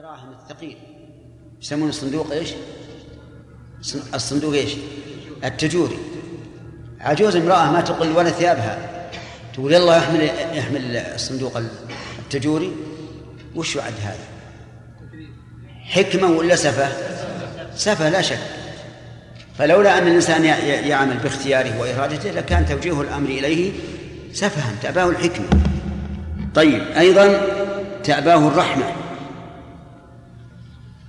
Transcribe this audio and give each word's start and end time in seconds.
الدراهم 0.00 0.32
الثقيل 0.42 0.76
يسمون 1.62 1.88
الصندوق 1.88 2.32
إيش؟ 2.32 2.48
الصندوق 4.14 4.54
إيش؟ 4.54 4.72
التجوري 5.44 5.98
عجوز 7.00 7.36
امرأة 7.36 7.72
ما 7.72 7.80
تقل 7.80 8.16
ولا 8.16 8.30
ثيابها 8.30 8.78
تقول 9.54 9.72
يلا 9.72 9.96
يحمل 9.96 10.30
يحمل 10.52 10.96
الصندوق 10.96 11.62
التجوري 12.18 12.72
وش 13.54 13.76
يعد 13.76 13.92
هذا؟ 14.02 14.24
حكمة 15.84 16.28
ولا 16.30 16.56
سفة؟ 16.56 16.88
سفة 17.76 18.08
لا 18.08 18.22
شك 18.22 18.38
فلولا 19.58 19.98
أن 19.98 20.06
الإنسان 20.06 20.44
يعمل 20.88 21.16
باختياره 21.16 21.80
وإرادته 21.80 22.30
لكان 22.30 22.66
توجيه 22.66 23.00
الأمر 23.00 23.28
إليه 23.28 23.72
سفها 24.32 24.72
تأباه 24.82 25.10
الحكمة 25.10 25.46
طيب 26.54 26.82
أيضا 26.82 27.40
تأباه 28.04 28.48
الرحمة 28.48 28.99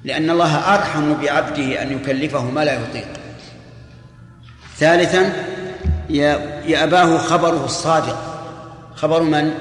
لأن 0.03 0.29
الله 0.29 0.75
أرحم 0.75 1.13
بعبده 1.13 1.81
أن 1.81 1.91
يكلفه 1.91 2.43
ما 2.43 2.65
لا 2.65 2.73
يطيق. 2.73 3.07
ثالثا 4.77 5.33
يأباه 6.65 7.17
خبره 7.17 7.65
الصادق. 7.65 8.17
خبر 8.95 9.23
من؟ 9.23 9.51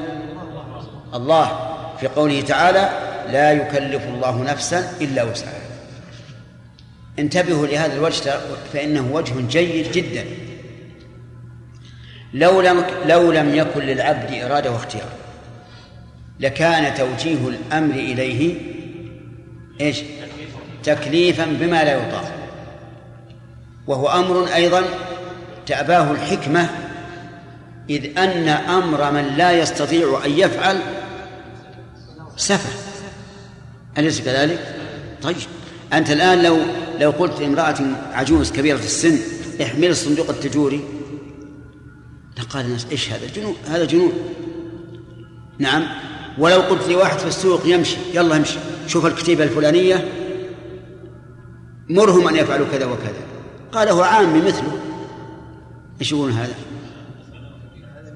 الله. 1.15 1.77
في 2.01 2.06
قوله 2.06 2.41
تعالى 2.41 2.91
لا 3.32 3.52
يكلف 3.52 4.05
الله 4.05 4.42
نفسا 4.42 4.92
إلا 5.01 5.23
وسعها. 5.23 5.60
انتبهوا 7.18 7.66
لهذا 7.66 7.93
الوجه 7.93 8.32
فإنه 8.73 9.09
وجه 9.12 9.34
جيد 9.48 9.93
جدا. 9.93 10.24
لو 12.34 12.60
لم 12.60 12.84
لو 13.07 13.32
لم 13.32 13.54
يكن 13.54 13.80
للعبد 13.80 14.34
إرادة 14.34 14.73
واختيار 14.73 15.09
لكان 16.41 16.95
توجيه 16.95 17.48
الأمر 17.48 17.95
إليه 17.95 18.54
إيش؟ 19.80 20.02
تكليفا 20.83 21.45
بما 21.45 21.84
لا 21.84 21.95
يطاق. 21.95 22.33
وهو 23.87 24.09
أمر 24.09 24.54
أيضا 24.54 24.85
تأباه 25.66 26.13
الحكمة 26.13 26.68
إذ 27.91 28.18
أن 28.18 28.49
أمر 28.49 29.13
من 29.13 29.24
لا 29.37 29.52
يستطيع 29.52 30.21
أن 30.24 30.30
يفعل 30.30 30.80
سفه. 32.37 32.71
أليس 33.99 34.21
كذلك؟ 34.21 34.74
طيب. 35.23 35.37
أنت 35.93 36.10
الآن 36.10 36.43
لو 36.43 36.59
لو 37.01 37.10
قلت 37.10 37.41
لامرأة 37.41 37.76
عجوز 38.13 38.52
كبيرة 38.52 38.79
السن 38.79 39.19
احمل 39.63 39.88
الصندوق 39.88 40.30
التجوري. 40.30 40.85
لقال 42.38 42.65
الناس 42.65 42.87
إيش 42.93 43.10
هذا 43.13 43.26
جنون 43.37 43.57
هذا 43.69 43.85
جنون. 43.85 44.13
نعم. 45.59 45.87
ولو 46.38 46.60
قلت 46.60 46.88
لواحد 46.88 47.19
في 47.19 47.26
السوق 47.26 47.66
يمشي 47.66 47.97
يلا 48.15 48.37
امشي 48.37 48.59
شوف 48.87 49.07
الكتيبة 49.07 49.45
الفلانية 49.45 50.09
مرهم 51.91 52.29
أن 52.29 52.37
يفعلوا 52.37 52.66
كذا 52.73 52.87
وكذا. 52.87 53.23
قال 53.73 53.88
هو 53.88 54.02
عامي 54.02 54.41
مثله. 54.41 54.79
إيش 56.01 56.13
يقولون 56.13 56.32
هذا؟ 56.32 56.55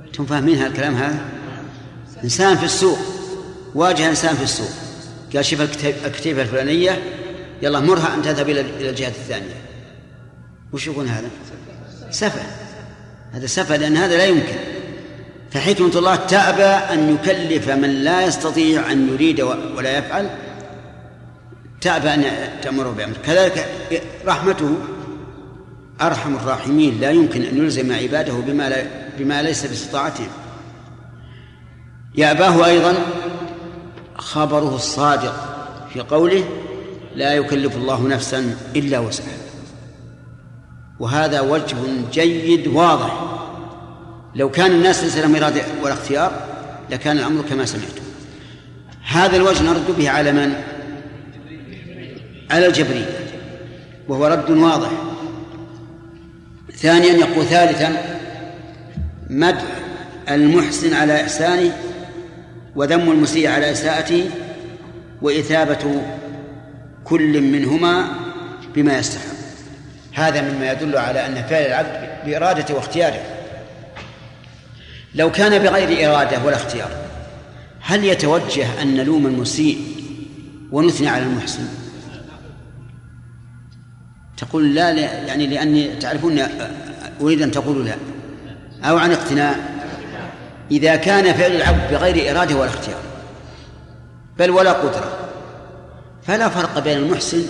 أنتم 0.07 0.27
فاهمين 0.27 0.59
هذا 0.59 0.67
الكلام 0.67 0.95
هذا؟ 0.95 1.19
إنسان 2.25 2.57
في 2.57 2.65
السوق. 2.65 2.99
واجه 3.75 4.09
إنسان 4.09 4.37
في 4.37 4.43
السوق. 4.43 4.71
قال 5.35 5.45
شوف 5.45 5.61
الكتيبة 6.07 6.43
الفلانية. 6.43 7.03
يلا 7.63 7.81
مرها 7.81 8.15
أن 8.15 8.23
تذهب 8.23 8.49
إلى 8.49 8.61
إلى 8.61 8.91
الجهة 8.91 9.09
الثانية. 9.09 9.57
وش 10.73 10.87
يكون 10.87 11.09
هذا؟ 11.09 11.29
سفه. 12.11 12.43
هذا 13.33 13.47
سفه 13.47 13.77
لأن 13.77 13.97
هذا 13.97 14.17
لا 14.17 14.25
يمكن. 14.25 14.57
فحكمة 15.51 15.99
الله 15.99 16.17
تأبى 16.17 16.63
أن 16.63 17.15
يكلف 17.15 17.71
من 17.71 17.91
لا 17.91 18.27
يستطيع 18.27 18.93
أن 18.93 19.09
يريد 19.09 19.41
ولا 19.77 19.99
يفعل 19.99 20.31
تأبى 21.85 22.15
أن 22.15 22.25
تأمره 22.63 22.91
بأمر. 22.91 23.17
كذلك 23.27 23.69
رحمته 24.27 24.75
أرحم 26.01 26.35
الراحمين. 26.35 27.01
لا 27.01 27.11
يمكن 27.11 27.43
أن 27.43 27.59
يلزم 27.59 27.93
عباده 27.93 28.33
بما 28.33 28.69
لا 28.69 28.87
بما 29.19 29.43
ليس 29.43 29.67
باستطاعتهم. 29.67 30.29
يأباه 32.15 32.67
أيضا 32.67 32.95
خبره 34.17 34.75
الصادق 34.75 35.35
في 35.93 36.01
قوله 36.01 36.45
لا 37.15 37.35
يكلف 37.35 37.77
الله 37.77 38.09
نفسا 38.09 38.57
إلا 38.77 38.99
وسعها. 38.99 39.29
وهذا 41.01 41.41
وجه 41.41 41.77
جيد 42.13 42.67
واضح. 42.67 43.25
لو 44.35 44.51
كان 44.51 44.71
الناس 44.71 45.05
ليس 45.05 45.19
لهم 45.19 45.37
إرادة 45.37 45.63
ولا 45.83 45.93
اختيار 45.93 46.33
لكان 46.91 47.19
الأمر 47.19 47.43
كما 47.51 47.65
سمعتم. 47.65 48.05
هذا 49.07 49.37
الوجه 49.37 49.63
نرد 49.63 49.97
به 49.99 50.11
على 50.11 50.33
من؟ 50.33 50.55
على 52.55 52.67
الجبرية 52.67 53.19
وهو 54.09 54.27
رد 54.27 54.51
واضح. 54.51 54.91
ثانيا 56.77 57.13
يقول 57.13 57.45
ثالثا 57.45 58.19
مدح 59.31 59.65
المحسن 60.31 60.95
على 60.95 61.21
إحسانه 61.21 61.77
وذم 62.77 63.13
المسيء 63.13 63.49
على 63.49 63.73
إساءته 63.73 64.31
وإثابة 65.23 66.03
كل 67.05 67.41
منهما 67.41 68.05
بما 68.75 68.99
يستحق. 68.99 69.35
هذا 70.13 70.41
مما 70.43 70.73
يدل 70.73 70.97
على 70.97 71.27
أن 71.27 71.35
فعل 71.35 71.63
العبد 71.63 72.09
بإرادته 72.27 72.75
واختياره. 72.75 73.23
لو 75.15 75.33
كان 75.33 75.63
بغير 75.63 76.11
إرادة 76.11 76.45
ولا 76.45 76.57
اختيار 76.57 76.91
هل 77.81 78.05
يتوجه 78.05 78.83
أن 78.83 78.97
نلوم 78.97 79.27
المسيء 79.27 79.79
ونثني 80.73 81.09
على 81.09 81.23
المحسن؟ 81.23 81.84
تقول 84.37 84.75
لا, 84.75 84.93
لا 84.93 85.01
يعني 85.01 85.47
لأني 85.47 85.97
تعرفون 85.97 86.43
أريد 87.21 87.43
أن 87.43 87.51
تقولوا 87.51 87.85
لا 87.85 87.95
أو 88.85 88.97
عن 88.97 89.13
اقتناع 89.13 89.57
إذا 90.71 90.97
كان 90.97 91.35
فعل 91.35 91.53
العبد 91.53 91.91
بغير 91.91 92.31
إرادة 92.31 92.57
ولا 92.57 92.71
اختيار 92.71 93.01
بل 94.39 94.51
ولا 94.51 94.73
قدرة 94.73 95.19
فلا 96.23 96.49
فرق 96.49 96.79
بين 96.79 96.99
المحسن 96.99 97.43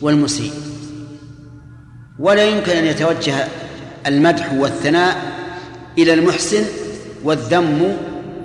والمسيء. 0.00 0.52
ولا 2.18 2.44
يمكن 2.44 2.72
أن 2.72 2.84
يتوجه 2.84 3.34
المدح 4.06 4.52
والثناء 4.52 5.16
إلى 5.98 6.14
المحسن 6.14 6.64
والذم 7.24 7.96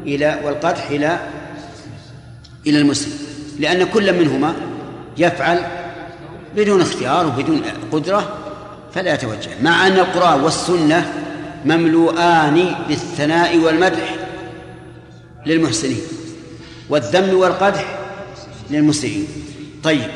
إلى 0.06 0.40
والقدح 0.44 0.90
إلى 0.90 1.19
إلى 2.68 2.78
المسيء 2.79 3.13
لأن 3.59 3.84
كل 3.84 4.19
منهما 4.19 4.56
يفعل 5.18 5.59
بدون 6.56 6.81
اختيار 6.81 7.28
وبدون 7.28 7.62
قدرة 7.91 8.38
فلا 8.94 9.13
يتوجه 9.13 9.50
مع 9.62 9.88
أن 9.88 9.91
القرآن 9.91 10.41
والسنة 10.41 11.13
مملوءان 11.66 12.75
بالثناء 12.88 13.57
والمدح 13.57 14.16
للمحسنين 15.45 16.01
والذم 16.90 17.38
والقدح 17.38 18.00
للمسيئين. 18.69 19.28
طيب. 19.84 20.09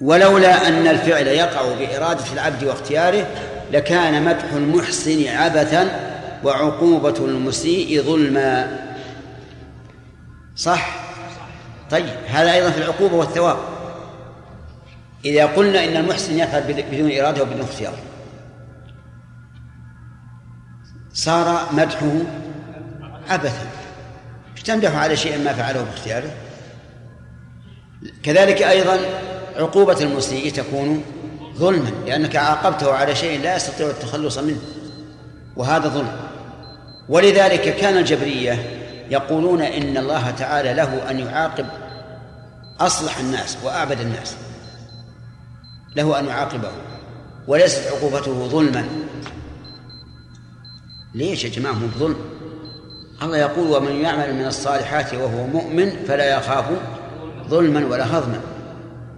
ولولا 0.00 0.68
أن 0.68 0.86
الفعل 0.86 1.26
يقع 1.26 1.62
بإرادة 1.78 2.24
العبد 2.32 2.64
واختياره 2.64 3.26
لكان 3.72 4.24
مدح 4.24 4.52
المحسن 4.52 5.28
عبثا 5.28 5.88
وعقوبة 6.44 7.14
المسيء 7.18 8.02
ظلما. 8.02 8.78
صح؟ 10.56 11.00
طيب. 11.90 12.06
هذا 12.28 12.52
أيضا 12.52 12.70
في 12.70 12.78
العقوبة 12.78 13.14
والثواب. 13.14 13.58
إذا 15.28 15.46
قلنا 15.46 15.84
إن 15.84 15.96
المحسن 15.96 16.38
يفعل 16.38 16.62
بدون 16.62 17.12
إرادة 17.12 17.42
وبدون 17.42 17.60
اختيار. 17.60 17.94
صار 21.12 21.68
مدحه 21.72 22.12
عبثا. 23.28 23.66
تمدح 24.64 24.96
على 24.96 25.16
شيء 25.16 25.44
ما 25.44 25.52
فعله 25.52 25.82
باختياره. 25.82 26.30
كذلك 28.22 28.62
أيضا 28.62 28.98
عقوبة 29.56 30.00
المسيء 30.00 30.52
تكون 30.52 31.04
ظلما 31.56 31.90
لأنك 32.06 32.36
عاقبته 32.36 32.92
على 32.92 33.14
شيء 33.14 33.40
لا 33.40 33.56
يستطيع 33.56 33.86
التخلص 33.86 34.38
منه 34.38 34.60
وهذا 35.56 35.88
ظلم. 35.88 36.16
ولذلك 37.08 37.76
كان 37.76 37.96
الجبرية 37.96 38.78
يقولون 39.10 39.62
إن 39.62 39.96
الله 39.96 40.30
تعالى 40.30 40.74
له 40.74 41.10
أن 41.10 41.18
يعاقب 41.18 41.66
أصلح 42.80 43.18
الناس 43.18 43.58
وأعبد 43.64 44.00
الناس. 44.00 44.36
له 45.96 46.18
أن 46.18 46.26
يعاقبه 46.26 46.70
وليست 47.46 47.86
عقوبته 47.86 48.48
ظلما. 48.48 48.88
ليش 51.14 51.44
يا 51.44 51.50
جماعة 51.50 51.72
مو 51.72 51.86
بظلم؟ 51.86 52.16
الله 53.22 53.36
يقول 53.36 53.76
ومن 53.76 53.92
يعمل 53.92 54.34
من 54.34 54.46
الصالحات 54.46 55.14
وهو 55.14 55.46
مؤمن 55.46 55.90
فلا 56.08 56.36
يخاف 56.36 56.64
ظلما 57.48 57.86
ولا 57.86 58.18
هضما. 58.18 58.40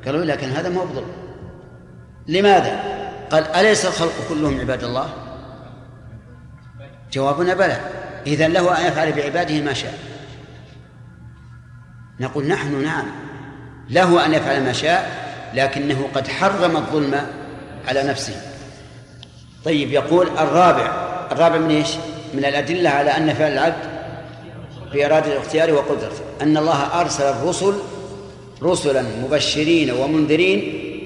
قالوا 0.07 0.25
لكن 0.25 0.49
هذا 0.49 0.69
ما 0.69 0.81
هو 0.81 0.87
بظلم. 0.87 1.13
لماذا؟ 2.29 3.01
قال 3.31 3.47
أليس 3.47 3.87
الخلق 3.87 4.13
كلهم 4.29 4.61
عباد 4.61 4.85
الله؟ 4.85 5.09
جوابنا 7.13 7.55
بلى. 7.55 7.81
إذا 8.27 8.49
له 8.49 8.81
أن 8.81 8.87
يفعل 8.87 9.13
بعباده 9.13 9.61
ما 9.61 9.73
شاء. 9.73 9.99
نقول 12.21 12.47
نحن 12.47 12.83
نعم. 12.83 13.07
له 13.91 14.27
أن 14.27 14.35
يفعل 14.35 14.65
ما 14.65 14.73
شاء 14.73 15.30
لكنه 15.55 16.09
قد 16.15 16.29
حرم 16.29 16.77
الظلم 16.77 17.27
على 17.89 18.03
نفسه. 18.03 18.35
طيب 19.65 19.93
يقول 19.93 20.27
الرابع 20.27 21.11
الرابع 21.33 21.59
من 21.59 21.71
إيش؟ 21.71 21.89
من 22.35 22.45
الأدلة 22.45 22.91
على 22.91 23.11
أن 23.11 23.35
فعل 23.35 23.53
العبد 23.53 23.91
بإرادة 24.93 25.33
الاختيار 25.33 25.73
وقدرته. 25.73 26.23
أن 26.43 26.57
الله 26.57 27.01
أرسل 27.01 27.25
الرسل 27.25 27.75
رسلا 28.63 29.03
مبشرين 29.03 29.91
ومنذرين 29.91 30.59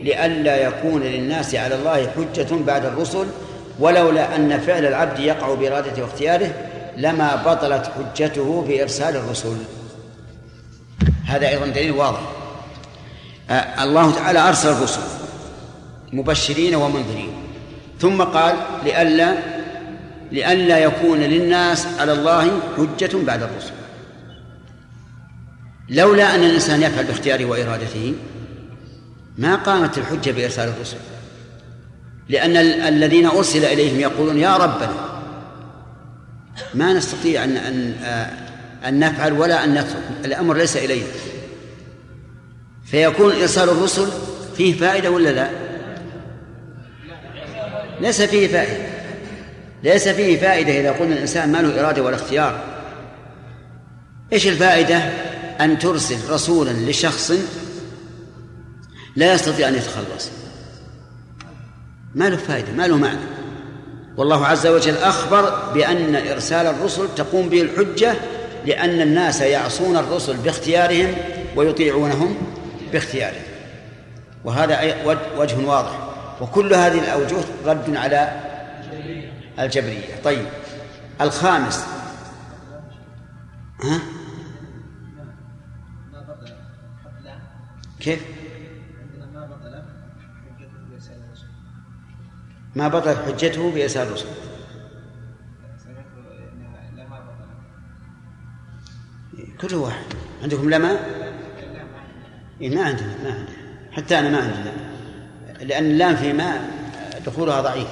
لئلا 0.05 0.57
يكون 0.57 1.03
للناس 1.03 1.55
على 1.55 1.75
الله 1.75 2.11
حجة 2.11 2.55
بعد 2.67 2.85
الرسل 2.85 3.27
ولولا 3.79 4.37
أن 4.37 4.61
فعل 4.61 4.87
العبد 4.87 5.19
يقع 5.19 5.55
بإرادته 5.55 6.03
واختياره 6.03 6.51
لما 6.97 7.37
بطلت 7.47 7.91
حجته 7.99 8.65
بإرسال 8.69 9.17
الرسل. 9.17 9.57
هذا 11.27 11.49
أيضا 11.49 11.67
دليل 11.67 11.93
واضح. 11.93 12.44
الله 13.51 14.15
تعالى 14.15 14.49
أرسل 14.49 14.69
الرسل 14.69 15.01
مبشرين 16.13 16.75
ومنذرين. 16.75 17.33
ثم 18.01 18.23
قال 18.23 18.57
لئلا 18.85 19.35
لئلا 20.33 20.79
يكون 20.79 21.19
للناس 21.19 21.87
على 21.99 22.13
الله 22.13 22.61
حجة 22.77 23.11
بعد 23.27 23.43
الرسل. 23.43 23.73
لولا 25.89 26.35
أن 26.35 26.45
الإنسان 26.45 26.83
يفعل 26.83 27.05
باختياره 27.05 27.45
وإرادته 27.45 28.15
ما 29.39 29.55
قامت 29.55 29.99
الحجة 29.99 30.31
بإرسال 30.31 30.69
الرسل. 30.69 30.97
لأن 32.29 32.57
الذين 32.89 33.27
أرسل 33.27 33.65
إليهم 33.65 34.01
يقولون 34.01 34.39
يا 34.39 34.57
ربنا 34.57 34.95
ما 36.75 36.93
نستطيع 36.93 37.45
أن 37.45 37.57
أن 37.57 37.95
أن 38.89 38.99
نفعل 38.99 39.33
ولا 39.33 39.65
أن 39.65 39.75
نترك. 39.75 40.03
الأمر 40.25 40.57
ليس 40.57 40.77
إلينا. 40.77 41.07
فيكون 42.85 43.33
إرسال 43.33 43.69
الرسل 43.69 44.09
فيه 44.57 44.79
فائدة 44.79 45.11
ولا 45.11 45.29
لا؟ 45.29 45.51
ليس 48.01 48.23
فيه 48.23 48.49
فائدة. 48.49 48.87
ليس 49.83 50.09
فيه 50.09 50.41
فائدة 50.41 50.81
إذا 50.81 50.93
قلنا 50.93 51.15
الإنسان 51.15 51.53
ما 51.53 51.59
له 51.59 51.81
إرادة 51.81 52.03
ولا 52.03 52.17
اختيار. 52.17 52.61
إيش 54.33 54.49
الفائدة؟ 54.49 54.97
أن 55.61 55.79
ترسل 55.79 56.31
رسولا 56.31 56.71
لشخص 56.71 57.33
لا 59.17 59.35
يستطيع 59.35 59.69
أن 59.69 59.75
يتخلص. 59.75 60.31
ما 62.15 62.29
له 62.29 62.37
فائدة 62.37 62.73
ما 62.73 62.87
له 62.87 62.97
معنى. 62.97 63.21
والله 64.17 64.47
عز 64.47 64.67
وجل 64.67 64.97
أخبر 64.97 65.73
بأن 65.75 66.17
إرسال 66.17 66.67
الرسل 66.67 67.09
تقوم 67.17 67.49
به 67.49 67.63
الحجة 67.63 68.15
لأن 68.67 69.01
الناس 69.01 69.41
يعصون 69.41 69.97
الرسل 69.97 70.37
باختيارهم 70.37 71.15
ويطيعونهم. 71.57 72.37
باختيارهم 72.95 73.43
وهذا 74.45 75.07
وجه 75.37 75.67
واضح. 75.67 75.99
وكل 76.41 76.75
هذه 76.75 76.99
الأوجه 76.99 77.37
رد 77.65 77.97
على 77.97 78.41
الجبرية. 79.59 80.23
طيب. 80.25 80.47
الخامس. 81.21 81.87
ها؟ 83.83 84.01
كيف؟ 88.01 88.23
ما 92.77 92.89
بطلت 92.89 93.19
حجته 93.27 93.71
بإرسال 93.71 94.07
الرسل. 94.07 94.27
كل 99.61 99.75
واحد. 99.75 100.05
عندكم 100.43 100.71
لما 100.71 100.99
إيه 102.61 102.71
ما 102.71 102.83
عندنا 102.83 103.15
ما 103.25 103.31
عندنا. 103.31 103.57
حتى 103.93 104.19
أنا 104.19 104.29
ما 104.29 104.39
عندنا 104.39 104.73
لأن 105.61 105.85
اللام 105.85 106.17
في 106.17 106.33
ما 106.33 106.69
دخولها 107.27 107.61
ضعيف. 107.61 107.89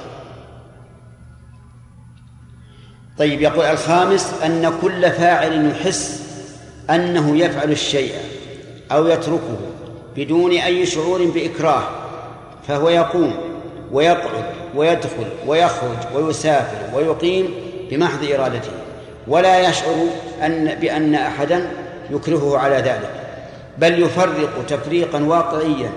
طيب 3.19 3.41
يقول 3.41 3.65
الخامس 3.65 4.35
أن 4.45 4.73
كل 4.83 5.11
فاعل 5.11 5.71
يحس 5.71 6.23
أنه 6.91 7.37
يفعل 7.37 7.71
الشيء 7.71 8.15
أو 8.93 9.07
يتركه 9.07 9.59
بدون 10.17 10.53
أي 10.53 10.87
شعور 10.87 11.25
بإكراه 11.25 11.83
فهو 12.69 12.89
يقوم 12.89 13.35
ويقعد 13.93 14.45
ويدخل 14.75 15.27
ويخرج 15.47 15.99
ويسافر 16.15 16.97
ويقيم 16.97 17.55
بمحض 17.91 18.25
إرادته. 18.25 18.73
ولا 19.27 19.69
يشعر 19.69 20.07
أن 20.43 20.75
بأن 20.75 21.15
أحدا 21.15 21.71
يكرهه 22.11 22.59
على 22.59 22.77
ذلك. 22.77 23.22
بل 23.79 24.03
يفرق 24.03 24.67
تفريقا 24.67 25.25
واقعيا 25.25 25.91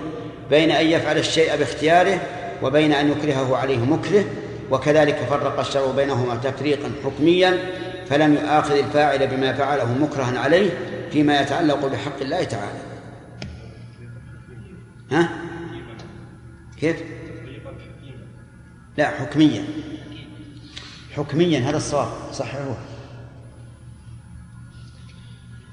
بين 0.50 0.70
أن 0.70 0.86
يفعل 0.86 1.18
الشيء 1.18 1.56
باختياره 1.56 2.20
وبين 2.62 2.92
أن 2.92 3.10
يكرهه 3.10 3.56
عليه 3.56 3.78
مكره 3.78 4.24
وكذلك 4.70 5.16
فرق 5.16 5.60
الشرع 5.60 5.90
بينهما 5.90 6.36
تفريقا 6.36 6.90
حكميا 7.04 7.58
فلم 8.08 8.34
يؤاخذ 8.34 8.74
الفاعل 8.74 9.26
بما 9.26 9.52
فعله 9.52 9.98
مكرها 9.98 10.38
عليه 10.38 10.70
فيما 11.12 11.40
يتعلق 11.40 11.86
بحق 11.86 12.20
الله 12.20 12.44
تعالى. 12.44 12.78
ها؟ 15.12 15.28
كيف؟ 16.80 16.96
لا 18.96 19.06
حكميا. 19.10 19.64
حكميا 21.16 21.58
هذا 21.58 21.76
الصواب 21.76 22.08
صححوه. 22.32 22.76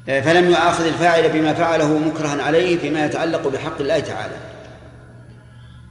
فلم 0.06 0.50
يؤاخذ 0.50 0.86
الفاعل 0.86 1.30
بما 1.30 1.54
فعله 1.54 1.98
مكرها 1.98 2.44
عليه 2.44 2.78
فيما 2.78 3.06
يتعلق 3.06 3.48
بحق 3.48 3.82
الله 3.82 4.00
تعالى 4.00 4.36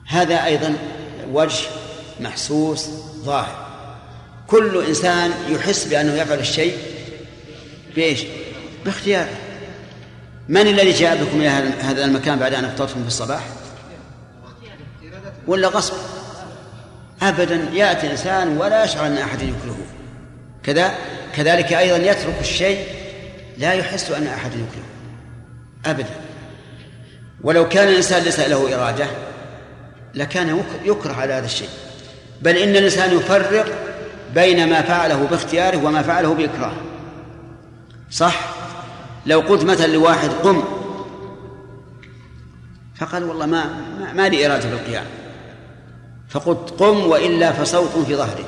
هذا 0.06 0.44
أيضا 0.44 0.76
وجه 1.32 1.66
محسوس 2.20 2.88
ظاهر 3.24 3.66
كل 4.46 4.84
إنسان 4.88 5.30
يحس 5.48 5.84
بأنه 5.84 6.14
يفعل 6.14 6.38
الشيء 6.38 6.76
بإيش؟ 7.96 8.24
باختياره 8.84 9.28
من 10.48 10.60
الذي 10.60 10.92
جاء 10.92 11.24
بكم 11.24 11.40
إلى 11.40 11.48
هذا 11.80 12.04
المكان 12.04 12.38
بعد 12.38 12.54
أن 12.54 12.64
أفطرتم 12.64 13.00
في 13.02 13.06
الصباح؟ 13.06 13.42
ولا 15.46 15.68
غصب؟ 15.68 15.94
أبدا 17.22 17.68
يأتي 17.72 18.10
إنسان 18.10 18.56
ولا 18.58 18.84
يشعر 18.84 19.06
أن 19.06 19.18
أحد 19.18 19.42
يكرهه 19.42 19.86
كذا 20.62 20.94
كذلك 21.36 21.72
أيضا 21.72 21.96
يترك 21.96 22.34
الشيء 22.40 23.01
لا 23.58 23.72
يحس 23.72 24.10
أن 24.10 24.26
أحد 24.26 24.50
يكرهه 24.52 24.92
أبدا. 25.86 26.14
ولو 27.42 27.68
كان 27.68 27.88
الإنسان 27.88 28.22
ليس 28.22 28.40
له 28.40 28.74
إرادة 28.74 29.06
لكان 30.14 30.62
يكره 30.84 31.12
على 31.12 31.32
هذا 31.32 31.46
الشيء. 31.46 31.68
بل 32.42 32.56
إن 32.56 32.76
الإنسان 32.76 33.16
يفرق 33.16 33.66
بين 34.34 34.70
ما 34.70 34.82
فعله 34.82 35.26
باختياره 35.26 35.84
وما 35.84 36.02
فعله 36.02 36.34
بإكراه. 36.34 36.72
صح؟ 38.10 38.40
لو 39.26 39.40
قلت 39.40 39.64
مثلا 39.64 39.86
لواحد 39.86 40.30
قم. 40.30 40.64
فقال 42.94 43.24
والله 43.24 43.46
ما 43.46 43.64
ما, 44.14 44.28
لي 44.28 44.46
إرادة 44.46 44.70
بالقيام 44.70 45.04
فقلت 46.28 46.70
قم 46.78 47.06
وإلا 47.06 47.52
فصوت 47.52 48.06
في 48.06 48.16
ظهرك. 48.16 48.46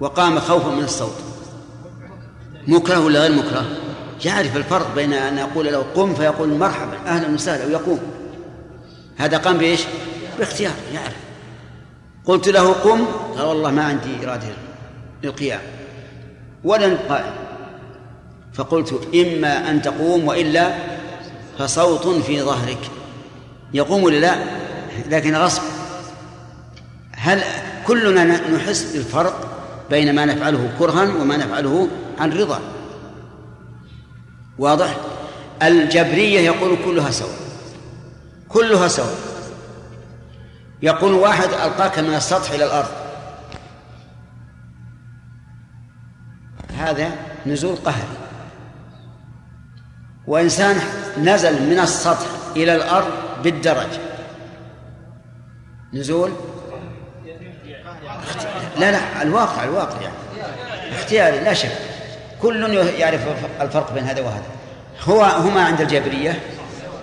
وقام 0.00 0.38
خوفا 0.38 0.70
من 0.70 0.84
الصوت. 0.84 1.35
مكره 2.66 2.98
ولا 2.98 3.20
غير 3.20 3.32
مكره؟ 3.32 3.64
يعرف 4.24 4.56
الفرق 4.56 4.94
بين 4.94 5.12
أن 5.12 5.38
أقول 5.38 5.66
له 5.66 5.86
قم 5.94 6.14
فيقول 6.14 6.48
مرحبا 6.48 6.96
أهلا 7.06 7.34
وسهلا 7.34 7.66
ويقوم. 7.66 8.00
هذا 9.16 9.38
قام 9.38 9.58
بإيش؟ 9.58 9.80
باختيار 10.38 10.72
يعرف. 10.94 11.16
قلت 12.24 12.48
له 12.48 12.72
قم 12.72 13.04
قال 13.36 13.46
والله 13.46 13.70
ما 13.70 13.84
عندي 13.84 14.26
إرادة 14.26 14.46
للقيام. 15.22 15.60
ولا 16.64 16.96
قائم 17.08 17.34
فقلت 18.54 19.08
إما 19.14 19.70
أن 19.70 19.82
تقوم 19.82 20.28
وإلا 20.28 20.74
فصوت 21.58 22.08
في 22.08 22.42
ظهرك. 22.42 22.90
يقوم 23.74 24.02
ولا 24.04 24.16
لا؟ 24.16 24.36
لكن 25.10 25.36
غصب. 25.36 25.62
هل 27.12 27.42
كلنا 27.86 28.24
نحس 28.24 28.92
بالفرق 28.92 29.48
بين 29.90 30.14
ما 30.14 30.24
نفعله 30.24 30.70
كرها 30.78 31.02
وما 31.02 31.36
نفعله 31.36 31.88
عن 32.18 32.32
رضا. 32.32 32.60
واضح؟ 34.58 34.96
الجبرية 35.62 36.40
يقول 36.40 36.78
كلها 36.84 37.10
سواء 37.10 37.36
كلها 38.48 38.88
سواء 38.88 39.16
يقول 40.82 41.12
واحد 41.12 41.48
ألقاك 41.48 41.98
من 41.98 42.14
السطح 42.14 42.50
إلى 42.50 42.64
الأرض. 42.64 42.88
هذا 46.78 47.10
نزول 47.46 47.76
قهري. 47.76 48.16
وإنسان 50.26 50.76
نزل 51.18 51.70
من 51.70 51.78
السطح 51.78 52.26
إلى 52.56 52.74
الأرض 52.74 53.10
بالدرج. 53.42 53.88
نزول؟ 55.92 56.32
لا 58.78 58.92
لا 58.92 59.22
الواقع 59.22 59.64
الواقع 59.64 60.00
يعني. 60.00 60.16
اختياري 60.96 61.40
لا 61.40 61.54
شك. 61.54 61.95
كل 62.46 62.74
يعرف 62.74 63.20
الفرق 63.60 63.94
بين 63.94 64.04
هذا 64.04 64.22
وهذا. 64.22 64.44
هو 65.04 65.22
هما 65.22 65.62
عند 65.64 65.80
الجابرية 65.80 66.40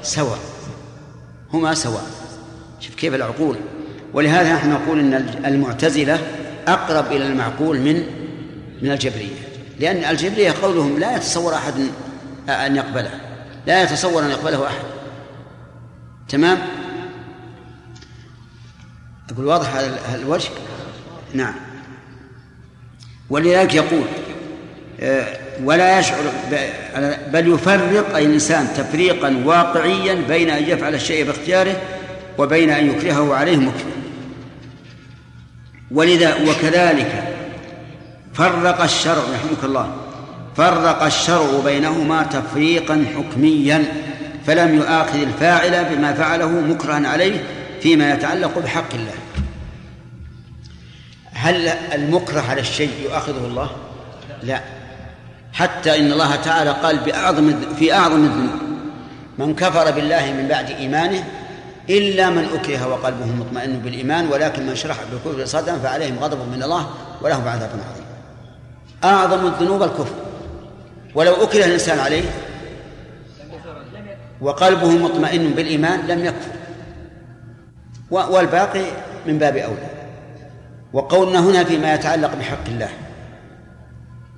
سواء. 0.01 0.39
هما 1.53 1.73
سواء. 1.73 2.05
شوف 2.79 2.95
كيف 2.95 3.13
العقول. 3.13 3.57
ولهذا 4.13 4.53
نحن 4.53 4.71
نقول 4.71 5.00
إن 5.00 5.13
المعتزلة 5.45 6.19
أقرب 6.67 7.12
إلى 7.12 7.27
المعقول 7.27 7.79
من 7.79 8.03
من 8.81 8.91
الجبريه 8.91 9.35
لأن 9.79 10.12
الجبريه 10.12 10.53
قولهم 10.62 11.00
لا 11.00 11.15
يتصور 11.15 11.55
أحد 11.55 11.73
أن 12.50 12.75
يقبله. 12.75 13.12
لا 13.67 13.83
يتصور 13.83 14.23
أن 14.23 14.29
يقبله 14.29 14.67
أحد. 14.67 14.83
تمام؟ 16.29 16.57
أقول 19.31 19.45
واضح 19.45 19.75
هذا 19.75 20.15
الوجه؟ 20.15 20.50
نعم. 21.33 21.53
ولذلك 23.29 23.75
يقول 23.75 24.03
ولا 25.63 26.00
يشعر 26.00 26.17
بل 27.33 27.53
يفرق 27.53 28.15
أي 28.15 28.25
الإنسان 28.25 28.67
تفريقا 28.77 29.41
واقعيا 29.45 30.13
بين 30.13 30.50
أن 30.50 30.63
يفعل 30.63 30.93
الشيء 30.93 31.25
باختياره 31.25 31.75
وبين 32.38 32.69
أن 32.69 32.89
يكرهه 32.89 33.36
عليه 33.36 33.57
مكره. 33.57 33.91
ولذا 35.91 36.36
وكذلك 36.50 37.24
فرق 38.33 38.81
الشرع 38.81 39.24
رحمك 39.33 39.63
الله 39.63 39.95
فرق 40.57 41.03
الشرع 41.03 41.60
بينهما 41.65 42.24
تفريقا 42.24 43.05
حكميا 43.15 43.83
فلم 44.48 44.75
يؤاخذ 44.75 45.22
الفاعل 45.22 45.86
بما 45.86 46.13
فعله 46.13 46.50
مكرها 46.50 47.07
عليه 47.07 47.43
فيما 47.81 48.13
يتعلق 48.13 48.60
بحق 48.60 48.93
الله. 48.93 49.13
هل 51.33 51.67
المكره 51.67 52.41
على 52.41 52.62
الشيء 52.62 52.91
يؤاخذه 53.03 53.45
الله؟ 53.48 53.69
لا. 54.43 54.62
حتى 55.53 56.00
إن 56.00 56.12
الله 56.12 56.36
تعالى 56.36 56.72
قال 56.72 56.98
بأعظم 56.98 57.53
في 57.79 57.93
أعظم 57.93 58.25
الذنوب. 58.25 58.60
من 59.38 59.55
كفر 59.55 59.91
بالله 59.91 60.33
من 60.33 60.48
بعد 60.48 60.69
إيمانه 60.69 61.24
إلا 61.89 62.29
من 62.29 62.48
أكره 62.53 62.88
وقلبه 62.88 63.25
مطمئن 63.25 63.79
بالإيمان 63.79 64.27
ولكن 64.27 64.65
من 64.65 64.75
شرح 64.75 64.98
بالكفر 65.12 65.45
صدرا 65.45 65.75
فعليهم 65.75 66.19
غضب 66.19 66.38
من 66.55 66.63
الله 66.63 66.89
ولهم 67.22 67.48
عذاب 67.48 67.69
عظيم. 67.69 68.05
أعظم 69.03 69.48
الذنوب 69.48 69.83
الكفر. 69.83 70.15
ولو 71.15 71.33
أكره 71.33 71.65
الإنسان 71.65 72.00
عليه 72.00 72.24
وقلبه 74.41 74.89
مطمئن 74.89 75.50
بالإيمان 75.50 76.07
لم 76.07 76.25
يكفر. 76.25 76.51
والباقي 78.12 78.86
من 79.27 79.38
باب 79.39 79.57
أولى. 79.57 79.88
وقولنا 80.93 81.39
هنا 81.39 81.63
فيما 81.63 81.93
يتعلق 81.93 82.36
بحق 82.36 82.67
الله. 82.67 82.89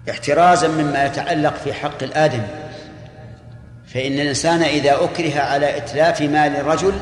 احترازا 0.09 0.67
مما 0.67 1.05
يتعلق 1.05 1.53
في 1.55 1.73
حق 1.73 2.03
الآدم. 2.03 2.41
فإن 3.93 4.11
الإنسان 4.11 4.61
إذا 4.61 5.03
أكره 5.03 5.39
على 5.39 5.77
إتلاف 5.77 6.21
مال 6.21 6.55
الرجل 6.55 6.93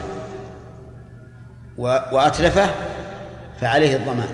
وأتلفه 1.78 2.70
فعليه 3.62 3.96
الضمان. 3.96 4.30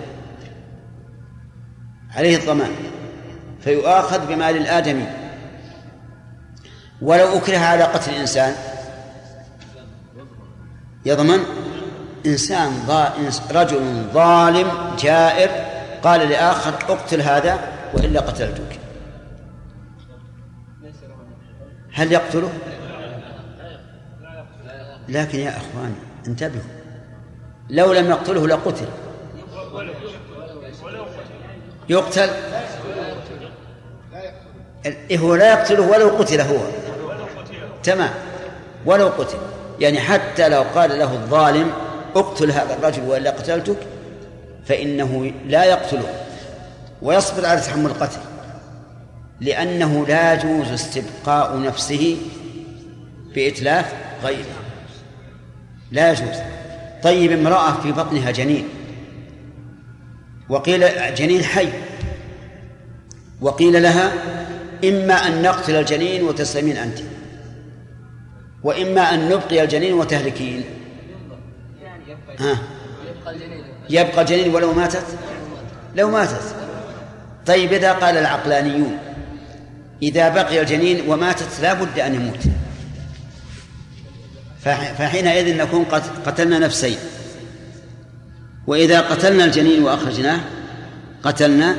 عليه 2.15 2.38
الضمان. 2.38 2.71
فيؤاخذ 3.63 4.27
بمال 4.27 4.57
الآدمي 4.57 5.05
ولو 7.01 7.38
أكره 7.38 7.57
على 7.57 7.83
قتل 7.83 8.11
الإنسان 8.11 8.55
يضمن 11.05 11.39
إنسان 12.25 12.71
رجل 13.51 14.03
ظالم 14.13 14.71
جائر 14.99 15.49
قال 16.03 16.29
لآخر 16.29 16.73
اقتل 16.89 17.21
هذا 17.21 17.59
وإلا 17.93 18.19
قتلتك. 18.19 18.79
هل 21.93 22.12
يقتله؟ 22.12 22.50
لكن 25.10 25.39
يا 25.39 25.50
أخوان 25.50 25.96
انتبهوا. 26.27 26.62
لو 27.69 27.93
لم 27.93 28.10
يقتله 28.10 28.48
لقتل. 28.48 28.86
يقتل؟ 31.89 32.29
هو 35.13 35.36
لا 35.36 35.50
يقتله 35.50 35.91
ولو 35.91 36.10
قتل 36.10 36.41
هو. 36.41 36.60
تمام. 37.84 38.13
ولو 38.86 39.08
قتل. 39.08 39.38
يعني 39.79 40.00
حتى 40.00 40.50
لو 40.50 40.62
قال 40.62 41.00
له 41.00 41.13
الظالم 41.13 41.72
اقتل 42.15 42.51
هذا 42.51 42.74
الرجل 42.74 43.03
وإلا 43.03 43.31
قتلتك 43.31 43.77
فإنه 44.65 45.31
لا 45.46 45.63
يقتله. 45.63 46.28
ويصبر 47.01 47.46
على 47.46 47.62
تحمل 47.62 47.86
القتل. 47.86 48.20
لأنه 49.41 50.06
لا 50.08 50.34
يجوز 50.34 50.72
استبقاء 50.72 51.62
نفسه 51.62 52.18
بإتلاف 53.36 53.94
غيره. 54.24 54.56
لا 55.91 56.12
يجوز. 56.12 56.38
طيب 57.03 57.32
امرأة 57.32 57.82
في 57.82 57.91
بطنها 57.91 58.32
جنين. 58.32 58.68
وقيل 60.50 60.86
جنين 61.15 61.44
حي. 61.44 61.70
وقيل 63.41 63.84
لها 63.84 64.12
إما 64.84 65.13
أن 65.13 65.41
نقتل 65.41 65.75
الجنين 65.75 66.24
وتسلمين 66.24 66.77
أنت. 66.77 67.00
وإما 68.63 69.01
أن 69.01 69.29
نبقي 69.29 69.63
الجنين 69.63 69.94
وتهلكين. 69.94 70.63
ها. 72.39 72.58
يبقى 73.89 74.22
الجنين 74.22 74.56
ولو 74.56 74.74
ماتت؟ 74.74 75.06
لو 75.96 76.10
ماتت. 76.10 76.56
طيب 77.46 77.74
إذا 77.74 77.93
قال 77.93 78.17
العقلانيون 78.17 78.98
إذا 80.01 80.29
بقي 80.29 80.62
الجنين 80.62 81.10
وماتت 81.10 81.60
لا 81.62 81.74
بد 81.74 82.00
أن 82.00 82.15
يموت. 82.15 82.43
فحينئذ 84.98 85.58
نكون 85.58 85.86
قتلنا 86.25 86.60
نفسين. 86.60 86.98
وإذا 88.67 89.01
قتلنا 89.01 89.46
الجنين 89.46 89.84
وأخرجناه 89.84 90.39
قتلنا 91.24 91.75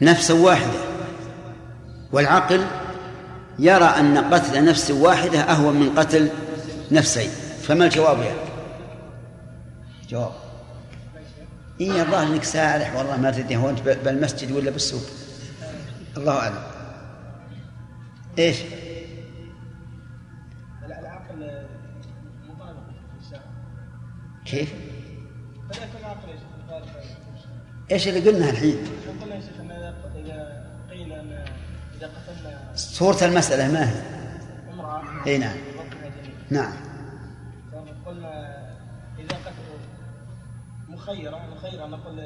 نفسا 0.00 0.34
واحدة. 0.34 0.80
والعقل 2.12 2.64
يرى 3.58 3.84
أن 3.84 4.18
قتل 4.18 4.64
نفس 4.64 4.90
واحدة 4.90 5.40
أهون 5.40 5.74
من 5.74 5.98
قتل 5.98 6.28
نفسين. 6.90 7.30
فما 7.62 7.84
الجواب 7.84 8.18
يا 8.18 8.24
يعني؟ 8.24 8.38
جواب. 10.08 10.32
إيه 11.80 12.02
الله 12.02 12.22
إنك 12.22 12.44
سارح 12.44 12.96
والله 12.96 13.16
ما 13.16 13.30
تدري 13.30 13.56
هو 13.56 13.70
أنت 13.70 13.80
بالمسجد 13.80 14.52
ولا 14.52 14.70
بالسوق 14.70 15.02
الله 16.16 16.38
أعلم 16.38 16.62
إيش؟ 18.38 18.56
كيف؟ 24.44 24.74
إيش 27.92 28.08
اللي 28.08 28.30
قلنا 28.30 28.50
الحين؟ 28.50 28.76
قلنا 29.22 29.34
يا 29.34 29.40
شيخ 29.40 29.60
اذا 30.16 30.66
قيل 30.90 31.12
ان 31.12 31.44
اذا 31.98 32.06
قتلنا 32.06 32.72
صورة 32.74 33.24
المسألة 33.24 33.72
ما 33.72 33.90
هي؟ 33.90 34.02
امرأة 34.72 35.26
إي 35.26 35.38
نعم 35.38 35.56
نعم 36.50 36.89
مخيرة 41.10 41.38
مخيرة 41.56 41.86
نقول 41.86 42.20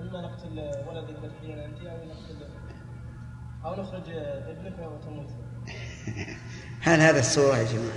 إما 0.00 0.20
نقتل 0.20 0.58
ولدك 0.88 1.20
بالحين 1.22 1.58
أنت 1.58 1.78
أو 1.86 1.96
نقتل 2.06 2.46
أو 3.64 3.82
نخرج 3.82 4.02
ابنك 4.48 4.78
وتموت 4.78 5.30
هل 6.86 7.00
هذا 7.00 7.18
الصورة 7.18 7.56
يا 7.56 7.64
جماعة؟ 7.64 7.96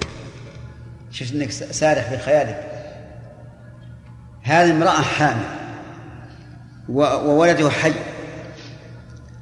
شفت 1.11 1.33
إنك 1.33 1.51
سارح 1.51 2.09
في 2.09 2.17
خيالك. 2.17 2.71
هذه 4.41 4.71
امرأة 4.71 5.01
حامل 5.01 5.45
وولده 6.89 7.69
حي. 7.69 7.93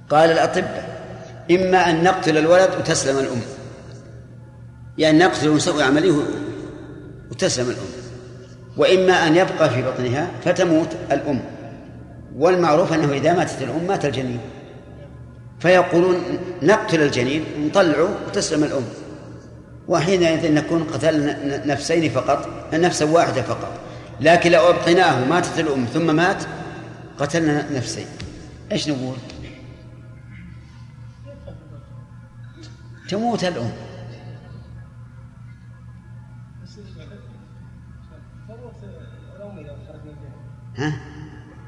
قال 0.10 0.32
الأطباء 0.32 1.02
إما 1.52 1.90
أن 1.90 2.04
نقتل 2.04 2.38
الولد 2.38 2.76
وتسلم 2.80 3.18
الأم. 3.18 3.42
يعني 4.98 5.18
نقتل 5.18 5.50
ونسوي 5.50 5.84
عملية 5.84 6.24
وتسلم 7.32 7.70
الأم. 7.70 8.01
وإما 8.78 9.28
أن 9.28 9.36
يبقى 9.36 9.70
في 9.70 9.82
بطنها 9.82 10.32
فتموت 10.46 10.88
الأم. 11.12 11.42
والمعروف 12.36 12.94
أنه 12.94 13.14
إذا 13.14 13.34
ماتت 13.34 13.62
الأم 13.62 13.88
مات 13.88 14.06
الجنين. 14.06 14.40
فيقولون 15.60 16.16
نقتل 16.64 17.02
الجنين 17.02 17.44
ونطلعه 17.58 18.10
وتسلم 18.28 18.64
الأم. 18.64 18.84
وحينئذ 19.88 20.54
نكون 20.54 20.84
قتلنا 20.84 21.66
نفسين 21.66 22.10
فقط 22.10 22.50
نفسا 22.74 23.06
واحدة 23.06 23.42
فقط. 23.42 23.80
لكن 24.22 24.52
لو 24.52 24.70
أبقيناه 24.70 25.26
ماتت 25.26 25.60
الأم 25.60 25.86
ثم 25.86 26.16
مات 26.16 26.44
قتلنا 27.18 27.66
نفسين. 27.72 28.06
إيش 28.72 28.90
نقول؟ 28.90 29.16
تموت 33.10 33.44
الأم. 33.44 33.72
ها؟ 40.78 40.94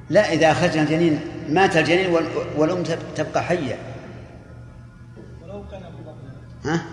لا 0.09 0.33
إذا 0.33 0.51
أخرجنا 0.51 0.83
الجنين 0.83 1.19
مات 1.49 1.77
الجنين 1.77 2.13
والأم 2.57 2.83
تبقى 3.15 3.43
حية. 3.43 3.77
ولو 5.43 5.63
كان 5.71 5.81
في 5.81 6.03
بطنها 6.03 6.75
ها؟ 6.75 6.83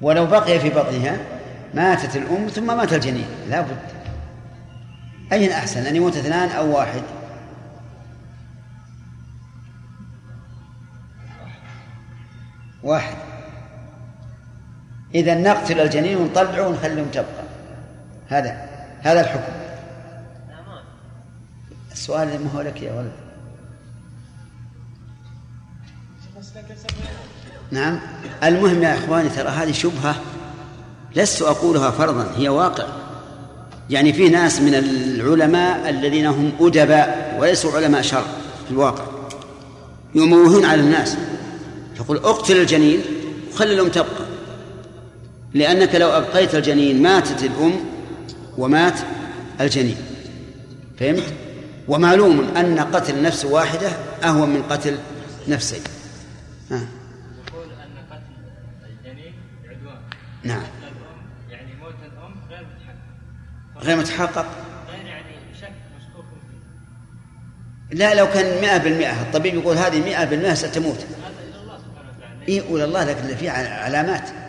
ولو 0.00 0.26
بقي 0.26 0.60
في 0.60 0.70
بطنها 0.70 1.18
ماتت 1.74 2.16
الأم 2.16 2.48
ثم 2.48 2.76
مات 2.76 2.92
الجنين. 2.92 3.26
لا 3.48 3.60
بد. 3.60 3.78
أين 5.32 5.50
أحسن 5.50 5.86
أن 5.86 5.96
يموت 5.96 6.16
اثنان 6.16 6.48
أو 6.48 6.76
واحد؟ 6.76 7.02
واحد. 12.82 13.16
إذا 15.14 15.34
نقتل 15.34 15.80
الجنين 15.80 16.16
ونطلعه 16.16 16.68
ونخليهم 16.68 17.08
تبقى. 17.08 17.44
هذا. 18.28 18.75
هذا 19.06 19.20
الحكم. 19.20 19.52
السؤال 21.92 22.28
ما 22.44 22.50
هو 22.54 22.60
لك 22.60 22.82
يا 22.82 22.92
ولد. 22.92 23.12
نعم. 27.70 28.00
المهم 28.44 28.82
يا 28.82 28.94
إخواني 28.94 29.28
ترى 29.28 29.48
هذه 29.48 29.72
شبهة 29.72 30.14
لست 31.16 31.42
أقولها 31.42 31.90
فرضا 31.90 32.32
هي 32.36 32.48
واقع. 32.48 32.86
يعني 33.90 34.12
في 34.12 34.28
ناس 34.28 34.60
من 34.60 34.74
العلماء 34.74 35.90
الذين 35.90 36.26
هم 36.26 36.52
أدباء 36.60 37.36
وليسوا 37.40 37.72
علماء 37.76 38.02
شر 38.02 38.24
في 38.66 38.70
الواقع 38.70 39.04
يموهون 40.14 40.64
على 40.64 40.80
الناس. 40.80 41.16
يقول 41.96 42.16
اقتل 42.16 42.56
الجنين 42.56 43.00
وخلي 43.52 43.74
الأم 43.74 43.88
تبقى 43.88 44.26
لأنك 45.54 45.94
لو 45.94 46.08
أبقيت 46.08 46.54
الجنين 46.54 47.02
ماتت 47.02 47.42
الأم 47.42 47.95
ومات 48.58 48.98
الجنين. 49.60 49.96
فهمت؟ 50.98 51.34
ومعلوم 51.88 52.56
أن 52.56 52.78
قتل 52.78 53.22
نفس 53.22 53.44
واحدة 53.44 53.88
أهون 54.24 54.50
من 54.50 54.62
قتل 54.62 54.98
نفسين. 55.48 55.80
ها. 56.70 56.76
يقول 56.76 57.68
أن 57.70 57.96
قتل 58.10 58.32
الجنين 58.90 59.32
عدوان. 59.64 59.98
نعم. 60.44 60.62
يعني 61.50 61.74
موت 61.74 61.94
الأم 62.02 62.34
غير 62.50 62.66
متحقق. 62.66 63.84
غير 63.84 63.96
متحقق. 63.96 64.46
غير 64.90 65.06
يعني 65.06 65.34
شك 65.60 65.72
مشكوك 65.98 66.24
لا 67.90 68.14
لو 68.14 68.26
كان 68.26 68.60
مئة 68.60 68.76
بالمئة. 68.78 69.22
الطبيب 69.22 69.54
يقول 69.54 69.76
هذه 69.76 70.00
مئة 70.00 70.24
بالمئة 70.24 70.54
ستموت. 70.54 70.98
هذا 70.98 71.06
إلى 71.48 71.60
الله 71.60 71.78
سبحانه 71.78 72.10
وتعالى. 72.18 72.48
إيه 72.48 72.70
ولا 72.70 72.84
الله 72.84 73.04
لكن 73.04 73.36
في 73.36 73.48
علامات. 73.48 74.45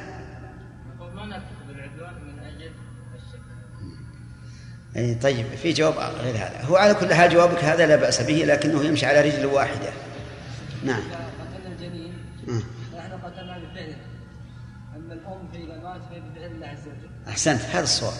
أي 4.97 5.15
طيب 5.15 5.45
في 5.61 5.73
جواب 5.73 5.93
غير 6.23 6.35
هذا 6.35 6.61
هو 6.63 6.75
على 6.75 6.93
كل 6.93 7.13
حال 7.13 7.29
جوابك 7.29 7.63
هذا 7.63 7.85
لا 7.85 7.95
بأس 7.95 8.21
به 8.21 8.33
لكنه 8.33 8.83
يمشي 8.83 9.05
على 9.05 9.21
رجل 9.21 9.45
واحدة. 9.45 9.89
نعم. 10.83 10.99
قتلنا 10.99 11.75
الجنين. 11.75 12.13
نحن 12.97 13.11
قتلنا 13.11 13.57
بفعله 13.57 13.95
أما 14.95 15.13
الأم 15.13 15.47
فإذا 15.53 15.83
مات 15.83 16.01
فهي 16.09 16.19
بفعل 16.19 16.51
الله 16.51 16.67
عز 16.67 16.81
وجل. 16.81 17.09
أحسنت 17.27 17.61
هذا 17.61 17.83
الصواب. 17.83 18.13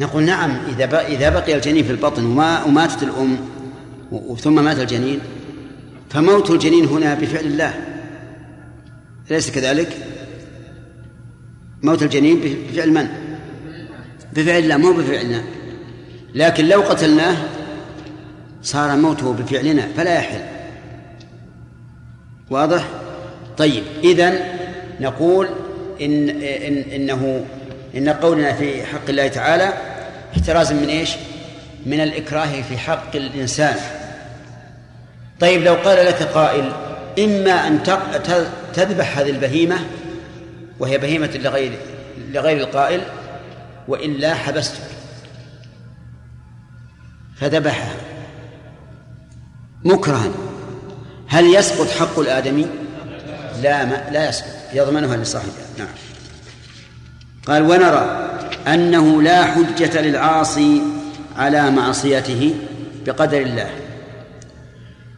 نقول 0.00 0.22
نعم 0.22 0.58
إذا 0.68 1.00
إذا 1.06 1.30
بقي 1.30 1.54
الجنين 1.54 1.84
في 1.84 1.90
البطن 1.90 2.24
وما 2.24 2.64
وماتت 2.64 3.02
الأم 3.02 3.38
ثم 4.40 4.64
مات 4.64 4.78
الجنين 4.78 5.20
فموت 6.10 6.50
الجنين 6.50 6.84
هنا 6.84 7.14
بفعل 7.14 7.44
الله. 7.44 7.74
أليس 9.30 9.50
كذلك؟ 9.50 9.96
موت 11.82 12.02
الجنين 12.02 12.40
بفعل 12.40 12.92
من؟ 12.92 13.08
بفعل 14.32 14.58
الله 14.58 14.76
مو 14.76 14.92
بفعلنا. 14.92 15.55
لكن 16.36 16.68
لو 16.68 16.80
قتلناه 16.80 17.36
صار 18.62 18.96
موته 18.96 19.32
بفعلنا 19.32 19.88
فلا 19.96 20.14
يحل 20.14 20.40
واضح؟ 22.50 22.88
طيب 23.58 23.82
إذن 24.04 24.38
نقول 25.00 25.48
إن, 26.00 26.28
إن 26.40 26.76
إنه 26.76 27.44
إن 27.96 28.08
قولنا 28.08 28.52
في 28.52 28.84
حق 28.84 29.08
الله 29.08 29.28
تعالى 29.28 29.72
احترازا 30.36 30.74
من 30.74 30.88
إيش؟ 30.88 31.10
من 31.86 32.00
الإكراه 32.00 32.62
في 32.68 32.78
حق 32.78 33.16
الإنسان 33.16 33.76
طيب 35.40 35.62
لو 35.62 35.74
قال 35.74 36.06
لك 36.06 36.22
قائل 36.22 36.72
إما 37.18 37.66
أن 37.66 37.82
تذبح 38.74 39.18
هذه 39.18 39.30
البهيمة 39.30 39.76
وهي 40.78 40.98
بهيمة 40.98 41.30
لغير 41.34 41.72
لغير 42.32 42.56
القائل 42.56 43.00
وإلا 43.88 44.34
حبستك 44.34 44.95
فذبحها 47.40 47.94
مكرها. 49.84 50.30
هل 51.28 51.54
يسقط 51.54 51.90
حق 51.90 52.18
الآدمي؟ 52.18 52.66
لا 53.62 53.84
ما 53.84 54.10
لا 54.10 54.28
يسقط. 54.28 54.56
يضمنها 54.72 55.16
لصاحبها 55.16 55.66
نعم. 55.78 55.88
قال 57.46 57.62
ونرى 57.62 58.30
أنه 58.66 59.22
لا 59.22 59.44
حجة 59.44 60.00
للعاصي 60.00 60.82
على 61.36 61.70
معصيته 61.70 62.54
بقدر 63.06 63.40
الله. 63.40 63.70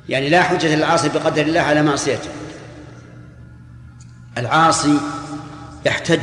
يعني 0.09 0.29
لا 0.29 0.43
حجة 0.43 0.77
للعاصي 0.77 1.09
بقدر 1.09 1.43
الله 1.43 1.61
على 1.61 1.83
معصيته. 1.83 2.29
العاصي 4.39 4.99
يحتج 5.87 6.21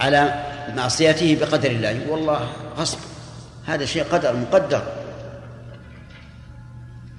على 0.00 0.44
معصيته 0.76 1.38
بقدر 1.40 1.70
الله. 1.70 2.00
والله 2.08 2.48
غصب. 2.78 2.98
هذا 3.66 3.84
شيء 3.84 4.04
قدر 4.04 4.36
مقدر. 4.36 4.82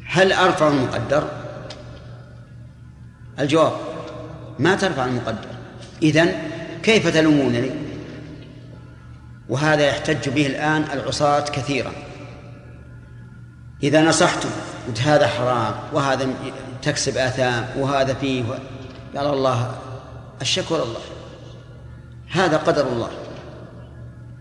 هل 0.05 0.33
أرفع 0.33 0.67
المقدر؟ 0.67 1.29
الجواب 3.39 3.73
ما 4.59 4.75
ترفع 4.75 5.05
المقدر. 5.05 5.49
إذن 6.03 6.31
كيف 6.83 7.07
تلومونني؟ 7.07 7.71
وهذا 9.49 9.87
يحتج 9.87 10.29
به 10.29 10.47
الآن 10.47 10.83
العصاة 10.93 11.45
كثيرا. 11.45 11.91
إذا 13.83 14.01
نصحتم 14.01 14.49
قلت 14.87 15.01
هذا 15.01 15.27
حرام 15.27 15.73
وهذا 15.93 16.27
تكسب 16.81 17.17
آثام 17.17 17.67
وهذا 17.77 18.13
فيه 18.13 18.43
قال 19.15 19.25
الله 19.25 19.75
الشكر 20.41 20.83
الله. 20.83 21.01
هذا 22.31 22.57
قدر 22.57 22.87
الله. 22.87 23.09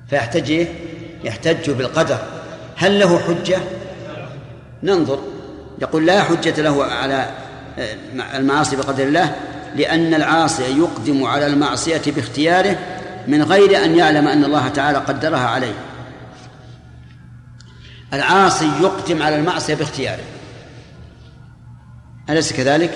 فيحتج 0.08 0.50
إيه؟ 0.50 0.95
يحتج 1.24 1.70
بالقدر. 1.70 2.18
هل 2.76 3.00
له 3.00 3.18
حجة؟ 3.18 3.58
ننظر. 4.82 5.18
يقول 5.82 6.06
لا 6.06 6.22
حجة 6.22 6.62
له 6.62 6.84
على 6.84 7.30
المعاصي 8.34 8.76
بقدر 8.76 9.04
الله 9.04 9.36
لأن 9.76 10.14
العاصي 10.14 10.78
يقدم 10.78 11.24
على 11.24 11.46
المعصية 11.46 12.02
باختياره 12.06 12.78
من 13.28 13.42
غير 13.42 13.84
أن 13.84 13.98
يعلم 13.98 14.28
أن 14.28 14.44
الله 14.44 14.68
تعالى 14.68 14.98
قدرها 14.98 15.48
عليه. 15.48 15.74
العاصي 18.12 18.70
يقدم 18.80 19.22
على 19.22 19.36
المعصية 19.36 19.74
باختياره. 19.74 20.22
أليس 22.30 22.52
كذلك؟ 22.52 22.90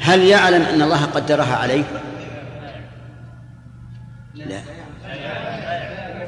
هل 0.00 0.22
يعلم 0.22 0.62
أن 0.62 0.82
الله 0.82 1.04
قدرها 1.04 1.56
عليه؟ 1.56 1.84
لا. 4.34 4.60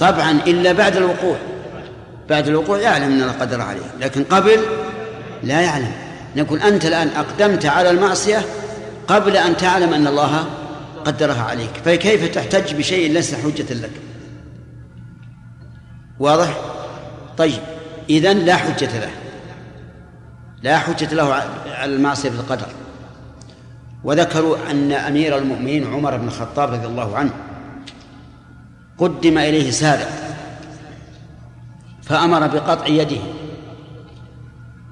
طبعا 0.00 0.30
إلا 0.30 0.72
بعد 0.72 0.96
الوقوع. 0.96 1.36
بعد 2.28 2.48
الوقوع 2.48 2.78
يعلم 2.78 3.04
أن 3.04 3.22
الله 3.22 3.32
قدرها 3.32 3.64
عليه 3.64 3.80
لكن 4.00 4.24
قبل 4.24 4.60
لا 5.42 5.60
يعلم. 5.60 5.92
نقول 6.36 6.60
أنت 6.60 6.84
الآن 6.86 7.08
أقدمت 7.08 7.66
على 7.66 7.90
المعصية 7.90 8.46
قبل 9.08 9.36
أن 9.36 9.56
تعلم 9.56 9.94
أن 9.94 10.06
الله 10.06 10.46
قدرها 11.04 11.42
عليك 11.42 11.70
فكيف 11.84 12.34
تحتج 12.34 12.74
بشيء 12.74 13.12
ليس 13.12 13.34
حجة 13.34 13.74
لك؟ 13.74 13.90
واضح؟ 16.18 16.60
طيب 17.38 17.60
إذن 18.10 18.38
لا 18.38 18.56
حجة 18.56 18.98
له. 19.00 19.10
لا 20.62 20.78
حجة 20.78 21.14
له 21.14 21.34
على 21.66 21.94
المعصية 21.94 22.30
بالقدر. 22.30 22.66
وذكروا 24.04 24.56
أن 24.70 24.92
أمير 24.92 25.38
المؤمنين 25.38 25.86
عمر 25.94 26.16
بن 26.16 26.26
الخطاب 26.26 26.72
رضي 26.72 26.86
الله 26.86 27.16
عنه 27.16 27.30
قدم 28.98 29.38
إليه 29.38 29.70
سارق 29.70 30.08
فأمر 32.02 32.46
بقطع 32.46 32.86
يده. 32.86 33.20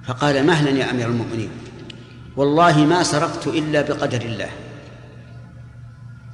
فقال 0.04 0.46
مهلا 0.46 0.70
يا 0.70 0.90
أمير 0.90 1.08
المؤمنين 1.08 1.50
والله 2.36 2.84
ما 2.84 3.02
سرقت 3.02 3.46
إلا 3.46 3.82
بقدر 3.82 4.22
الله. 4.22 4.48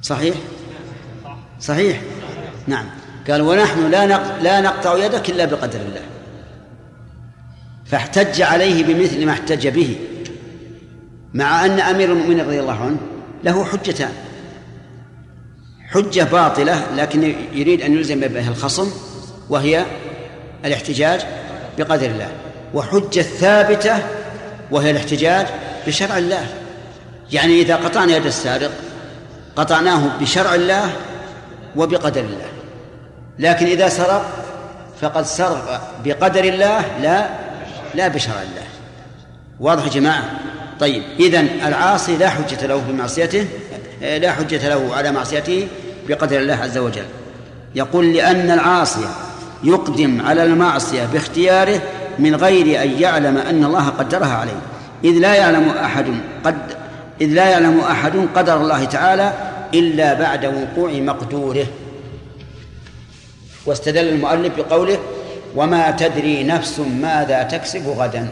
صحيح؟ 0.01 0.35
صحيح؟ 1.59 2.01
نعم. 2.67 2.85
قال 3.29 3.41
ونحن 3.41 3.91
لا 3.91 4.05
لا 4.41 4.61
نقطع 4.61 5.05
يدك 5.05 5.29
إلا 5.29 5.45
بقدر 5.45 5.79
الله. 5.79 6.01
فاحتج 7.85 8.41
عليه 8.41 8.83
بمثل 8.83 9.25
ما 9.25 9.31
احتج 9.31 9.67
به 9.67 9.95
مع 11.33 11.65
أن 11.65 11.79
أمير 11.79 12.11
المؤمنين 12.11 12.45
رضي 12.45 12.59
الله 12.59 12.81
عنه 12.81 12.97
له 13.43 13.65
حجتان. 13.65 14.11
حجة 15.93 16.23
باطلة 16.23 16.83
لكن 16.95 17.35
يريد 17.53 17.81
أن 17.81 17.93
يلزم 17.93 18.19
بها 18.19 18.49
الخصم 18.49 18.91
وهي 19.49 19.85
الاحتجاج 20.65 21.21
بقدر 21.77 22.05
الله. 22.05 22.31
وحجة 22.73 23.21
ثابتة 23.21 23.99
وهي 24.71 24.91
الاحتجاج 24.91 25.47
بشرع 25.87 26.17
الله. 26.17 26.45
يعني 27.31 27.61
إذا 27.61 27.75
قطعنا 27.75 28.15
يد 28.15 28.25
السارق 28.25 28.71
قطعناه 29.55 30.01
بشرع 30.21 30.55
الله 30.55 30.91
وبقدر 31.75 32.21
الله. 32.21 32.49
لكن 33.39 33.65
إذا 33.65 33.89
سرق 33.89 34.25
فقد 35.01 35.25
سرق 35.25 35.93
بقدر 36.05 36.43
الله 36.43 36.85
لا 37.01 37.29
لا 37.95 38.07
بشرع 38.07 38.41
الله. 38.41 38.67
واضح 39.59 39.83
يا 39.83 39.89
جماعة؟ 39.89 40.23
طيب 40.79 41.03
إذن 41.19 41.47
العاصي 41.65 42.17
لا 42.17 42.29
حجة 42.29 42.65
له 42.65 42.77
بمعصيته 42.77 43.47
لا 44.01 44.31
حجة 44.31 44.69
له 44.69 44.95
على 44.95 45.11
معصيته 45.11 45.67
بقدر 46.09 46.39
الله 46.39 46.55
عز 46.55 46.77
وجل. 46.77 47.05
يقول 47.75 48.13
لأن 48.13 48.51
العاصي 48.51 49.05
يقدم 49.63 50.21
على 50.21 50.43
المعصية 50.43 51.05
باختياره 51.05 51.81
من 52.19 52.35
غير 52.35 52.83
أن 52.83 53.01
يعلم 53.01 53.37
أن 53.37 53.63
الله 53.65 53.89
قدرها 53.89 54.33
عليه. 54.33 54.61
إذ 55.03 55.11
لا 55.11 55.35
يعلم 55.35 55.69
أحد 55.69 56.05
قد 56.43 56.57
إذ 57.21 57.27
لا 57.27 57.49
يعلم 57.49 57.79
أحد 57.79 58.27
قدر 58.35 58.61
الله 58.61 58.85
تعالى 58.85 59.33
إلا 59.73 60.13
بعد 60.13 60.45
وقوع 60.45 60.91
مقدوره. 60.91 61.65
واستدل 63.65 64.09
المؤلف 64.09 64.57
بقوله 64.57 64.99
وما 65.55 65.91
تدري 65.91 66.43
نفس 66.43 66.79
ماذا 66.79 67.43
تكسب 67.43 67.87
غدا. 67.87 68.27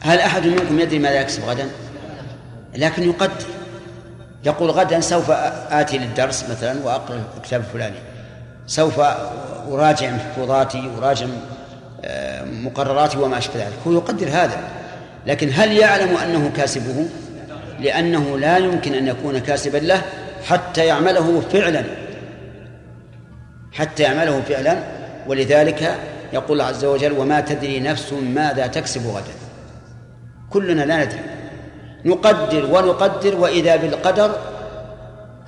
هل 0.00 0.18
أحد 0.18 0.46
منكم 0.46 0.80
يدري 0.80 0.98
ماذا 0.98 1.20
يكسب 1.20 1.44
غدا؟ 1.44 1.68
لكن 2.76 3.02
يقدر. 3.02 3.46
يقول 4.46 4.70
غدا 4.70 5.00
سوف 5.00 5.30
آتي 5.70 5.98
للدرس 5.98 6.44
مثلا 6.50 6.84
وأقرأ 6.84 7.20
الكتاب 7.36 7.60
الفلاني. 7.60 7.96
سوف 8.66 9.00
أراجع 9.70 10.10
محفوظاتي 10.10 10.90
أراجع 10.98 11.26
آه، 12.04 12.44
مقرراتي 12.44 13.18
وما 13.18 13.38
أشبه 13.38 13.54
ذلك. 13.56 13.78
هو 13.86 13.92
يقدر 13.92 14.28
هذا. 14.28 14.58
لكن 15.26 15.50
هل 15.54 15.72
يعلم 15.72 16.16
أنه 16.16 16.50
كاسبه؟ 16.56 17.08
لأنه 17.80 18.38
لا 18.38 18.58
يمكن 18.58 18.94
أن 18.94 19.06
يكون 19.06 19.38
كاسبا 19.38 19.78
له 19.78 20.02
حتى 20.44 20.86
يعمله 20.86 21.40
فعلا. 21.40 21.84
حتى 23.72 24.02
يعمله 24.02 24.42
فعلا. 24.48 24.78
ولذلك 25.26 25.94
يقول 26.32 26.60
عز 26.60 26.84
وجل 26.84 27.12
وما 27.12 27.40
تدري 27.40 27.80
نفس 27.80 28.12
ماذا 28.12 28.66
تكسب 28.66 29.06
غدا. 29.06 29.34
كلنا 30.50 30.82
لا 30.82 31.04
ندري. 31.04 31.35
نقدر 32.06 32.66
ونقدر 32.70 33.36
وإذا 33.36 33.76
بالقدر 33.76 34.36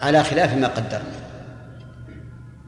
على 0.02 0.24
خلاف 0.24 0.54
ما 0.54 0.66
قدرنا. 0.66 1.18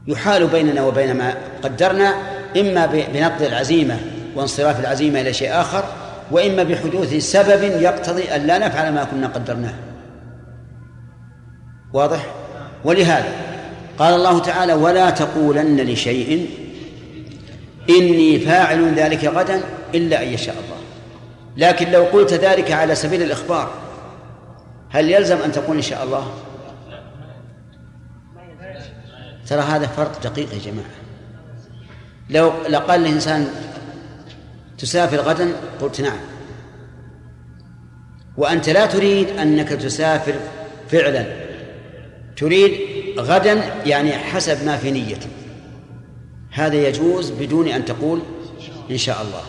يحال 0.07 0.47
بيننا 0.47 0.83
وبين 0.83 1.13
ما 1.13 1.33
قدرنا 1.63 2.15
إما 2.57 2.85
بنقض 2.85 3.41
العزيمة 3.41 3.97
وانصراف 4.35 4.79
العزيمة 4.79 5.21
إلى 5.21 5.33
شيء 5.33 5.61
آخر 5.61 5.83
وإما 6.31 6.63
بحدوث 6.63 7.13
سبب 7.15 7.63
يقتضي 7.63 8.23
أن 8.23 8.47
لا 8.47 8.57
نفعل 8.57 8.93
ما 8.93 9.03
كنا 9.03 9.27
قدرناه. 9.27 9.73
واضح؟ 11.93 12.25
ولهذا 12.85 13.31
قال 13.99 14.13
الله 14.13 14.39
تعالى 14.39 14.73
ولا 14.73 15.09
تقولن 15.09 15.81
لشيء 15.81 16.49
إني 17.89 18.39
فاعل 18.39 18.93
ذلك 18.95 19.25
غدا 19.25 19.61
إلا 19.95 20.23
أن 20.23 20.27
يشاء 20.27 20.55
الله. 20.55 20.81
لكن 21.57 21.91
لو 21.91 22.03
قلت 22.03 22.33
ذلك 22.33 22.71
على 22.71 22.95
سبيل 22.95 23.23
الإخبار 23.23 23.80
هل 24.91 25.09
يلزم 25.09 25.37
أن 25.37 25.51
تقول 25.51 25.75
إن 25.75 25.81
شاء 25.81 26.03
الله؟ 26.03 26.31
ترى 29.47 29.61
هذا 29.61 29.87
فرق 29.87 30.23
دقيق 30.23 30.53
يا 30.53 30.59
جماعة. 30.59 30.91
لو 32.29 32.51
لقال 32.69 33.01
الإنسان 33.01 33.47
تسافر 34.77 35.17
غدا 35.17 35.53
قلت 35.81 36.01
نعم. 36.01 36.17
وأنت 38.37 38.69
لا 38.69 38.85
تريد 38.85 39.29
أنك 39.29 39.69
تسافر 39.69 40.35
فعلا. 40.89 41.25
تريد 42.37 42.71
غدا 43.19 43.63
يعني 43.85 44.11
حسب 44.11 44.65
ما 44.65 44.77
في 44.77 44.91
نيتك. 44.91 45.29
هذا 46.51 46.75
يجوز 46.75 47.31
بدون 47.31 47.67
أن 47.67 47.85
تقول 47.85 48.21
إن 48.91 48.97
شاء 48.97 49.21
الله. 49.21 49.41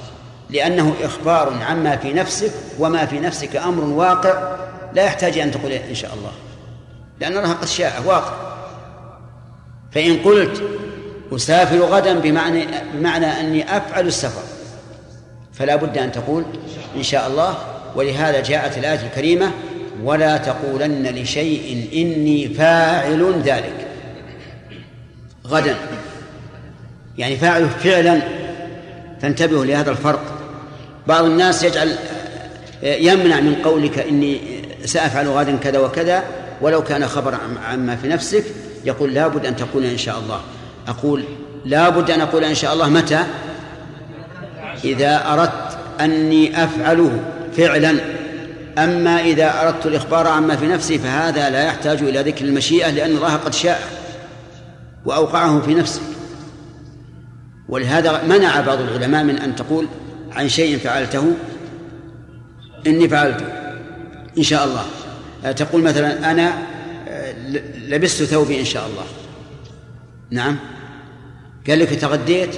لأنه 0.51 0.95
إخبار 1.03 1.63
عما 1.63 1.97
في 1.97 2.13
نفسك 2.13 2.53
وما 2.79 3.07
في 3.07 3.21
نفسك 3.21 3.57
أمر 3.57 3.85
واقع 3.85 4.62
لا 4.95 5.05
يحتاج 5.05 5.39
أن 5.39 5.51
تقول 5.51 5.73
إن 5.73 5.95
شاء 5.95 6.15
الله. 6.15 6.33
لأن 7.21 7.37
الله 7.37 7.53
قد 7.53 7.69
شاء 7.69 8.03
واقع. 8.07 8.33
فإن 9.93 10.17
قلت 10.17 10.63
أسافر 11.33 11.79
غدا 11.79 12.19
بمعنى 12.19 12.67
بمعنى 12.95 13.27
أني 13.27 13.77
أفعل 13.77 14.07
السفر 14.07 14.43
فلا 15.53 15.77
بد 15.77 15.99
أن 15.99 16.13
تقول 16.13 16.45
إن 16.97 17.03
شاء 17.03 17.27
الله. 17.27 17.59
ولهذا 17.97 18.43
جاءت 18.43 18.79
الآية 18.79 19.07
الكريمة 19.07 19.51
ولا 20.03 20.37
تقولن 20.37 21.07
لشيء 21.07 21.89
إني 21.93 22.49
فاعل 22.49 23.43
ذلك. 23.45 23.89
غدا. 25.47 25.77
يعني 27.19 27.37
فاعل 27.37 27.69
فعلا. 27.69 28.21
فانتبهوا 29.23 29.65
لهذا 29.65 29.91
الفرق. 29.91 30.39
بعض 31.07 31.25
الناس 31.25 31.63
يجعل 31.63 31.97
يمنع 32.83 33.41
من 33.41 33.55
قولك 33.55 33.99
إني 33.99 34.62
سأفعل 34.85 35.29
غدا 35.29 35.57
كذا 35.57 35.79
وكذا 35.79 36.23
ولو 36.61 36.85
كان 36.85 37.07
خبر 37.07 37.39
عما 37.71 37.97
في 37.97 38.09
نفسك 38.09 38.45
يقول 38.85 39.15
لابد 39.15 39.47
أن 39.47 39.57
تقول 39.57 39.85
إن 39.85 39.99
شاء 39.99 40.19
الله. 40.19 40.41
أقول 40.89 41.25
لابد 41.65 42.11
أن 42.11 42.21
أقول 42.21 42.45
إن 42.45 42.55
شاء 42.55 42.73
الله 42.73 42.89
متى؟ 42.89 43.23
إذا 44.85 45.33
أردت 45.33 45.79
أني 46.01 46.65
أفعله 46.65 47.21
فعلا. 47.57 47.97
أما 48.79 49.21
إذا 49.21 49.63
أردت 49.63 49.87
الإخبار 49.87 50.27
عما 50.27 50.57
في 50.57 50.67
نفسي 50.67 50.99
فهذا 50.99 51.51
لا 51.51 51.65
يحتاج 51.65 52.03
إلى 52.03 52.23
ذكر 52.23 52.45
المشيئة 52.45 52.91
لأن 52.91 53.11
الله 53.11 53.37
قد 53.37 53.55
شاء 53.55 53.81
وأوقعه 55.05 55.61
في 55.61 55.75
نفسك. 55.75 56.03
ولهذا 57.69 58.23
منع 58.23 58.61
بعض 58.61 58.81
العلماء 58.81 59.25
من 59.25 59.39
أن 59.39 59.57
تقول 59.57 59.89
عن 60.33 60.49
شيء 60.49 60.79
فعلته 60.79 61.33
إني 62.87 63.09
فعلته. 63.09 63.62
إن 64.39 64.43
شاء 64.43 64.65
الله. 64.65 64.87
تقول 65.53 65.83
مثلا 65.83 66.31
أنا 66.31 66.63
لبست 67.89 68.23
ثوبي 68.23 68.61
إن 68.61 68.65
شاء 68.65 68.87
الله. 68.87 69.05
نعم. 70.31 70.59
قال 71.69 71.79
لك 71.79 71.89
تغديت؟ 71.89 72.57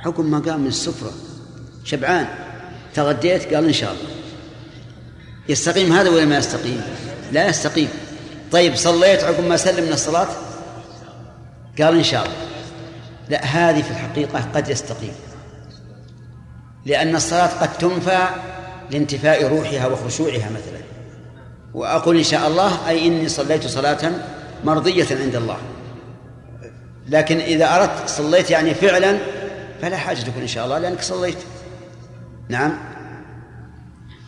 حكم 0.00 0.30
ما 0.30 0.38
قام 0.38 0.60
من 0.60 0.66
السفرة. 0.66 1.12
شبعان. 1.84 2.26
تغديت؟ 2.94 3.54
قال 3.54 3.64
إن 3.64 3.72
شاء 3.72 3.92
الله. 3.92 4.10
يستقيم 5.48 5.92
هذا 5.92 6.10
ولا 6.10 6.24
ما 6.24 6.38
يستقيم؟ 6.38 6.82
لا 7.32 7.48
يستقيم. 7.48 7.88
طيب 8.52 8.76
صليت 8.76 9.24
عقب 9.24 9.44
ما 9.44 9.56
سلم 9.56 9.84
من 9.86 9.92
الصلاة؟ 9.92 10.28
قال 11.78 11.96
إن 11.96 12.02
شاء 12.02 12.24
الله. 12.24 12.36
لا 13.28 13.44
هذه 13.44 13.82
في 13.82 13.90
الحقيقة 13.90 14.44
قد 14.54 14.68
يستقيم. 14.68 15.12
لأن 16.86 17.16
الصلاة 17.16 17.46
قد 17.46 17.78
تنفع 17.78 18.30
لانتفاء 18.90 19.46
روحها 19.46 19.86
وخشوعها 19.86 20.50
مثلا. 20.50 20.80
وأقول 21.74 22.16
إن 22.16 22.24
شاء 22.24 22.48
الله 22.48 22.88
أي 22.88 23.06
إني 23.06 23.28
صليت 23.28 23.66
صلاة 23.66 24.12
مرضية 24.64 25.06
عند 25.10 25.36
الله. 25.36 25.56
لكن 27.08 27.38
إذا 27.38 27.76
أردت 27.76 28.08
صليت 28.08 28.50
يعني 28.50 28.74
فعلا 28.74 29.18
فلا 29.82 29.96
حاجة 29.96 30.20
تقول 30.20 30.42
إن 30.42 30.46
شاء 30.46 30.64
الله 30.64 30.78
لأنك 30.78 31.02
صليت. 31.02 31.38
نعم. 32.48 32.78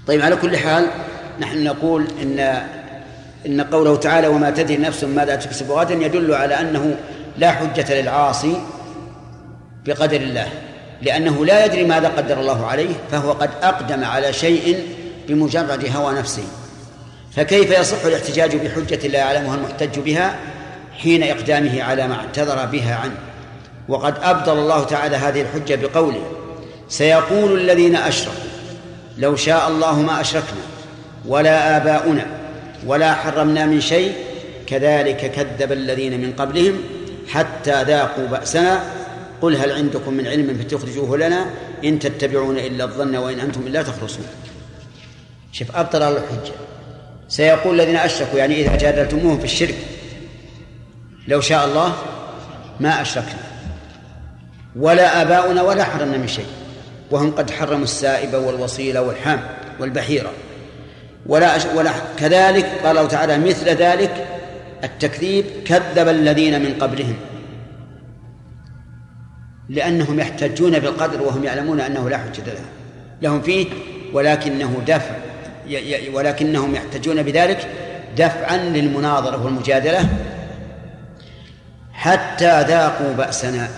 طيب 0.07 0.23
على 0.23 0.37
كل 0.37 0.57
حال 0.57 0.87
نحن 1.41 1.65
نقول 1.65 2.07
إن 2.23 2.63
إن 3.47 3.61
قوله 3.61 3.97
تعالى 3.97 4.27
وما 4.27 4.51
تدري 4.51 4.77
نفس 4.77 5.05
ماذا 5.05 5.37
تكسب 5.37 5.71
غدا 5.71 5.95
يدل 5.95 6.35
على 6.35 6.61
أنه 6.61 6.97
لا 7.39 7.53
حجة 7.53 8.01
للعاصي 8.01 8.57
بقدر 9.87 10.21
الله. 10.21 10.49
لأنه 11.03 11.45
لا 11.45 11.65
يدري 11.65 11.85
ماذا 11.85 12.09
قدر 12.09 12.41
الله 12.41 12.67
عليه 12.67 12.95
فهو 13.11 13.33
قد 13.33 13.51
أقدم 13.63 14.05
على 14.05 14.33
شيء 14.33 14.87
بمجرد 15.29 15.91
هوى 15.97 16.15
نفسه. 16.15 16.45
فكيف 17.37 17.71
يصح 17.71 18.05
الاحتجاج 18.05 18.57
بحجة 18.57 19.09
لا 19.09 19.19
يعلمها 19.19 19.55
المحتج 19.55 19.99
بها 19.99 20.37
حين 20.99 21.23
إقدامه 21.23 21.83
على 21.83 22.09
ما 22.09 22.15
اعتذر 22.15 22.67
بها 22.67 22.95
عنه؟ 22.95 23.15
وقد 23.89 24.15
أبطل 24.23 24.59
الله 24.59 24.85
تعالى 24.85 25.17
هذه 25.17 25.43
الحجة 25.43 25.75
بقوله 25.75 26.23
سيقول 26.89 27.61
الذين 27.61 27.97
أشركوا 27.97 28.53
لو 29.19 29.37
شاء 29.37 29.69
الله 29.69 30.01
ما 30.01 30.21
أشركنا 30.21 30.61
ولا 31.27 31.77
آباؤنا 31.77 32.27
ولا 32.87 33.15
حرمنا 33.15 33.67
من 33.67 33.81
شيء 33.81 34.13
كذلك 34.67 35.33
كذب 35.33 35.73
الذين 35.73 36.21
من 36.21 36.33
قبلهم 36.33 36.81
حتى 37.29 37.83
ذاقوا 37.83 38.27
بأسنا 38.27 38.83
قل 39.43 39.57
هل 39.57 39.73
عندكم 39.73 40.15
من 40.15 40.27
علم 40.27 40.59
فتخرجوه 40.59 41.17
لنا 41.17 41.47
إن 41.85 41.99
تتبعون 41.99 42.59
إلا 42.59 42.85
الظن 42.85 43.17
وإن 43.17 43.41
أنتم 43.41 43.67
إلا 43.67 43.83
تخرصون. 43.83 44.27
شوف 45.53 45.77
أبطل 45.77 46.03
الحجة. 46.03 46.53
سيقول 47.29 47.81
الذين 47.81 47.97
أشركوا 47.97 48.39
يعني 48.39 48.61
إذا 48.61 48.77
جادلتموهم 48.77 49.39
في 49.39 49.45
الشرك 49.45 49.75
لو 51.29 51.41
شاء 51.41 51.67
الله 51.67 51.95
ما 52.81 53.03
أشركنا. 53.03 53.43
ولا 54.77 55.23
آباؤنا 55.23 55.63
ولا 55.63 55.85
حرمنا 55.85 56.17
من 56.17 56.29
شيء. 56.29 56.47
وهم 57.11 57.31
قد 57.31 57.51
حرموا 57.51 57.85
السائبة 57.85 58.39
والوصيلة 58.39 59.03
والحام 59.03 59.41
والبحيرة. 59.81 60.33
ولا. 61.27 61.75
ولا 61.75 61.93
كذلك 62.19 62.67
قال 62.85 62.99
الله 62.99 63.09
تعالى 63.09 63.39
مثل 63.39 63.69
ذلك 63.69 64.27
التكذيب 64.85 65.45
كذب 65.65 66.09
الذين 66.09 66.63
من 66.63 66.75
قبلهم. 66.81 67.17
لأنهم 69.73 70.21
يحتجون 70.21 70.79
بالقدر 70.79 71.23
وهم 71.23 71.45
يعلمون 71.45 71.81
أنه 71.81 72.11
لا 72.11 72.19
حجة 72.19 72.45
لهم 72.47 72.67
لهم 73.23 73.43
فيه 73.43 73.67
ولكنه 74.13 74.83
دفع 74.87 75.15
ولكنهم 76.13 76.75
يحتجون 76.75 77.23
بذلك 77.23 77.69
دفعا 78.17 78.57
للمناظرة 78.57 79.45
والمجادلة 79.45 80.09
حتى 81.93 82.63
ذاقوا 82.63 83.13
بأسنا. 83.13 83.69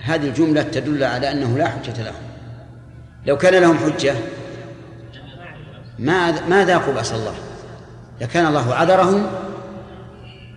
هذه 0.00 0.26
الجملة 0.26 0.62
تدل 0.62 1.04
على 1.04 1.30
أنه 1.30 1.58
لا 1.58 1.68
حجة 1.68 2.02
لهم. 2.02 2.22
لو 3.26 3.36
كان 3.36 3.54
لهم 3.54 3.78
حجة 3.78 4.14
ما 5.98 6.46
ما 6.48 6.64
ذاقوا 6.64 6.94
بأس 6.94 7.12
الله؟ 7.12 7.34
لكان 8.20 8.46
الله 8.46 8.74
عذرهم 8.74 9.26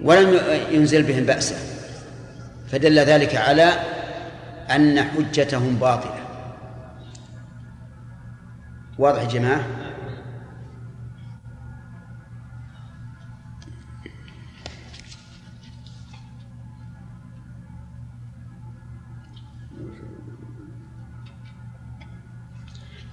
ولم 0.04 0.40
ينزل 0.72 1.04
بهم 1.04 1.24
بأسا 1.24 1.56
فدل 2.72 3.00
ذلك 3.00 3.36
على 3.36 3.74
أن 4.76 5.04
حجتهم 5.04 5.76
باطلة. 5.76 6.22
واضح 8.98 9.22
يا 9.22 9.28
جماعة؟ 9.28 9.66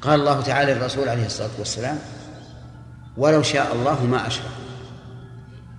قال 0.02 0.20
الله 0.20 0.42
تعالى 0.42 0.74
للرسول 0.74 1.08
عليه 1.08 1.26
الصلاة 1.26 1.50
والسلام 1.58 1.98
ولو 3.16 3.42
شاء 3.42 3.74
الله 3.74 4.06
ما 4.06 4.26
أشركوا 4.26 4.50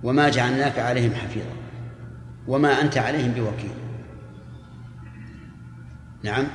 وما 0.02 0.28
جعلناك 0.28 0.78
عليهم 0.78 1.14
حفيظا. 1.14 1.69
وما 2.50 2.80
أنت 2.80 2.98
عليهم 2.98 3.32
بوكيل. 3.32 3.70
نعم. 6.22 6.46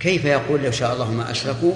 كيف 0.00 0.24
يقول 0.24 0.62
لو 0.62 0.70
شاء 0.70 0.92
الله 0.92 1.10
ما 1.10 1.30
أشركوا؟ 1.30 1.72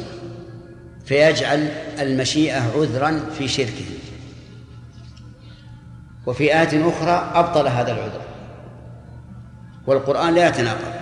فيجعل 1.05 1.59
المشيئة 2.01 2.61
عذرا 2.61 3.19
في 3.39 3.49
شركهم. 3.49 3.95
وفي 6.27 6.45
آية 6.45 6.89
أخرى 6.89 7.33
أبطل 7.35 7.69
هذا 7.69 7.93
العذر. 7.93 8.23
والقرآن 9.87 10.35
لا 10.35 10.49
يتناقض. 10.49 11.01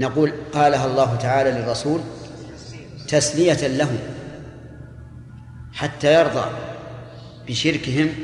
نقول 0.00 0.32
قالها 0.52 0.86
الله 0.86 1.16
تعالى 1.16 1.50
للرسول 1.50 2.00
تسلية 3.08 3.66
له. 3.68 4.17
حتى 5.78 6.14
يرضى 6.14 6.44
بشركهم 7.48 8.14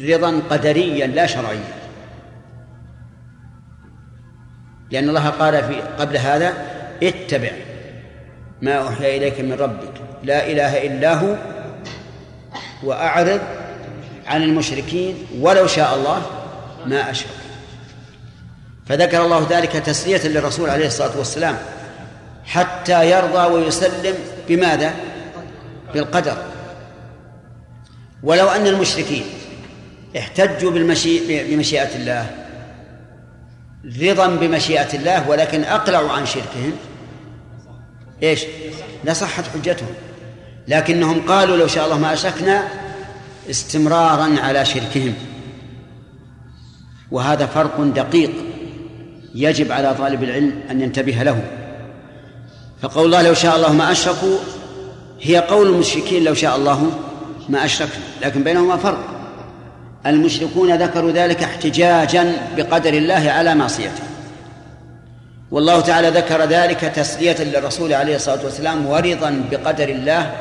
رضا 0.00 0.42
قدريا 0.50 1.06
لا 1.06 1.26
شرعيا. 1.26 1.74
لأن 4.90 5.08
الله 5.08 5.28
قال 5.28 5.64
في 5.64 5.80
قبل 5.98 6.16
هذا 6.16 6.54
اتبع 7.02 7.50
ما 8.62 8.74
أوحي 8.74 9.16
إليك 9.16 9.40
من 9.40 9.52
ربك 9.52 9.92
لا 10.22 10.46
إله 10.52 10.86
إلا 10.86 11.14
هو 11.14 11.36
وأعرض 12.82 13.40
عن 14.26 14.42
المشركين 14.42 15.26
ولو 15.40 15.66
شاء 15.66 15.94
الله 15.94 16.22
ما 16.86 17.10
أشرك. 17.10 17.30
فذكر 18.86 19.24
الله 19.24 19.46
ذلك 19.50 19.72
تسلية 19.72 20.28
للرسول 20.28 20.70
عليه 20.70 20.86
الصلاة 20.86 21.18
والسلام 21.18 21.56
حتى 22.44 23.10
يرضى 23.10 23.52
ويسلم 23.52 24.14
بماذا؟ 24.48 24.94
بالقدر. 25.94 26.57
ولو 28.22 28.48
أن 28.48 28.66
المشركين 28.66 29.24
احتجوا 30.18 30.70
بالمشي... 30.70 31.44
بمشيئة 31.44 31.96
الله 31.96 32.30
رضا 34.02 34.26
بمشيئة 34.26 34.94
الله 34.94 35.28
ولكن 35.28 35.64
أقلعوا 35.64 36.10
عن 36.10 36.26
شركهم 36.26 36.72
إيش؟ 38.22 38.44
لصحت 39.04 39.44
حجتهم. 39.54 39.94
لكنهم 40.68 41.20
قالوا 41.20 41.56
لو 41.56 41.66
شاء 41.66 41.84
الله 41.84 41.98
ما 41.98 42.12
أشركنا 42.12 42.68
استمرارا 43.50 44.40
على 44.40 44.64
شركهم. 44.64 45.14
وهذا 47.10 47.46
فرق 47.46 47.80
دقيق 47.80 48.30
يجب 49.34 49.72
على 49.72 49.94
طالب 49.94 50.22
العلم 50.22 50.60
أن 50.70 50.80
ينتبه 50.80 51.22
له. 51.22 51.42
فقول 52.82 53.04
الله 53.04 53.22
لو 53.22 53.34
شاء 53.34 53.56
الله 53.56 53.72
ما 53.72 53.92
أشركوا 53.92 54.38
هي 55.20 55.38
قول 55.38 55.66
المشركين 55.66 56.24
لو 56.24 56.34
شاء 56.34 56.56
الله 56.56 56.90
ما 57.48 57.64
أشركنا 57.64 58.04
لكن 58.22 58.42
بينهما 58.42 58.76
فرق. 58.76 59.18
المشركون 60.06 60.76
ذكروا 60.76 61.10
ذلك 61.10 61.42
احتجاجا 61.42 62.32
بقدر 62.56 62.94
الله 62.94 63.30
على 63.30 63.54
معصيته. 63.54 64.02
والله 65.50 65.80
تعالى 65.80 66.08
ذكر 66.08 66.44
ذلك 66.44 66.80
تسلية 66.80 67.36
للرسول 67.38 67.92
عليه 67.92 68.16
الصلاة 68.16 68.44
والسلام 68.44 68.86
ورضا 68.86 69.42
بقدر 69.50 69.88
الله 69.88 70.34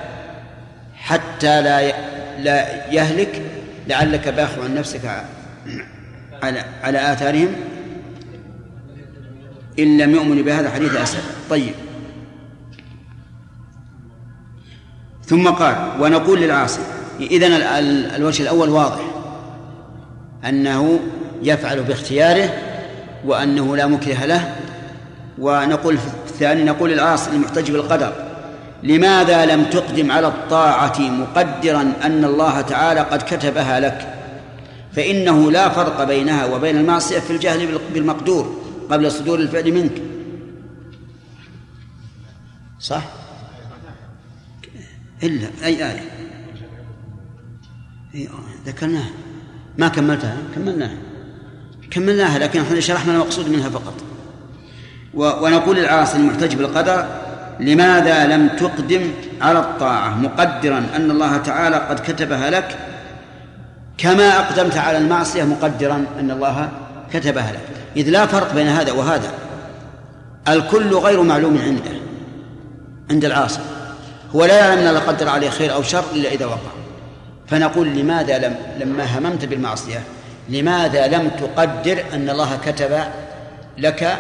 حتى 0.96 1.62
لا 1.62 1.94
لا 2.40 2.86
يهلك 2.92 3.42
لعلك 3.88 4.28
باخع 4.28 4.68
نفسك 4.68 5.24
على 6.44 6.64
على 6.84 7.14
آثارهم. 7.14 7.56
إن 9.80 9.98
لم 9.98 10.12
يؤمنوا 10.12 10.44
بهذا 10.44 10.68
الحديث 10.68 10.96
أسد. 10.96 11.22
طيب. 11.50 11.74
ثم 15.26 15.48
قال 15.48 15.76
ونقول 16.00 16.40
للعاصي 16.42 16.82
إذن 17.22 17.52
الوجه 18.16 18.44
الأول 18.44 18.70
واضح. 18.70 19.02
أنه 20.46 21.00
يفعل 21.44 21.84
باختياره 21.84 22.54
وأنه 23.26 23.76
لا 23.76 23.88
مكره 23.88 24.26
له. 24.26 24.56
ونقول 25.40 25.98
الثاني 26.28 26.64
نقول 26.64 26.90
للعاصي 26.90 27.30
المحتج 27.32 27.72
بالقدر. 27.72 28.14
لماذا 28.84 29.46
لم 29.46 29.64
تقدم 29.64 30.12
على 30.12 30.28
الطاعة 30.28 31.00
مقدرا 31.00 31.94
أن 32.04 32.26
الله 32.26 32.62
تعالى 32.62 33.00
قد 33.00 33.22
كتبها 33.22 33.80
لك؟ 33.80 34.14
فإنه 34.94 35.52
لا 35.52 35.70
فرق 35.70 36.04
بينها 36.04 36.46
وبين 36.46 36.78
المعصية 36.78 37.20
في 37.20 37.32
الجهل 37.32 37.80
بالمقدور 37.94 38.62
قبل 38.90 39.12
صدور 39.12 39.40
الفعل 39.40 39.72
منك. 39.72 40.02
صح؟ 42.80 43.04
إلا 45.24 45.48
أي 45.64 45.92
آية؟ 45.92 46.04
ذكرناها. 48.66 49.10
ما 49.78 49.88
كملتها؟ 49.88 50.38
كملناها. 50.56 50.98
كملناها 51.92 52.40
لكن 52.40 52.62
إحنا 52.62 52.80
شرحنا 52.80 53.14
المقصود 53.14 53.50
منها 53.50 53.70
فقط. 53.70 53.94
ونقول 55.14 55.80
العاصي 55.80 56.18
المحتج 56.18 56.56
بالقدر 56.56 57.06
لماذا 57.60 58.26
لم 58.26 58.48
تقدم 58.48 59.12
على 59.42 59.60
الطاعة؟ 59.60 60.16
مقدرا 60.16 60.86
أن 60.96 61.12
الله 61.12 61.38
تعالى 61.38 61.76
قد 61.76 62.00
كتبها 62.00 62.50
لك 62.50 62.78
كما 63.98 64.40
أقدمت 64.40 64.78
على 64.78 64.98
المعصية 64.98 65.44
مقدرا 65.44 66.06
أن 66.20 66.32
الله 66.32 66.70
كتبها 67.14 67.52
لك. 67.52 67.70
إذ 67.98 68.10
لا 68.10 68.26
فرق 68.26 68.54
بين 68.54 68.68
هذا 68.68 68.92
وهذا. 68.92 69.32
الكل 70.48 70.94
غير 70.94 71.24
معلوم 71.24 71.58
عنده 71.58 71.92
عند 73.12 73.26
العاصي 73.26 73.60
هو 74.36 74.46
لا 74.46 74.58
يعلم 74.60 74.80
أن 74.80 74.88
الله 74.88 75.00
قدر 75.00 75.30
عليه 75.30 75.50
خير 75.50 75.74
أو 75.74 75.84
شر 75.84 76.04
إلا 76.14 76.32
إذا 76.32 76.46
وقع. 76.46 76.72
فنقول 77.48 77.88
لماذا 77.88 78.38
لم 78.38 78.56
لما 78.80 79.18
هممت 79.18 79.46
بالمعصية؟ 79.46 80.04
لماذا 80.50 81.08
لم 81.08 81.30
تقدر 81.30 82.04
أن 82.14 82.30
الله 82.30 82.58
كتب 82.66 83.04
لك 83.78 84.18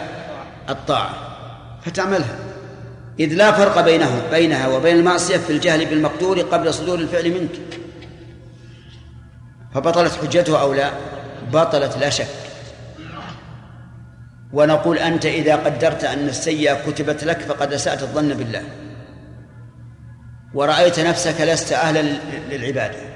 الطاعة؟ 0.69 1.09
فتعملها. 1.85 2.35
إذ 3.19 3.33
لا 3.33 3.51
فرق 3.51 3.81
بينه 3.81 4.21
بينها 4.31 4.67
وبين 4.67 4.95
المعصية 4.95 5.37
في 5.37 5.49
الجهل 5.49 5.85
بالمقدور 5.85 6.41
قبل 6.41 6.73
صدور 6.73 6.99
الفعل 6.99 7.31
منك. 7.31 7.79
فبطلت 9.73 10.13
حجته 10.13 10.61
أو 10.61 10.73
لا؟ 10.73 10.91
بطلت 11.53 11.97
لا 11.97 12.09
شك. 12.09 12.27
ونقول 14.53 14.97
أنت 14.97 15.25
إذا 15.25 15.55
قدرت 15.55 16.03
أن 16.03 16.27
السيئة 16.27 16.73
كتبت 16.73 17.23
لك 17.23 17.41
فقد 17.41 17.73
أسأت 17.73 18.01
الظن 18.01 18.33
بالله. 18.33 18.63
ورأيت 20.53 20.99
نفسك 20.99 21.41
لست 21.41 21.73
أهلا 21.73 22.01
للعبادة. 22.49 23.06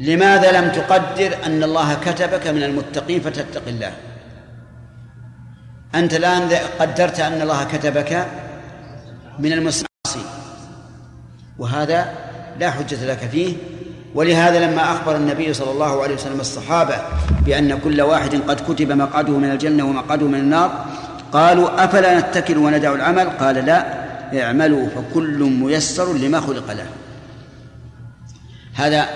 لماذا 0.00 0.60
لم 0.60 0.68
تقدر 0.72 1.36
أن 1.46 1.62
الله 1.62 1.94
كتبك 1.94 2.46
من 2.46 2.62
المتقين 2.62 3.20
فتتق 3.20 3.62
الله؟ 3.66 3.92
أنت 5.94 6.14
الآن 6.14 6.48
قدرت 6.80 7.20
أن 7.20 7.42
الله 7.42 7.64
كتبك 7.64 8.26
من 9.38 9.52
المعصين 9.52 9.88
وهذا 11.58 12.14
لا 12.60 12.70
حجة 12.70 13.06
لك 13.06 13.18
فيه. 13.18 13.56
ولهذا 14.14 14.70
لما 14.70 14.92
أخبر 14.92 15.16
النبي 15.16 15.54
صلى 15.54 15.70
الله 15.70 16.02
عليه 16.02 16.14
وسلم 16.14 16.40
الصحابة 16.40 16.96
بأن 17.46 17.78
كل 17.78 18.00
واحد 18.00 18.34
قد 18.48 18.72
كتب 18.72 18.92
مقعده 18.92 19.32
من 19.32 19.50
الجنة 19.50 19.84
ومقعده 19.84 20.26
من 20.26 20.38
النار 20.38 20.86
قالوا 21.32 21.84
أفلا 21.84 22.20
نتكل 22.20 22.58
وندع 22.58 22.92
العمل؟ 22.94 23.30
قال 23.30 23.54
لا 23.54 23.86
اعملوا 24.42 24.88
فكل 24.88 25.38
ميسر 25.38 26.12
لما 26.12 26.40
خلق 26.40 26.72
له. 26.72 26.86
هذا 28.74 29.08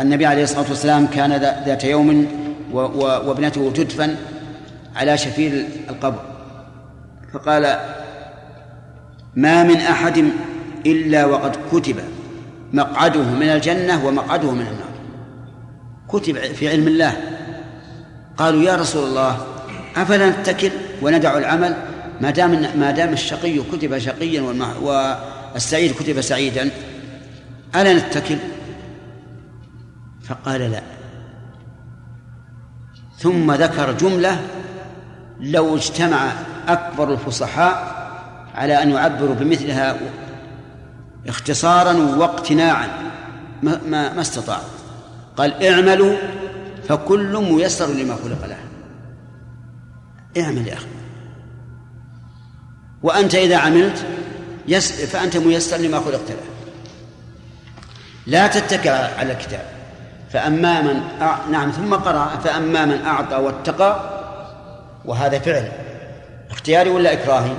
النبي 0.00 0.26
عليه 0.26 0.42
الصلاة 0.42 0.68
والسلام 0.68 1.06
كان 1.06 1.32
ذات 1.66 1.84
يوم 1.84 2.26
وابنته 3.02 3.72
تدفن 3.74 4.16
على 4.96 5.18
شفير 5.18 5.66
القبر. 5.90 6.20
فقال 7.32 7.78
ما 9.36 9.62
من 9.62 9.76
أحد 9.76 10.24
إلا 10.86 11.24
وقد 11.24 11.56
كتب 11.72 11.96
مقعده 12.72 13.22
من 13.22 13.48
الجنة 13.48 14.06
ومقعده 14.06 14.50
من 14.50 14.60
النار. 14.60 14.94
كتب 16.08 16.38
في 16.38 16.68
علم 16.68 16.88
الله. 16.88 17.16
قالوا 18.36 18.62
يا 18.62 18.76
رسول 18.76 19.08
الله 19.08 19.46
أفلا 19.96 20.30
نتكل 20.30 20.70
وندع 21.02 21.38
العمل؟ 21.38 21.76
ما 22.20 22.30
دام 22.30 22.66
ما 22.78 22.90
دام 22.90 23.12
الشقي 23.12 23.58
كتب 23.72 23.98
شقيا 23.98 24.42
والسعيد 24.82 25.92
كتب 25.94 26.20
سعيدا 26.20 26.70
ألا 27.76 27.92
نتكل؟ 27.92 28.36
فقال 30.28 30.60
لا. 30.60 30.82
ثم 33.18 33.52
ذكر 33.52 33.92
جملة 33.92 34.40
لو 35.40 35.76
اجتمع 35.76 36.32
أكبر 36.68 37.12
الفصحاء 37.12 37.94
على 38.54 38.82
أن 38.82 38.90
يعبروا 38.90 39.34
بمثلها 39.34 39.96
اختصارا 41.26 41.92
واقتناعا 41.92 42.88
ما, 43.62 43.80
ما, 43.86 44.14
ما 44.14 44.20
استطاع 44.20 44.60
قال 45.36 45.66
اعملوا 45.66 46.16
فكل 46.88 47.52
ميسر 47.52 47.86
لما 47.86 48.14
خلق 48.14 48.46
له. 48.46 48.58
اعمل 50.42 50.68
يا 50.68 50.74
أخي. 50.74 50.86
وأنت 53.02 53.34
إذا 53.34 53.56
عملت 53.56 54.06
يس 54.68 54.92
فأنت 54.92 55.36
ميسر 55.36 55.76
لما 55.76 56.00
خلقت 56.00 56.30
له. 56.30 56.36
لا 58.26 58.46
تتكل 58.46 58.90
على 58.90 59.32
الكتاب. 59.32 59.73
فأما 60.34 60.80
من 60.80 61.02
أع... 61.22 61.38
نعم 61.50 61.70
ثم 61.70 61.94
قرأ 61.94 62.26
فأما 62.44 62.84
من 62.84 63.04
أعطى 63.04 63.36
واتقى 63.36 64.00
وهذا 65.04 65.38
فعل. 65.38 65.68
اختياري 66.50 66.90
ولا 66.90 67.12
إكراهي؟ 67.12 67.52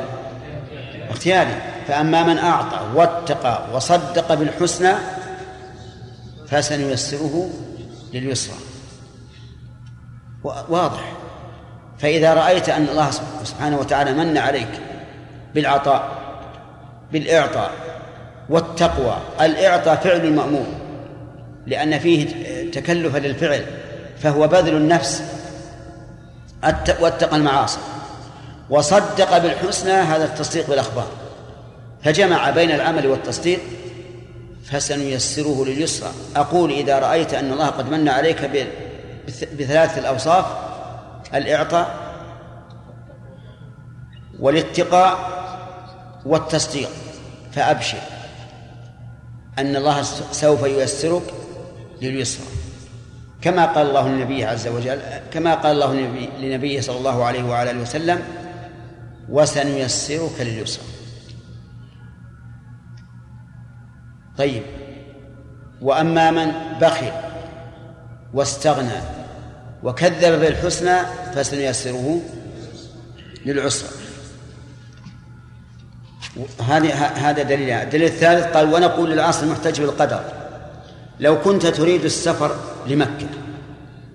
اختياري. 1.10 1.62
فأما 1.88 2.24
من 2.24 2.38
أعطى 2.38 2.80
واتقى 2.96 3.62
وصدق 3.74 4.34
بالحسنى 4.34 4.94
فسنيسره 6.48 7.50
لليسرى. 8.14 8.56
واضح. 10.44 11.14
فإذا 12.00 12.34
رأيت 12.34 12.70
أن 12.70 12.88
الله 12.88 13.12
سبحانه 13.44 13.78
وتعالى 13.78 14.14
من 14.14 14.38
عليك 14.38 14.82
بالعطاء 15.54 16.12
بالإعطاء 17.12 17.72
والتقوى 18.50 19.18
الإعطاء 19.42 19.96
فعل 19.96 20.26
المأمور 20.26 20.85
لأن 21.68 22.00
فيه 22.00 22.26
تكلفا 22.72 23.18
للفعل 23.18 23.66
فهو 24.18 24.48
بذل 24.48 24.76
النفس. 24.76 25.24
واتقى 27.00 27.36
المعاصي. 27.36 27.80
وصدق 28.70 29.38
بالحسنى 29.38 29.92
هذا 29.92 30.26
التصديق 30.26 30.70
بالأخبار. 30.70 31.08
فجمع 32.04 32.50
بين 32.50 32.72
العمل 32.72 33.08
والتصديق 33.08 33.60
فسنيسره 34.66 35.66
لليسرى. 35.66 36.12
أقول 36.36 36.72
إذا 36.72 37.00
رأيت 37.00 37.34
أن 37.34 37.52
الله 37.52 37.68
قد 37.68 37.90
من 37.90 38.10
عليك 38.10 38.70
بثلاث 39.60 39.98
الأوصاف 39.98 40.46
الإعطاء 41.34 41.96
والاتقاء 44.40 45.18
والتصديق. 46.26 46.90
فأبشر 47.52 47.98
أن 49.60 49.76
الله 49.76 50.02
سوف 50.32 50.64
ييسرك 50.64 51.24
لليسرى. 52.02 52.46
كما 53.42 53.66
قال 53.66 53.88
الله 53.88 54.08
للنبي 54.08 54.46
عز 54.46 54.68
وجل 54.68 55.00
كما 55.32 55.54
قال 55.56 55.72
الله 55.72 55.94
لنبيه 56.40 56.82
صلى 56.82 56.98
الله 56.98 57.24
عليه 57.24 57.44
وعلى 57.44 57.72
آله 57.72 57.82
وسلم 57.82 58.20
وسنيسرك 59.30 60.40
لليسرى. 60.40 60.86
طيب. 64.38 64.64
وأما 65.82 66.32
من 66.32 66.52
بخل 66.82 67.12
واستغنى 68.34 69.02
وكذب 69.84 70.40
بالحسنى 70.40 70.98
فسنيسره 71.36 72.22
للعسرى. 73.46 73.90
هذه 76.68 76.94
هذا 77.06 77.44
دليل. 77.44 77.70
الدليل 77.70 78.08
الثالث 78.08 78.46
قال 78.46 78.74
ونقول 78.74 79.12
للعاصي 79.12 79.46
المحتج 79.46 79.82
بالقدر. 79.82 80.45
لو 81.20 81.42
كنت 81.42 81.66
تريد 81.66 82.06
السفر 82.06 82.56
لمكة 82.88 83.28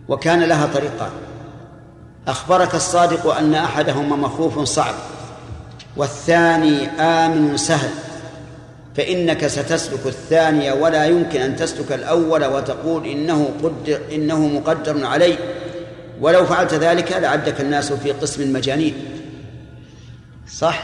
وكان 0.09 0.43
لها 0.43 0.67
طريقان. 0.67 1.11
أخبرك 2.29 2.75
الصادق 2.75 3.35
أن 3.35 3.55
أحدهما 3.55 4.17
مخوف 4.17 4.59
صعب 4.59 4.95
والثاني 5.97 6.89
آمن 6.89 7.57
سهل 7.57 7.91
فإنك 8.97 9.47
ستسلك 9.47 10.07
الثاني 10.07 10.73
ولا 10.73 11.07
يمكن 11.07 11.41
أن 11.41 11.57
تسلك 11.57 11.93
الأول 11.93 12.45
وتقول 12.45 13.07
إنه 13.07 13.51
قدر 13.63 14.01
إنه 14.13 14.39
مقدر 14.39 15.07
علي. 15.07 15.39
ولو 16.21 16.47
فعلت 16.47 16.75
ذلك 16.75 17.13
لعدك 17.13 17.61
الناس 17.61 17.93
في 17.93 18.13
قسم 18.13 18.43
المجانين. 18.43 18.95
صح؟ 20.53 20.83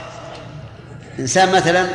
إنسان 1.19 1.53
مثلا 1.53 1.87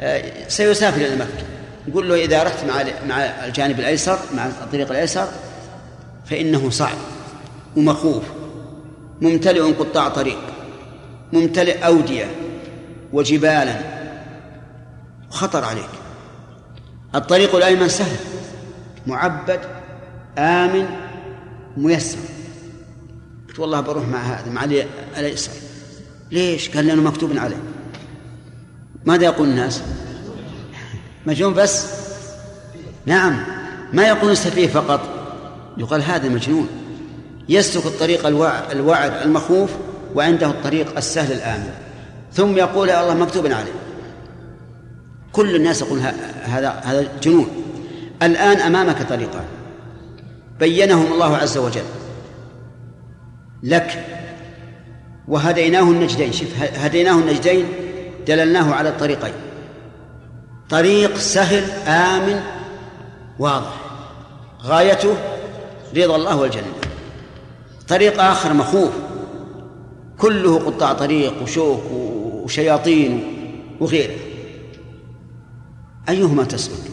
آه، 0.00 0.48
سيسافر 0.48 1.00
إلى 1.00 1.16
مكة. 1.16 1.55
نقول 1.88 2.08
له 2.08 2.24
إذا 2.24 2.42
رحت 2.42 2.64
مع 2.64 2.84
مع 3.08 3.16
الجانب 3.22 3.80
الأيسر 3.80 4.18
مع 4.36 4.46
الطريق 4.46 4.90
الأيسر 4.90 5.28
فإنه 6.26 6.70
صعب 6.70 6.96
ومخوف 7.76 8.22
ممتلئ 9.20 9.72
قطاع 9.72 10.08
طريق 10.08 10.38
ممتلئ 11.32 11.86
أودية 11.86 12.26
وجبالا 13.12 13.80
خطر 15.30 15.64
عليك 15.64 15.88
الطريق 17.14 17.54
الأيمن 17.54 17.88
سهل 17.88 18.16
معبد 19.06 19.60
آمن 20.38 20.86
ميسر 21.76 22.18
قلت 23.48 23.58
والله 23.58 23.80
بروح 23.80 24.08
مع 24.08 24.22
هذا 24.22 24.50
مع 24.50 24.64
الأيسر 25.18 25.52
ليش؟ 26.30 26.68
قال 26.68 26.86
لأنه 26.86 27.02
مكتوب 27.02 27.38
عليه 27.38 27.62
ماذا 29.04 29.24
يقول 29.24 29.48
الناس؟ 29.48 29.82
مجنون 31.26 31.54
بس؟ 31.54 31.86
نعم. 33.06 33.42
ما 33.92 34.08
يقول 34.08 34.32
السفيه 34.32 34.68
فقط؟ 34.68 35.00
يقال 35.78 36.02
هذا 36.02 36.28
مجنون. 36.28 36.68
يسلك 37.48 37.86
الطريق 37.86 38.26
الوعد 38.72 39.12
المخوف 39.22 39.70
وعنده 40.14 40.46
الطريق 40.46 40.96
السهل 40.96 41.32
الآمن. 41.32 41.70
ثم 42.32 42.56
يقول 42.56 42.88
يا 42.88 43.02
الله 43.02 43.14
مكتوب 43.14 43.46
عليه. 43.46 43.72
كل 45.32 45.56
الناس 45.56 45.82
يقول 45.82 45.98
هذا 46.44 46.70
هذا 46.70 47.08
جنون. 47.22 47.46
الآن 48.22 48.56
أمامك 48.56 49.02
طريقان. 49.02 49.44
بينهم 50.60 51.12
الله 51.12 51.36
عز 51.36 51.58
وجل. 51.58 51.84
لك. 53.62 54.04
وهديناه 55.28 55.82
النجدين. 55.82 56.32
شوف 56.32 56.48
هديناه 56.58 57.18
النجدين 57.18 57.64
دللناه 58.26 58.74
على 58.74 58.88
الطريقين. 58.88 59.32
طريق 60.70 61.16
سهل 61.16 61.70
آمن 61.88 62.40
واضح. 63.38 63.74
غايته 64.62 65.16
رضا 65.96 66.16
الله 66.16 66.36
والجنة. 66.36 66.72
طريق 67.88 68.22
آخر 68.22 68.52
مخوف. 68.52 68.90
كله 70.18 70.58
قطاع 70.58 70.92
طريق 70.92 71.42
وشوك 71.42 71.82
وشياطين 71.90 73.24
وغيره. 73.80 74.16
أيهما 76.08 76.44
تسلك 76.44 76.90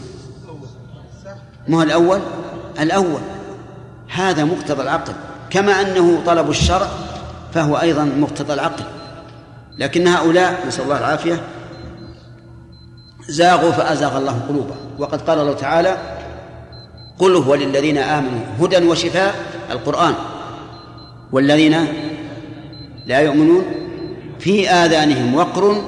ما 1.67 1.77
هو 1.77 1.81
الأول؟ 1.81 2.19
الأول 2.79 3.21
هذا 4.07 4.43
مقتضى 4.43 4.81
العقل. 4.81 5.13
كما 5.49 5.81
أنه 5.81 6.23
طلب 6.25 6.49
الشرع 6.49 6.87
فهو 7.53 7.75
أيضا 7.75 8.03
مقتضى 8.03 8.53
العقل. 8.53 8.83
لكن 9.77 10.07
هؤلاء 10.07 10.67
نسأل 10.67 10.83
الله 10.83 10.97
العافية 10.97 11.41
زاغوا 13.27 13.71
فأزاغ 13.71 14.17
الله 14.17 14.39
قلوبهم. 14.49 14.77
وقد 14.99 15.21
قال 15.21 15.39
الله 15.39 15.53
تعالى 15.53 15.97
قل 17.19 17.35
هو 17.35 17.55
للذين 17.55 17.97
آمنوا 17.97 18.41
هدى 18.59 18.85
وشفاء. 18.85 19.35
القرآن 19.71 20.13
والذين 21.31 21.85
لا 23.05 23.19
يؤمنون 23.19 23.65
في 24.39 24.69
آذانهم 24.69 25.35
وقر 25.35 25.83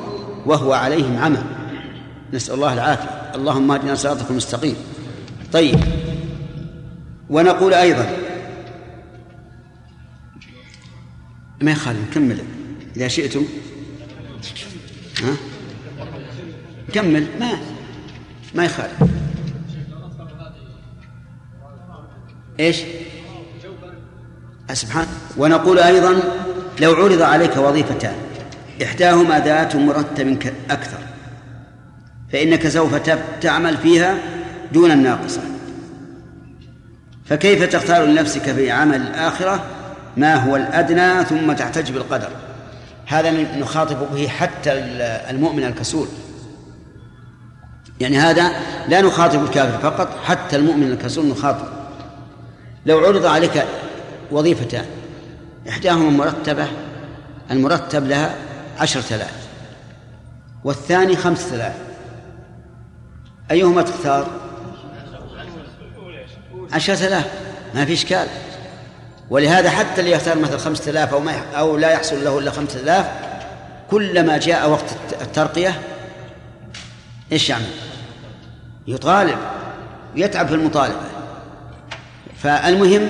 وهو 0.46 0.74
عليهم 0.74 1.18
عمى. 1.18 1.44
نسأل 2.34 2.56
الله 2.56 2.74
العافية. 2.74 3.10
اللهم 3.36 3.72
اهدنا 3.72 3.96
صراطك 3.96 4.30
المستقيم. 4.30 4.76
طيب. 5.54 5.80
ونقول 7.30 7.74
أيضا 7.74 8.18
ما 11.62 11.72
يخالف 11.72 12.10
نكمل. 12.10 12.38
إذا 12.98 13.08
شئتم. 13.08 13.46
ها؟ 15.24 15.55
كمل 16.96 17.28
ما 17.40 17.52
ما 18.56 18.66
يخالف. 18.66 19.04
إيش؟ 22.60 22.82
سبحان 24.74 25.08
ونقول 25.38 25.80
أيضا 25.80 26.20
لو 26.80 26.94
عرض 26.94 27.22
عليك 27.22 27.58
وظيفتان 27.58 28.16
إحداهما 28.84 29.40
ذات 29.40 29.76
مرتب 29.76 30.52
أكثر 30.70 30.98
فإنك 32.32 32.68
سوف 32.68 32.96
تعمل 33.42 33.78
فيها 33.78 34.18
دون 34.72 34.92
الناقصة. 34.92 35.42
فكيف 37.26 37.64
تختار 37.64 38.06
لنفسك 38.06 38.52
في 38.52 38.72
عمل 38.72 39.02
الآخرة 39.02 39.66
ما 40.18 40.36
هو 40.36 40.56
الأدنى 40.56 41.26
ثم 41.26 41.54
تحتج 41.54 41.92
بالقدر. 41.92 42.30
هذا 43.06 43.32
نخاطب 43.32 43.98
به 44.14 44.28
حتى 44.28 44.72
المؤمن 45.30 45.64
الكسول. 45.64 46.08
يعني 48.00 48.18
هذا 48.18 48.52
لا 48.88 49.02
نخاطب 49.02 49.44
الكافر 49.44 49.78
فقط 49.78 50.18
حتى 50.24 50.56
المؤمن 50.56 50.92
الكسول 50.92 51.26
نخاطب. 51.26 51.68
لو 52.86 53.00
عرض 53.00 53.26
عليك 53.26 53.66
وظيفتان 54.32 54.86
إحداهما 55.70 56.10
مرتبة 56.10 56.68
المرتب 57.52 58.08
لها 58.08 58.36
عشرة 58.80 59.16
آلاف 59.16 59.34
والثاني 60.64 61.16
خمسة 61.16 61.56
آلاف 61.56 61.76
أيهما 63.52 63.82
تختار؟ 63.82 64.28
عشرة 66.74 67.08
آلاف 67.08 67.32
ما 67.76 67.86
في 67.86 67.94
إشكال. 67.94 68.28
ولهذا 69.30 69.70
حتى 69.70 70.02
اللي 70.02 70.12
يختار 70.12 70.40
مثل 70.40 70.58
خمسة 70.58 70.92
آلاف 70.92 71.14
أو, 71.14 71.20
ما 71.20 71.34
أو 71.56 71.78
لا 71.78 71.92
يحصل 71.92 72.24
له 72.24 72.40
إلا 72.40 72.52
خمسة 72.52 72.80
آلاف 72.80 73.06
كلما 73.92 74.38
جاء 74.38 74.70
وقت 74.70 74.96
الترقية 75.22 75.80
إيش 77.32 77.50
يعمل 77.50 77.66
يطالب 78.88 79.38
يتعب 80.16 80.48
في 80.48 80.54
المطالبة. 80.54 81.02
فالمهم 82.38 83.10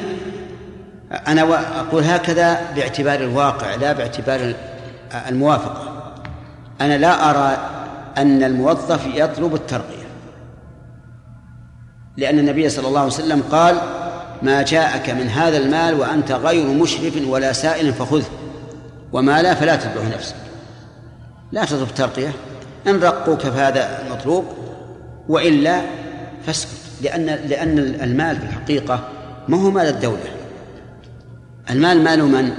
أنا 1.27 1.41
أقول 1.79 2.03
هكذا 2.03 2.71
باعتبار 2.75 3.19
الواقع 3.19 3.75
لا 3.75 3.93
باعتبار 3.93 4.53
الموافقة. 5.27 6.13
أنا 6.81 6.97
لا 6.97 7.29
أرى 7.29 7.57
أن 8.17 8.43
الموظف 8.43 9.05
يطلب 9.05 9.55
الترقية. 9.55 10.05
لأن 12.17 12.39
النبي 12.39 12.69
صلى 12.69 12.87
الله 12.87 12.99
عليه 12.99 13.11
وسلم 13.11 13.43
قال 13.51 13.75
ما 14.41 14.61
جاءك 14.61 15.09
من 15.09 15.27
هذا 15.27 15.57
المال 15.57 15.99
وأنت 15.99 16.31
غير 16.31 16.67
مشرف 16.67 17.27
ولا 17.27 17.53
سائل 17.53 17.93
فخذه 17.93 18.25
وما 19.13 19.41
لا 19.41 19.53
فلا 19.53 19.75
تتبعه 19.75 20.07
نفسك. 20.15 20.35
لا 21.51 21.65
تطلب 21.65 21.89
الترقية 21.89 22.33
إن 22.87 22.99
رقوك 22.99 23.39
فهذا 23.39 24.01
المطلوب 24.01 24.45
وإلا 25.29 25.81
فاسكت. 26.45 26.71
لأن 27.01 27.25
لأن 27.25 27.79
المال 27.79 28.35
في 28.35 28.43
الحقيقة 28.43 29.09
ما 29.47 29.61
هو 29.61 29.71
مال 29.71 29.87
الدولة. 29.87 30.29
المال 31.69 32.03
مال 32.03 32.23
من؟ 32.23 32.51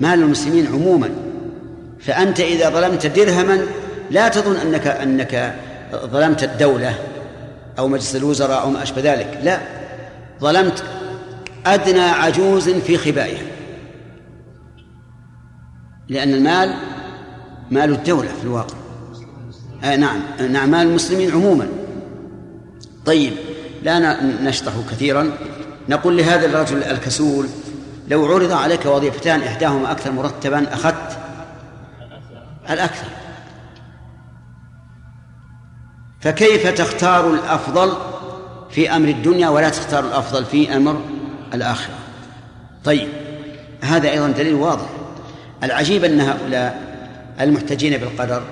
مال 0.00 0.22
المسلمين 0.22 0.66
عموما. 0.66 1.10
فأنت 2.00 2.40
إذا 2.40 2.70
ظلمت 2.70 3.06
درهما 3.06 3.66
لا 4.10 4.28
تظن 4.28 4.56
أنك 4.56 4.86
أنك 4.86 5.54
ظلمت 5.94 6.42
الدولة 6.44 6.94
أو 7.78 7.88
مجلس 7.88 8.16
الوزراء 8.16 8.62
أو 8.62 8.70
ما 8.70 8.82
أشبه 8.82 9.02
ذلك. 9.02 9.38
لا 9.42 9.58
ظلمت 10.40 10.84
أدنى 11.66 12.00
عجوز 12.00 12.68
في 12.68 12.96
خبائها 12.96 13.42
لأن 16.08 16.34
المال 16.34 16.74
مال 17.70 17.92
الدولة 17.92 18.28
في 18.28 18.44
الواقع. 18.44 18.81
آه 19.84 19.96
نعم. 19.96 20.20
نعم 20.50 20.70
مال 20.70 20.86
المسلمين 20.86 21.32
عموما. 21.32 21.68
طيب 23.06 23.32
لا 23.82 24.22
نشطح 24.22 24.72
كثيرا. 24.90 25.30
نقول 25.88 26.16
لهذا 26.16 26.46
الرجل 26.46 26.82
الكسول 26.82 27.46
لو 28.08 28.26
عرض 28.26 28.52
عليك 28.52 28.86
وظيفتان 28.86 29.42
إحداهما 29.42 29.90
أكثر 29.90 30.12
مرتبا 30.12 30.74
أخذت 30.74 31.18
الأكثر. 32.70 33.06
فكيف 36.20 36.66
تختار 36.66 37.34
الأفضل 37.34 37.92
في 38.70 38.96
أمر 38.96 39.08
الدنيا 39.08 39.48
ولا 39.48 39.68
تختار 39.68 40.04
الأفضل 40.04 40.44
في 40.44 40.76
أمر 40.76 41.00
الآخرة؟ 41.54 41.94
طيب 42.84 43.08
هذا 43.80 44.10
أيضا 44.10 44.28
دليل 44.28 44.54
واضح. 44.54 44.86
العجيب 45.64 46.04
أن 46.04 46.20
هؤلاء 46.20 46.80
المحتجين 47.40 47.96
بالقدر 47.96 48.42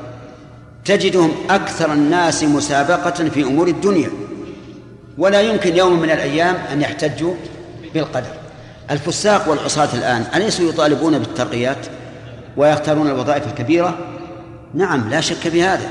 تجدهم 0.84 1.32
أكثر 1.50 1.92
الناس 1.92 2.44
مسابقة 2.44 3.10
في 3.10 3.42
أمور 3.42 3.68
الدنيا. 3.68 4.10
ولا 5.18 5.40
يمكن 5.40 5.76
يوم 5.76 6.00
من 6.00 6.10
الأيام 6.10 6.56
أن 6.72 6.80
يحتجوا 6.80 7.34
بالقدر. 7.94 8.30
الفساق 8.90 9.48
والعصاة 9.48 9.88
الآن 9.94 10.24
أليسوا 10.34 10.68
يطالبون 10.68 11.18
بالترقيات 11.18 11.86
ويختارون 12.56 13.06
الوظائف 13.06 13.46
الكبيرة؟ 13.46 13.98
نعم 14.74 15.10
لا 15.10 15.20
شك 15.20 15.48
في 15.48 15.62
هذا. 15.62 15.90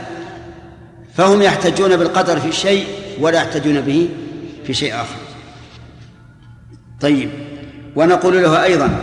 فهم 1.16 1.42
يحتجون 1.42 1.98
بالقدر 1.98 2.40
في 2.40 2.52
شيء 2.52 2.86
ولا 3.20 3.38
يحتجون 3.38 3.82
به 3.82 4.10
في 4.66 4.74
شيء 4.74 4.96
آخر. 4.96 5.16
طيب 7.02 7.30
ونقول 7.96 8.44
له 8.44 8.64
أيضا 8.64 9.00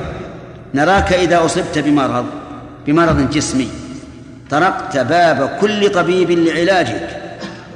نراك 0.74 1.12
إذا 1.12 1.44
أصبت 1.44 1.78
بمرض 1.78 2.26
بمرض 2.86 3.30
جسمي. 3.30 3.68
طرقت 4.50 4.96
باب 4.98 5.58
كل 5.60 5.90
طبيب 5.90 6.30
لعلاجك 6.30 7.22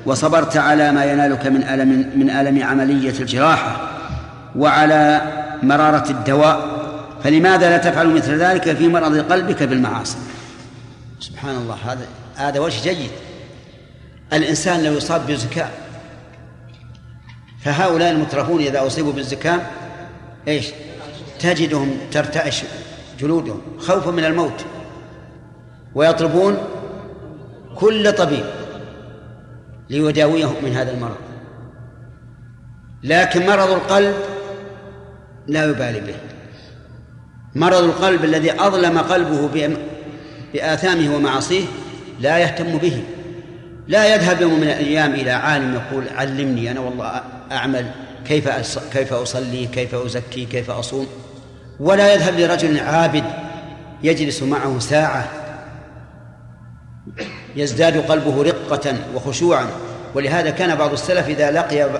وصبرت 0.06 0.56
على 0.56 0.92
ما 0.92 1.04
ينالك 1.04 1.46
من 1.46 1.62
ألم 1.62 2.10
من 2.14 2.30
ألم 2.30 2.62
عملية 2.62 3.20
الجراحة 3.20 3.90
وعلى 4.56 5.22
مرارة 5.62 6.10
الدواء 6.10 6.80
فلماذا 7.24 7.70
لا 7.70 7.78
تفعل 7.78 8.14
مثل 8.14 8.38
ذلك 8.38 8.76
في 8.76 8.88
مرض 8.88 9.32
قلبك 9.32 9.62
بالمعاصي؟ 9.62 10.16
سبحان 11.20 11.56
الله 11.56 11.76
هذا 11.86 12.06
هذا 12.36 12.60
وجه 12.60 12.82
جيد. 12.82 13.10
الإنسان 14.32 14.84
لو 14.84 14.92
يصاب 14.92 15.26
بالزكام 15.26 15.68
فهؤلاء 17.64 18.10
المترفون 18.10 18.60
إذا 18.60 18.86
أصيبوا 18.86 19.12
بالزكام 19.12 19.62
إيش؟ 20.48 20.66
تجدهم 21.40 21.96
ترتعش 22.12 22.62
جلودهم 23.20 23.60
خوفا 23.78 24.10
من 24.10 24.24
الموت. 24.24 24.64
ويطلبون 25.94 26.58
كل 27.76 28.12
طبيب 28.12 28.44
ليداويهم 29.90 30.54
من 30.62 30.72
هذا 30.72 30.92
المرض. 30.92 31.16
لكن 33.02 33.46
مرض 33.46 33.70
القلب 33.70 34.14
لا 35.46 35.64
يبالي 35.64 36.00
به. 36.00 36.14
مرض 37.54 37.82
القلب 37.84 38.24
الذي 38.24 38.52
أظلم 38.52 38.98
قلبه 38.98 39.48
بآثامه 40.54 41.16
ومعاصيه 41.16 41.64
لا 42.20 42.38
يهتم 42.38 42.78
به. 42.78 43.02
لا 43.88 44.14
يذهب 44.14 44.40
يوم 44.40 44.60
من 44.60 44.66
الأيام 44.66 45.12
إلى 45.12 45.30
عالم 45.30 45.74
يقول 45.74 46.04
علمني 46.16 46.70
أنا 46.70 46.80
والله 46.80 47.22
أعمل 47.52 47.90
كيف 48.24 48.48
كيف 48.92 49.12
أصلي 49.12 49.66
كيف 49.66 49.94
أزكي 49.94 50.44
كيف 50.44 50.70
أصوم. 50.70 51.06
ولا 51.80 52.14
يذهب 52.14 52.38
لرجل 52.38 52.80
عابد 52.80 53.24
يجلس 54.02 54.42
معه 54.42 54.78
ساعة 54.78 55.39
يزداد 57.56 57.96
قلبه 57.96 58.42
رقة 58.42 58.96
وخشوعا. 59.14 59.66
ولهذا 60.14 60.50
كان 60.50 60.74
بعض 60.74 60.92
السلف 60.92 61.28
إذا 61.28 61.50
لقي 61.50 61.90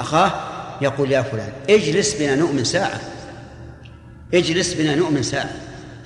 أخاه 0.00 0.32
يقول 0.80 1.12
يا 1.12 1.22
فلان 1.22 1.52
اجلس 1.70 2.14
بنا 2.14 2.34
نؤمن 2.34 2.64
ساعة. 2.64 3.00
اجلس 4.34 4.74
بنا 4.74 4.94
نؤمن 4.94 5.22
ساعة. 5.22 5.50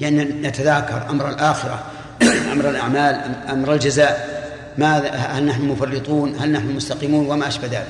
يعني 0.01 0.24
نتذاكر 0.24 1.11
أمر 1.11 1.28
الآخرة 1.28 1.82
أمر 2.53 2.70
الأعمال 2.70 3.20
أمر 3.51 3.72
الجزاء. 3.72 4.37
ماذا 4.78 5.11
هل 5.11 5.47
نحن 5.47 5.62
مفرطون 5.62 6.37
هل 6.41 6.53
نحن 6.53 6.66
مستقيمون 6.66 7.26
وما 7.26 7.49
أشبه 7.49 7.66
ذلك. 7.66 7.87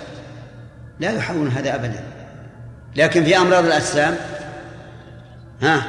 لا 1.01 1.11
يحاولون 1.11 1.49
هذا 1.49 1.75
أبدا. 1.75 2.05
لكن 2.97 3.25
في 3.25 3.37
أمراض 3.37 3.65
الأجسام 3.65 4.17
ها 5.63 5.83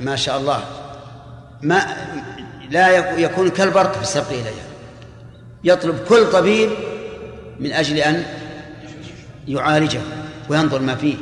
ما 0.00 0.16
شاء 0.16 0.38
الله. 0.38 0.64
ما 1.62 1.86
لا 2.70 3.16
يكون 3.18 3.48
كالبرق 3.48 3.92
في 3.92 4.02
السبق 4.02 4.28
إليها 4.28 4.68
يطلب 5.64 5.98
كل 6.08 6.30
طبيب 6.32 6.70
من 7.60 7.72
أجل 7.72 7.96
أن 7.96 8.24
يعالجه 9.48 10.00
وينظر 10.48 10.80
ما 10.80 10.94
فيه. 10.94 11.16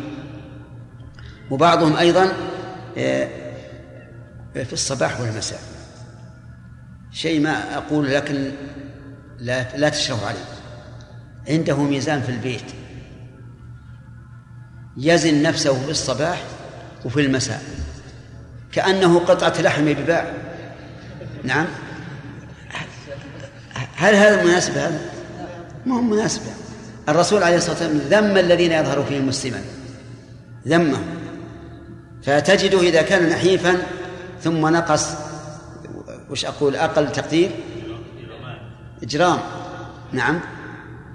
وبعضهم 1.50 1.96
أيضا 1.96 2.32
آه، 2.98 3.28
في 4.54 4.72
الصباح 4.72 5.20
والمساء. 5.20 5.60
شيء 7.12 7.40
ما 7.40 7.76
أقول 7.76 8.10
لكن 8.10 8.52
لا 9.38 9.76
لا 9.76 9.88
تشرف 9.88 10.24
عليه. 10.24 10.44
عنده 11.48 11.76
ميزان 11.76 12.22
في 12.22 12.28
البيت. 12.28 12.72
يزن 14.96 15.42
نفسه 15.42 15.84
في 15.84 15.90
الصباح 15.90 16.42
وفي 17.04 17.20
المساء. 17.20 17.62
كأنه 18.72 19.18
قطعة 19.18 19.62
لحم 19.62 19.84
بباع. 19.84 20.34
نعم. 21.46 21.66
هل 23.96 24.14
هذا 24.14 24.44
مناسب 24.44 24.72
هذا؟ 24.72 25.00
ما 25.86 25.96
هو 25.96 26.00
مناسب 26.00 26.42
الرسول 27.08 27.42
عليه 27.42 27.56
الصلاة 27.56 27.72
والسلام 27.72 27.98
ذم 27.98 28.36
الذين 28.36 28.72
يظهر 28.72 29.04
فيهم 29.04 29.28
مسلما. 29.28 29.60
ذمه 30.68 30.98
فتجده 32.22 32.80
إذا 32.80 33.02
كان 33.02 33.28
نحيفا 33.28 33.76
ثم 34.42 34.66
نقص 34.66 35.06
وش 36.30 36.44
أقول؟ 36.44 36.76
أقل 36.76 37.12
تقدير؟ 37.12 37.50
إجرام. 39.02 39.38
نعم. 40.12 40.40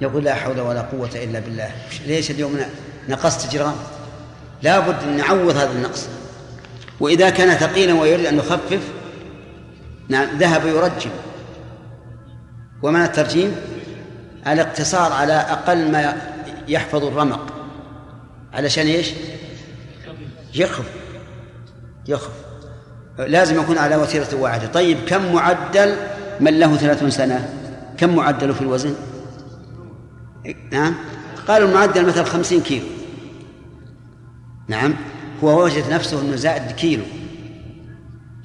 يقول 0.01 0.23
لا 0.23 0.35
حول 0.35 0.59
ولا 0.59 0.81
قوة 0.81 1.09
إلا 1.15 1.39
بالله. 1.39 1.71
ليش 2.07 2.31
اليوم 2.31 2.59
نقصت 3.09 3.49
إجرام؟ 3.49 3.75
لابد 4.63 5.03
أن 5.03 5.17
نعوض 5.17 5.55
هذا 5.55 5.71
النقص. 5.71 6.07
وإذا 6.99 7.29
كان 7.29 7.57
ثقيلا 7.57 7.93
ويريد 7.93 8.25
أن 8.25 8.37
يخفف 8.37 8.81
نعم 10.11 10.37
ذهب 10.37 10.65
يرجم. 10.65 11.09
ومن 12.83 13.01
الترجيم 13.01 13.55
الاقتصار 14.47 15.13
على 15.13 15.33
أقل 15.33 15.91
ما 15.91 16.15
يحفظ 16.67 17.05
الرمق. 17.05 17.53
علشان 18.53 18.87
إيش؟ 18.87 19.11
يخف. 20.55 20.85
يخف. 22.07 22.31
لازم 23.19 23.61
يكون 23.61 23.77
على 23.77 23.95
وتيرة 23.95 24.27
واحدة 24.33 24.67
طيب 24.67 24.97
كم 25.07 25.33
معدل 25.33 25.95
من 26.39 26.59
له 26.59 26.75
ثلاثون 26.75 27.09
سنة؟ 27.09 27.49
كم 27.97 28.15
معدله 28.15 28.53
في 28.53 28.61
الوزن؟ 28.61 28.95
نعم. 30.71 30.95
قالوا 31.47 31.69
المعدل 31.69 32.05
مثلا 32.05 32.23
خمسين 32.23 32.61
كيلو. 32.61 32.85
نعم. 34.67 34.93
هو 35.43 35.63
وجد 35.63 35.83
نفسه 35.91 36.21
إنه 36.21 36.35
زائد 36.35 36.71
كيلو. 36.71 37.03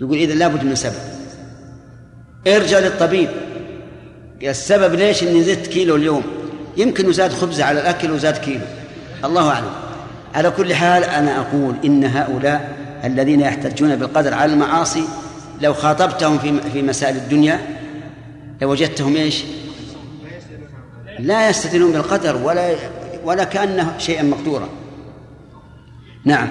يقول 0.00 0.16
إذا 0.16 0.34
لابد 0.34 0.64
من 0.64 0.74
سبب. 0.74 1.15
ارجع 2.46 2.78
للطبيب 2.78 3.28
السبب 4.42 4.94
ليش 4.94 5.22
إني 5.22 5.42
زدت 5.42 5.66
كيلو 5.66 5.96
اليوم 5.96 6.22
يمكن 6.76 7.12
زاد 7.12 7.32
خبزه 7.32 7.64
على 7.64 7.80
الأكل 7.80 8.10
وزاد 8.10 8.36
كيلو 8.36 8.64
الله 9.24 9.48
أعلم 9.48 9.70
على 10.34 10.50
كل 10.50 10.74
حال 10.74 11.04
أنا 11.04 11.40
أقول 11.40 11.74
إن 11.84 12.04
هؤلاء 12.04 12.76
الذين 13.04 13.40
يحتجون 13.40 13.96
بالقدر 13.96 14.34
على 14.34 14.52
المعاصي 14.52 15.04
لو 15.60 15.74
خاطبتهم 15.74 16.38
في 16.38 16.60
في 16.72 16.82
مسائل 16.82 17.16
الدنيا 17.16 17.60
لوجدتهم 18.62 19.16
إيش؟ 19.16 19.44
لا 21.18 21.48
يستدلون 21.48 21.92
بالقدر 21.92 22.36
ولا 22.36 22.74
ولا 23.24 23.44
كانه 23.44 23.94
شيئا 23.98 24.22
مقدورا. 24.22 24.68
نعم. 26.24 26.48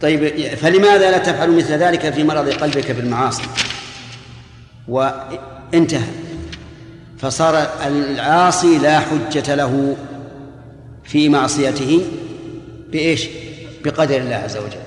طيب 0.00 0.28
فلماذا 0.54 1.10
لا 1.10 1.18
تفعل 1.18 1.50
مثل 1.50 1.72
ذلك 1.72 2.12
في 2.12 2.24
مرض 2.24 2.48
قلبك 2.48 2.90
بالمعاصي؟ 2.90 3.42
وانتهى. 4.88 6.08
فصار 7.18 7.68
العاصي 7.86 8.78
لا 8.78 8.98
حجة 8.98 9.54
له 9.54 9.96
في 11.04 11.28
معصيته 11.28 12.02
بإيش؟ 12.92 13.28
بقدر 13.84 14.16
الله 14.16 14.34
عز 14.34 14.56
وجل. 14.56 14.80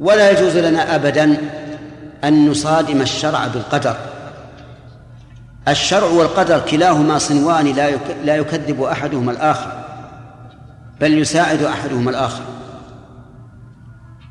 ولا 0.00 0.30
يجوز 0.30 0.56
لنا 0.56 0.94
أبدا 0.94 1.36
أن 2.24 2.48
نصادم 2.48 3.00
الشرع 3.00 3.46
بالقدر. 3.46 3.96
الشرع 5.68 6.06
والقدر 6.06 6.60
كلاهما 6.60 7.18
صنوان 7.18 7.66
لا 7.66 7.90
لا 8.24 8.36
يكذب 8.36 8.82
أحدهما 8.82 9.32
الآخر 9.32 9.72
بل 11.00 11.18
يساعد 11.18 11.62
أحدهما 11.62 12.10
الآخر. 12.10 12.42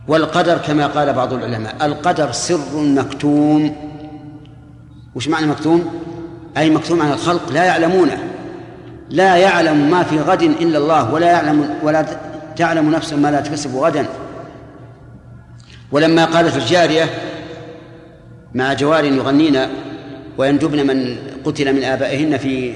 والقدر 0.07 0.57
كما 0.57 0.87
قال 0.87 1.13
بعض 1.13 1.33
العلماء 1.33 1.85
القدر 1.85 2.31
سر 2.31 2.75
مكتوم 2.75 3.88
وش 5.19 5.27
معنى 5.27 5.47
مكتوم؟ 5.47 6.03
أي 6.57 6.69
مكتوم 6.69 7.01
عن 7.01 7.11
الخلق 7.11 7.51
لا 7.51 7.63
يعلمونه 7.63 8.23
لا 9.09 9.35
يعلم 9.35 9.91
ما 9.91 10.03
في 10.03 10.19
غد 10.19 10.41
إلا 10.41 10.77
الله 10.77 11.13
ولا 11.13 11.27
يعلم 11.27 11.75
ولا 11.83 12.05
تعلم 12.55 12.91
نفس 12.91 13.13
ما 13.13 13.31
لا 13.31 13.41
تكسب 13.41 13.75
غدا 13.75 14.05
ولما 15.91 16.25
قالت 16.25 16.55
الجارية 16.55 17.05
مع 18.53 18.73
جوار 18.73 19.05
يغنين 19.05 19.59
ويندبن 20.37 20.87
من 20.87 21.17
قتل 21.45 21.73
من 21.73 21.83
آبائهن 21.83 22.37
في 22.37 22.73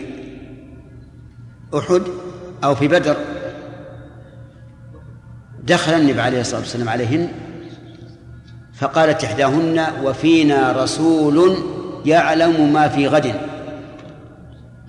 أحد 1.77 2.01
أو 2.63 2.75
في 2.75 2.87
بدر 2.87 3.17
دخل 5.63 5.93
النبي 5.93 6.21
عليه 6.21 6.41
الصلاة 6.41 6.59
والسلام 6.59 6.89
عليهن 6.89 7.27
فقالت 8.73 9.23
إحداهن 9.23 9.85
وفينا 10.03 10.71
رسول 10.71 11.57
يعلم 12.05 12.73
ما 12.73 12.87
في 12.87 13.07
غد. 13.07 13.35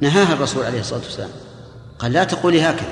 نهاها 0.00 0.32
الرسول 0.32 0.64
عليه 0.64 0.80
الصلاة 0.80 1.00
والسلام. 1.00 1.30
قال 1.98 2.12
لا 2.12 2.24
تقولي 2.24 2.62
هكذا 2.62 2.88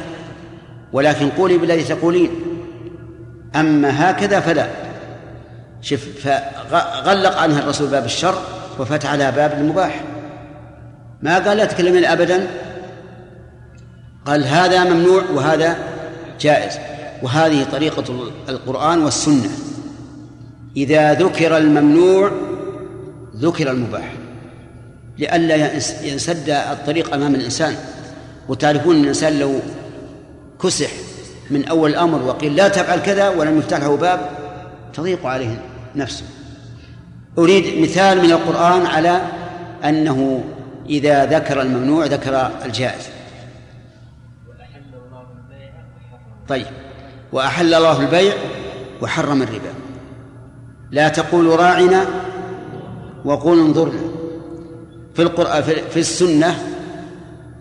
ولكن 0.92 1.30
قولي 1.30 1.58
بالذي 1.58 1.84
تقولين. 1.84 2.30
أما 3.56 4.10
هكذا 4.10 4.40
فلا. 4.40 4.66
شف 5.80 6.28
فغلق 6.70 7.38
عنها 7.38 7.58
الرسول 7.58 7.88
باب 7.88 8.04
الشر 8.04 8.34
وفتح 8.78 9.14
لها 9.14 9.30
باب 9.30 9.52
المباح. 9.52 10.04
ما 11.22 11.38
قال 11.38 11.56
لا 11.56 11.64
تكلمين 11.64 12.04
أبدا؟ 12.04 12.46
قال 14.26 14.44
هذا 14.44 14.84
ممنوع 14.84 15.22
وهذا 15.34 15.76
جائز. 16.40 16.78
وهذه 17.22 17.66
طريقة 17.72 18.04
القرآن 18.48 19.02
والسنة. 19.02 19.50
إذا 20.76 21.14
ذكر 21.14 21.56
الممنوع 21.56 22.30
ذكر 23.36 23.70
المباح. 23.70 24.12
لئلا 25.18 25.56
ينسد 26.02 26.50
الطريق 26.50 27.14
أمام 27.14 27.34
الإنسان. 27.34 27.76
وتعرفون 28.48 28.96
أن 28.96 29.02
الإنسان 29.02 29.38
لو 29.38 29.60
كسح 30.62 30.90
من 31.50 31.68
أول 31.68 31.90
الأمر 31.90 32.22
وقيل 32.22 32.56
لا 32.56 32.68
تفعل 32.68 32.98
كذا 32.98 33.28
ولم 33.28 33.58
يفتح 33.58 33.78
له 33.78 33.96
باب 33.96 34.30
تضيق 34.94 35.26
عليه 35.26 35.62
نفسه 35.96 36.24
أريد 37.38 37.82
مثال 37.82 38.18
من 38.18 38.32
القرآن 38.32 38.86
على 38.86 39.22
أنه 39.84 40.44
إذا 40.88 41.24
ذكر 41.26 41.62
الممنوع 41.62 42.06
ذكر 42.06 42.50
الجائز. 42.64 43.08
طيب. 46.48 46.66
وأحل 47.32 47.74
الله 47.74 48.00
البيع 48.00 48.34
وحرم 49.02 49.42
الربا. 49.42 49.72
لا 50.90 51.08
تقولوا 51.08 51.56
راعنا 51.56 52.06
وقولوا 53.24 53.66
انظرنا. 53.66 54.00
في 55.14 55.22
القرآن 55.22 55.62
في 55.62 55.96
السنة 56.00 56.58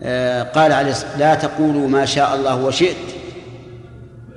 آه، 0.02 0.42
قال 0.42 0.72
عليه 0.72 0.94
لا 1.18 1.34
تقولوا 1.34 1.88
ما 1.88 2.04
شاء 2.04 2.34
الله 2.34 2.64
وشئت 2.64 2.96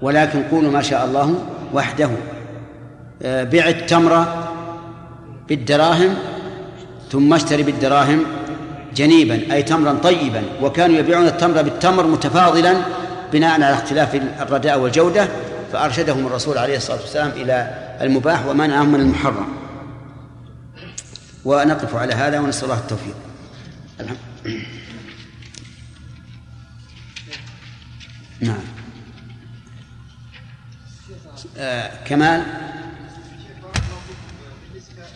ولكن 0.01 0.43
قولوا 0.43 0.71
ما 0.71 0.81
شاء 0.81 1.05
الله 1.05 1.35
وحده. 1.73 2.09
آه، 3.23 3.43
بع 3.43 3.67
التمر 3.67 4.25
بالدراهم 5.49 6.13
ثم 7.11 7.33
اشتري 7.33 7.63
بالدراهم 7.63 8.23
جنيبا 8.95 9.53
أي 9.53 9.63
تمرا 9.63 9.93
طيبا. 10.03 10.41
وكانوا 10.61 10.97
يبيعون 10.97 11.27
التمر 11.27 11.61
بالتمر 11.61 12.07
متفاضلا 12.07 12.75
بناء 13.33 13.53
على 13.53 13.73
اختلاف 13.73 14.15
الرداء 14.41 14.79
والجودة 14.79 15.27
فأرشدهم 15.73 16.27
الرسول 16.27 16.57
عليه 16.57 16.77
الصلاة 16.77 17.01
والسلام 17.01 17.31
إلى 17.35 17.69
المباح 18.01 18.47
ومنعهم 18.47 18.91
من 18.91 18.99
المحرم. 18.99 19.54
ونقف 21.45 21.95
على 21.95 22.13
هذا 22.13 22.39
ونسأل 22.39 22.63
الله 22.63 22.79
التوفيق. 22.79 23.15
الحمد 23.99 24.17
نعم. 28.39 28.63
آه 31.57 32.03
كمال؟ 32.03 32.43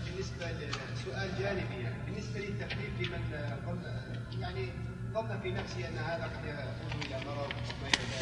بالنسبة 0.05 0.45
لسؤال 0.45 1.29
جانبي 1.39 1.83
يعني 1.83 1.95
بالنسبة 2.05 2.39
للتخفيف 2.39 2.93
لمن 2.99 3.21
ظن 3.65 3.83
يعني 4.41 4.69
ظن 5.13 5.39
في 5.43 5.51
نفسه 5.51 5.87
أن 5.87 5.97
هذا 5.97 6.23
قد 6.23 6.45
يؤول 6.45 7.05
إلى 7.05 7.25
مرض 7.25 7.53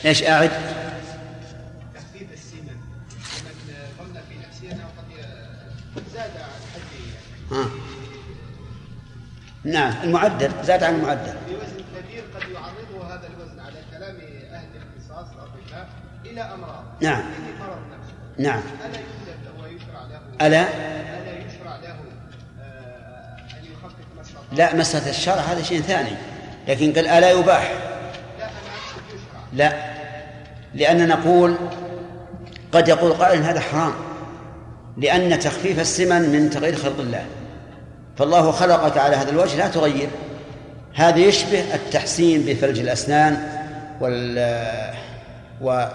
إيش 0.06 0.24
أعد؟ 0.24 0.52
تخفيف 1.96 2.34
السمن. 2.34 2.78
لمن 3.38 3.76
ظن 3.98 4.22
في 4.30 4.36
نفسه 4.48 4.72
أنه 4.72 4.90
قد 5.96 6.04
زاد 6.14 6.38
عن 6.38 6.62
حده. 6.74 7.00
يعني. 7.52 7.87
نعم 9.68 9.94
المعدل 10.04 10.52
زاد 10.64 10.84
عن 10.84 10.96
المعدل. 10.96 11.34
بوزن 11.48 11.84
كبير 11.96 12.24
قد 12.36 12.50
يعرضه 12.52 13.14
هذا 13.14 13.28
الوزن 13.28 13.60
على 13.60 13.76
كلام 13.92 14.16
أهل 14.54 14.68
الاختصاص 14.76 15.28
الاطباء 15.34 15.88
إلى 16.26 16.42
أمراض. 16.42 16.84
نعم. 17.02 17.20
مثل 17.20 17.60
مرض 17.60 17.80
نفسه. 18.00 18.14
نعم. 18.38 18.62
ألا 18.86 18.98
يوجد 18.98 19.38
له 19.46 19.64
ويشرع 19.64 20.02
له؟ 20.12 20.48
ألا؟ 20.48 20.62
ألا 20.62 21.32
يشرع 21.32 21.76
له 21.76 21.96
آه، 22.62 23.38
أن 23.60 23.66
يخفف 23.66 23.96
استطاع 24.22 24.44
لا 24.52 24.76
مسألة 24.76 25.10
الشرع 25.10 25.42
هذا 25.42 25.62
شيء 25.62 25.82
ثاني. 25.82 26.16
لكن 26.68 26.94
قال 26.94 27.08
ألا 27.08 27.32
يباح؟ 27.32 27.72
لا 28.40 28.46
أنا 28.46 28.52
يشرع. 29.08 29.42
لا. 29.54 29.98
لأن 30.74 31.08
نقول 31.08 31.56
قد 32.72 32.88
يقول 32.88 33.14
قائل 33.14 33.44
هذا 33.44 33.60
حرام. 33.60 33.94
لأن 34.98 35.40
تخفيف 35.40 35.80
السمن 35.80 36.22
من 36.22 36.50
تغيير 36.50 36.76
خلق 36.76 37.00
الله. 37.00 37.26
فالله 38.18 38.52
خلقك 38.52 38.98
على 38.98 39.16
هذا 39.16 39.30
الوجه 39.30 39.58
لا 39.58 39.68
تغير. 39.68 40.10
هذا 40.94 41.18
يشبه 41.18 41.76
التحسين 41.76 42.42
بفرج 42.42 42.80
الأسنان 42.80 43.38
وال 44.02 44.38
و... 45.62 45.86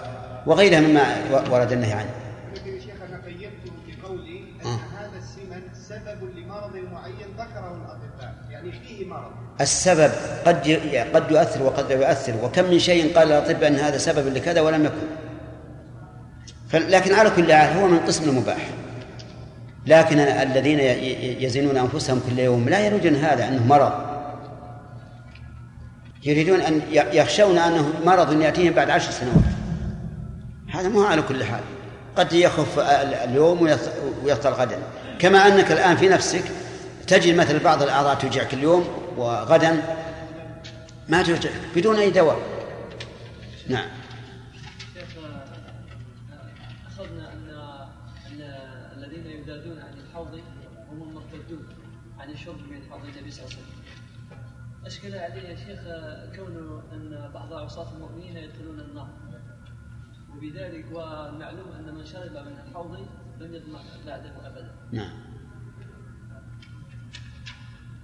وغيرها 0.45 0.79
مما 0.79 1.15
ورد 1.51 1.71
النهي 1.71 1.93
عنه. 1.93 2.09
لكن 2.55 2.75
يا 2.75 2.79
شيخ 2.79 2.95
أنا 3.09 3.21
قيدته 3.25 3.71
بقولي 3.87 4.39
أن 4.39 4.67
آه. 4.67 4.79
هذا 4.99 5.17
السمن 5.17 5.61
سبب 5.89 6.37
لمرض 6.37 6.75
معين 6.93 7.27
ذكره 7.37 7.77
الأطباء. 7.77 8.33
يعني 8.51 8.71
فيه 8.71 9.05
مرض. 9.05 9.31
السبب 9.61 10.11
قد 10.45 10.67
ي- 10.67 10.99
قد 10.99 11.31
يؤثر 11.31 11.63
وقد 11.63 11.91
لا 11.91 12.07
يؤثر. 12.07 12.33
وكم 12.43 12.63
من 12.63 12.79
شيء 12.79 13.17
قال 13.17 13.31
الأطباء 13.31 13.67
أن 13.67 13.75
هذا 13.75 13.97
سبب 13.97 14.33
لكذا 14.33 14.61
ولم 14.61 14.85
يكن. 14.85 15.07
لكن 16.89 17.13
على 17.13 17.29
كل 17.29 17.53
حال 17.53 17.77
هو 17.77 17.87
من 17.87 17.99
قسم 17.99 18.29
المباح. 18.29 18.69
لكن 19.87 20.19
الذين 20.19 20.79
يزنون 21.39 21.77
أنفسهم 21.77 22.21
كل 22.29 22.39
يوم 22.39 22.69
لا 22.69 22.79
يريدون 22.79 23.15
هذا 23.15 23.47
أنه 23.47 23.65
مرض. 23.65 23.93
يريدون 26.23 26.61
أن 26.61 26.81
يخشون 26.91 27.57
أنه 27.57 27.93
مرض 28.05 28.41
يأتيهم 28.41 28.73
بعد 28.73 28.89
عشر 28.89 29.11
سنوات. 29.11 29.35
هذا 30.71 30.89
مو 30.89 31.03
على 31.03 31.21
كل 31.21 31.43
حال. 31.43 31.59
قد 32.15 32.33
يخف 32.33 32.79
ال- 32.79 33.13
اليوم 33.13 33.77
ويطل 34.23 34.49
غدا. 34.49 34.77
كما 35.19 35.47
أنك 35.47 35.71
الآن 35.71 35.95
في 35.97 36.09
نفسك 36.09 36.43
تجد 37.07 37.35
مثل 37.35 37.59
بعض 37.59 37.83
الأعضاء 37.83 38.15
توجعك 38.15 38.53
اليوم 38.53 38.87
وغدا 39.17 39.81
ما 41.09 41.21
توجعك 41.23 41.53
بدون 41.75 41.95
أي 41.99 42.09
دواء. 42.11 42.37
نعم. 43.69 43.85
أشكل 54.93 55.15
علي 55.15 55.43
يا 55.43 55.55
شيخ 55.55 55.79
كونه 56.35 56.83
أن 56.93 57.31
بعض 57.33 57.53
عصاة 57.53 57.93
المؤمنين 57.95 58.37
يدخلون 58.37 58.79
النار. 58.79 59.09
وبذلك 60.29 60.85
ومعلوم 60.91 61.71
أن 61.71 61.95
من 61.95 62.05
شرب 62.05 62.31
من 62.31 62.59
الحوض 62.67 63.07
لم 63.39 63.53
يظمأ 63.53 63.79
بعده 64.05 64.47
أبدا. 64.47 64.71
نعم 64.91 65.13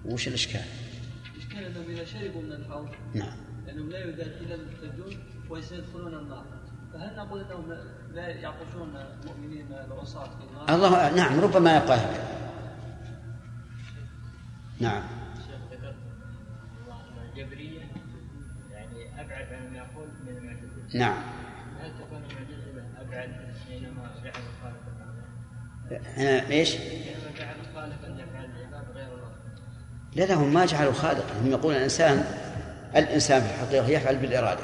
وش 0.05 0.27
الإشكال 0.27 0.61
إشكال 1.37 1.63
أنهم 1.63 1.89
إذا 1.89 2.05
شربوا 2.05 2.41
من 2.41 2.51
الحوض 2.51 2.89
نعم 3.13 3.37
لأنهم 3.65 3.89
لا 3.89 4.03
المرتدون 4.03 5.17
وسيدخلون 5.49 6.13
النار. 6.13 6.45
فهل 6.93 7.15
نقول 7.15 7.41
أنهم 7.41 7.77
لا 8.13 8.27
يعطشون 8.27 8.95
المؤمنين 8.95 9.67
العصاة 9.73 10.29
في 10.37 10.43
النار؟ 10.49 10.75
الله 10.75 11.15
نعم 11.15 11.39
ربما 11.39 11.77
هكذا 11.77 12.39
نعم 14.79 15.03
الجبرية 17.39 17.79
يعني 18.71 19.21
أبعد 19.21 19.47
عن 19.53 19.73
ما 19.73 19.77
يقول 19.77 20.07
من 20.27 20.37
المعتزلة 20.37 20.99
نعم. 20.99 21.17
هل 21.81 21.91
تكون 21.91 22.17
المعتزلة 22.17 22.83
أبعد 23.01 23.29
حينما 23.67 24.09
جعل 24.23 24.33
الخالق؟ 24.49 24.79
هنا 26.17 26.49
إيش؟ 26.49 26.77
لا 30.15 30.23
لا 30.23 30.33
هم 30.33 30.53
ما 30.53 30.65
جعلوا 30.65 30.93
خالقا. 30.93 31.33
هم 31.43 31.51
يقولون 31.51 31.77
الإنسان 31.77 32.23
الإنسان 32.95 33.41
في 33.41 33.47
الحقيقة 33.47 33.87
يفعل 33.87 34.17
بالإرادة. 34.17 34.63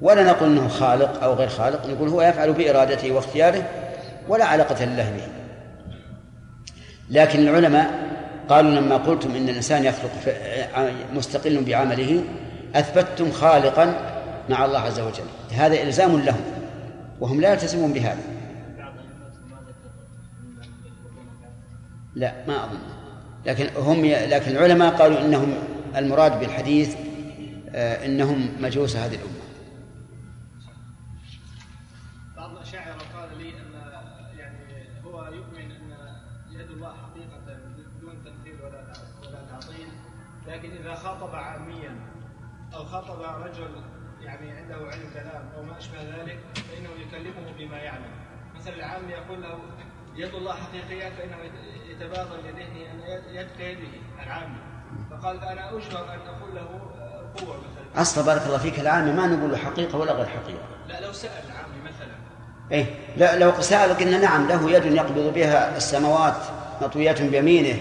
ولا 0.00 0.24
نقول 0.24 0.48
أنه 0.48 0.68
خالق 0.68 1.22
أو 1.22 1.34
غير 1.34 1.48
خالق 1.48 1.86
نقول 1.86 2.08
هو 2.08 2.22
يفعل 2.22 2.52
بإرادته 2.52 3.12
واختياره 3.12 3.70
ولا 4.28 4.44
علاقة 4.44 4.84
لله 4.84 5.10
به. 5.10 5.28
لكن 7.10 7.38
العلماء 7.38 8.03
قالوا 8.48 8.70
لما 8.70 8.96
قلتم 8.96 9.34
إن 9.36 9.48
الإنسان 9.48 9.84
يخلق 9.84 10.10
مستقل 11.14 11.64
بعمله 11.64 12.24
أثبتتم 12.74 13.32
خالقا 13.32 14.10
مع 14.48 14.64
الله 14.64 14.78
عز 14.78 15.00
وجل. 15.00 15.24
هذا 15.52 15.82
إلزام 15.82 16.20
لهم 16.20 16.40
وهم 17.20 17.40
لا 17.40 17.52
يلتزمون 17.52 17.92
بهذا. 17.92 18.22
لا 22.14 22.32
ما 22.48 22.64
أظن. 22.64 22.78
لكن 23.46 23.68
هم 23.76 24.04
لكن 24.06 24.50
العلماء 24.50 24.94
قالوا 24.94 25.20
إنهم 25.20 25.54
المراد 25.96 26.40
بالحديث 26.40 26.94
آه، 27.74 28.06
إنهم 28.06 28.48
مجوس 28.60 28.96
هذه 28.96 29.14
الأمة. 29.14 29.43
خاطب 42.94 43.20
رجل 43.44 43.70
يعني 44.20 44.50
عنده 44.50 44.74
علم 44.74 45.10
كلام 45.14 45.48
أو 45.56 45.62
ما 45.62 45.78
أشبه 45.78 45.98
ذلك 45.98 46.38
فإنه 46.54 46.88
يكلمه 47.06 47.52
بما 47.58 47.76
يعلم 47.78 48.10
مثلا 48.56 48.74
العام 48.74 49.10
يقول 49.10 49.42
له 49.42 49.58
يد 50.16 50.34
الله 50.34 50.54
حقيقية 50.54 51.12
فإنه 51.18 51.36
يتبادر 51.90 52.36
لذهنه 52.36 52.90
أن 52.90 53.00
يد 53.34 53.46
كيده 53.58 53.88
العامي 54.22 54.58
فقال 55.10 55.40
فأنا 55.40 55.70
أجبر 55.70 56.14
أن 56.14 56.20
أقول 56.28 56.54
له 56.54 56.60
آه، 57.00 57.40
قوة 57.40 57.56
مثلا. 57.56 58.02
أصلا 58.02 58.24
بارك 58.24 58.46
الله 58.46 58.58
فيك 58.58 58.80
العامة 58.80 59.12
ما 59.12 59.26
نقول 59.26 59.50
له 59.50 59.56
حقيقة 59.56 59.98
ولا 59.98 60.12
غير 60.12 60.26
حقيقة. 60.26 60.62
لا 60.88 61.06
لو 61.06 61.12
سأل 61.12 61.44
العامي 61.46 61.80
مثلا. 61.84 62.14
إيه 62.72 62.86
لا 63.16 63.38
لو 63.38 63.60
سأل 63.60 63.94
قلنا 63.96 64.18
نعم 64.18 64.48
له 64.48 64.70
يد 64.70 64.84
يقبض 64.84 65.34
بها 65.34 65.76
السماوات 65.76 66.42
مطويات 66.82 67.22
بيمينه 67.22 67.78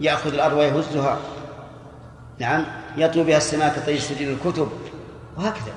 يأخذ 0.00 0.34
الأرض 0.34 0.56
ويهزها. 0.56 1.18
نعم 2.38 2.64
يطوي 2.96 3.24
بها 3.24 3.36
السماء 3.36 3.76
كطي 3.76 3.98
سجل 3.98 4.28
الكتب 4.28 4.68
وهكذا. 5.36 5.74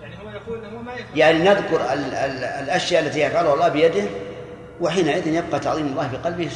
يعني 0.00 0.14
هو 0.16 0.30
يقول 0.30 0.64
إنه 0.64 0.82
ما 0.82 0.92
يفعل 0.92 1.18
يعني 1.18 1.38
نذكر 1.38 1.92
ال 1.92 2.14
ال 2.14 2.44
الأشياء 2.44 3.06
التي 3.06 3.20
يفعلها 3.20 3.54
الله 3.54 3.68
بيده 3.68 4.04
وحينئذ 4.80 5.26
يبقى 5.26 5.60
تعظيم 5.60 5.86
الله 5.86 6.08
في 6.08 6.16
قلبه 6.16 6.50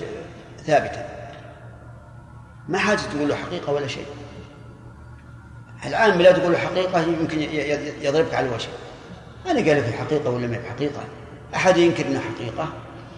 ثابتا. 0.66 1.08
ما 2.68 2.78
حاجة 2.78 3.00
تقول 3.16 3.28
له 3.28 3.34
حقيقة 3.34 3.72
ولا 3.72 3.86
شيء. 3.86 4.06
العام 5.86 6.22
لا 6.22 6.32
تقول 6.32 6.52
له 6.52 6.58
حقيقة 6.58 7.00
يمكن 7.00 7.40
يضربك 8.02 8.34
على 8.34 8.46
الوجه. 8.46 8.68
أنا 9.46 9.54
قال 9.54 9.76
لك 9.76 9.88
الحقيقة 9.88 10.30
ولا 10.30 10.46
ما 10.46 10.56
هي 10.56 10.60
بحقيقة 10.60 11.00
أحد 11.54 11.76
ينكر 11.76 12.06
أنها 12.06 12.20
حقيقة؟ 12.20 12.68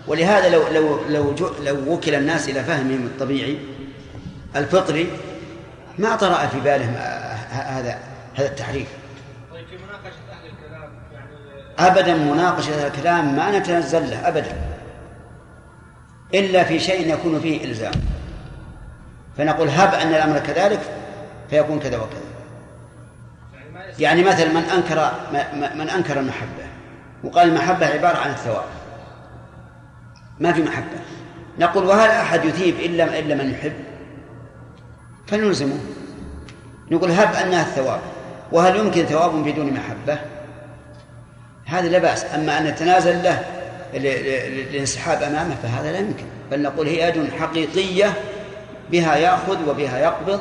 ولهذا 0.07 0.49
لو 0.49 0.63
لو 0.69 0.99
لو 1.09 1.35
لو 1.65 1.93
وكل 1.93 2.15
الناس 2.15 2.49
إلى 2.49 2.65
فهمهم 2.65 3.07
الطبيعي 3.07 3.59
الفطري 4.57 5.11
ما 5.99 6.17
طرأ 6.17 6.47
في 6.47 6.61
بالهم 6.61 6.95
آه، 6.95 7.35
هذا 7.51 7.99
هذا 8.35 8.47
التحريف. 8.47 8.89
طيب 9.53 9.67
في 9.67 9.77
مناقشة 9.77 10.21
أهل 10.33 10.47
الكلام 10.47 10.91
يعني 11.13 11.91
أبدا 11.91 12.15
مناقشة 12.15 12.75
هذا 12.75 12.87
الكلام 12.87 13.37
ما 13.37 13.59
نتنزل 13.59 14.11
له 14.11 14.29
أبدا. 14.29 14.57
إلا 16.35 16.65
في 16.65 16.81
شيء 16.81 17.15
يكون 17.15 17.41
فيه 17.41 17.65
إلزام. 17.65 17.93
فنقول 19.39 19.69
هب 19.69 19.95
أن 19.95 20.09
الأمر 20.09 20.39
كذلك 20.39 20.81
فيكون 21.51 21.81
كذا 21.81 21.97
وكذا. 21.97 22.21
يعني. 23.55 23.93
يعني 23.99 24.25
مثلا 24.25 24.49
من 24.49 24.63
أنكر 24.63 25.11
من 25.75 25.91
أنكر 25.91 26.21
المحبة 26.21 26.65
وقال 27.25 27.49
المحبة 27.49 27.87
عبارة 27.87 28.19
عن 28.19 28.31
الثواب. 28.31 28.65
ما 30.41 30.53
في 30.53 30.63
محبة. 30.63 30.99
نقول 31.59 31.85
وهل 31.85 32.11
أحد 32.11 32.45
يثيب 32.45 32.75
إلا 32.81 33.19
إلا 33.19 33.35
من 33.35 33.51
يحب؟ 33.51 33.94
فنلزمه. 35.27 35.79
نقول 36.91 37.11
هب 37.11 37.35
أنها 37.35 37.63
الثواب. 37.63 38.01
وهل 38.53 38.77
يمكن 38.77 39.05
ثواب 39.05 39.45
بدون 39.45 39.73
محبة؟ 39.73 40.19
هذا 41.65 41.89
لا 41.89 41.99
بأس. 41.99 42.25
أما 42.25 42.59
أن 42.59 42.65
نتنازل 42.65 43.23
له 43.23 43.45
للانسحاب 43.95 45.23
أمامه 45.23 45.55
فهذا 45.55 45.93
لا 45.93 45.99
يمكن. 45.99 46.27
بل 46.51 46.63
نقول 46.63 46.87
هي 46.87 47.09
يد 47.09 47.33
حقيقية 47.33 48.15
بها 48.91 49.17
يأخذ 49.17 49.69
وبها 49.69 49.99
يقبض. 49.99 50.41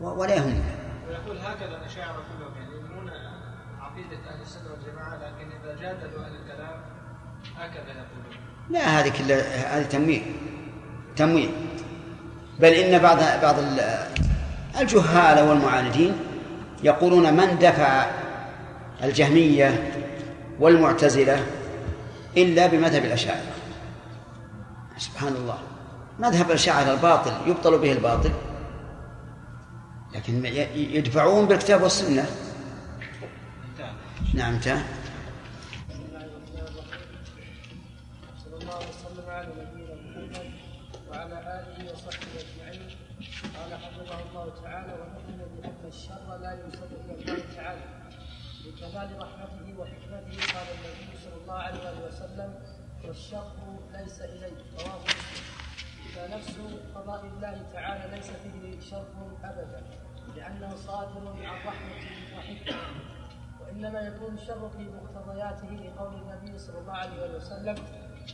ولا 0.00 0.34
يهمه 0.34 0.64
ويقول 1.08 1.38
هكذا 1.38 1.76
الاشاعره 1.76 2.12
كلهم 2.12 2.54
يعني 2.56 2.72
يؤمنون 2.72 3.10
عقيدة 3.80 4.16
أهل 4.30 4.40
السنة 4.42 4.70
والجماعة 4.70 5.16
لكن 5.16 5.50
إذا 5.50 5.80
جادلوا 5.80 6.24
أهل 6.24 6.32
الكلام 6.34 6.80
هكذا 7.56 7.88
يقولون. 7.88 8.36
لا 8.70 8.80
هذه 8.80 9.12
كلها 9.18 9.78
هذه 9.78 9.86
تمويه 9.86 10.22
تمويه 11.16 11.48
بل 12.60 12.68
إن 12.68 12.98
بعض 12.98 13.18
بعض 13.42 13.58
ال- 13.58 14.06
الجهال 14.80 15.48
والمعاندين 15.48 16.12
يقولون 16.82 17.34
من 17.34 17.58
دفع 17.58 18.06
الجهمية 19.04 19.92
والمعتزلة 20.60 21.46
إلا 22.36 22.66
بمذهب 22.66 23.04
الأشاعرة. 23.04 23.40
سبحان 24.98 25.32
الله. 25.32 25.58
مذهب 26.18 26.46
الأشاعرة 26.46 26.92
الباطل 26.92 27.32
يبطل 27.46 27.78
به 27.78 27.92
الباطل. 27.92 28.30
لكن 30.14 30.44
يدفعون 30.74 31.46
بالكتاب 31.46 31.84
انتهى 31.84 32.24
نعم 34.34 34.54
انتهى. 34.54 34.82
يكون 64.20 64.34
الشر 64.34 64.68
في 64.68 64.88
مقتضياته 64.88 65.68
لقول 65.68 66.14
النبي 66.14 66.58
صلى 66.58 66.78
الله 66.78 66.92
عليه 66.92 67.36
وسلم 67.36 67.74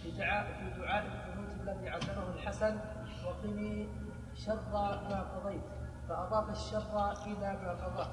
في 0.02 0.10
دعاء 0.10 0.46
في 0.46 0.80
دعاء 0.80 1.06
القنوت 1.06 1.60
الذي 1.60 1.88
علمه 1.88 2.34
الحسن 2.34 2.78
وقني 3.26 3.88
شر 4.34 4.70
ما 4.72 5.22
قضيت 5.22 5.62
فأضاف 6.08 6.50
الشر 6.50 7.12
إلى 7.26 7.58
ما 7.62 7.70
قضى. 7.84 8.08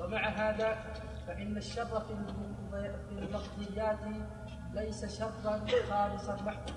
ومع 0.00 0.28
هذا 0.28 0.94
فإن 1.26 1.56
الشر 1.56 2.00
في 2.00 2.16
في 3.08 3.18
المقضيات 3.18 3.98
ليس 4.72 5.18
شرا 5.18 5.60
خالصا 5.90 6.34
محضا 6.34 6.74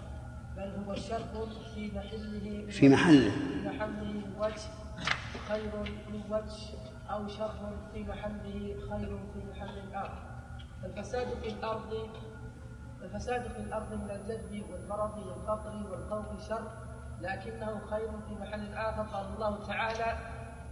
بل 0.58 0.84
هو 0.88 0.96
شر 0.96 1.48
في 1.76 1.92
محله 1.96 2.66
في 2.72 2.90
محله. 2.90 3.30
في 3.30 3.68
محله 3.68 4.22
وجه 4.40 4.72
خير 5.48 5.76
من 6.10 6.22
وجه 6.30 6.78
أو 7.10 7.28
شر 7.28 7.78
في 7.94 8.04
محله 8.04 8.76
خير 8.90 9.20
في 9.34 9.40
محل 9.52 9.94
آخر. 9.94 10.31
الفساد 10.86 11.28
في 11.42 11.48
الأرض 11.50 12.10
الفساد 13.02 13.48
في 13.52 13.60
الأرض 13.60 13.94
من 13.94 14.12
الجد 14.12 14.64
والمرض 14.72 15.18
والفقر 15.18 15.92
والخوف 15.92 16.48
شر 16.50 16.72
لكنه 17.22 17.82
خير 17.90 18.10
في 18.28 18.34
محل 18.34 18.74
آخر 18.74 19.04
قال 19.04 19.26
الله 19.34 19.68
تعالى 19.68 20.18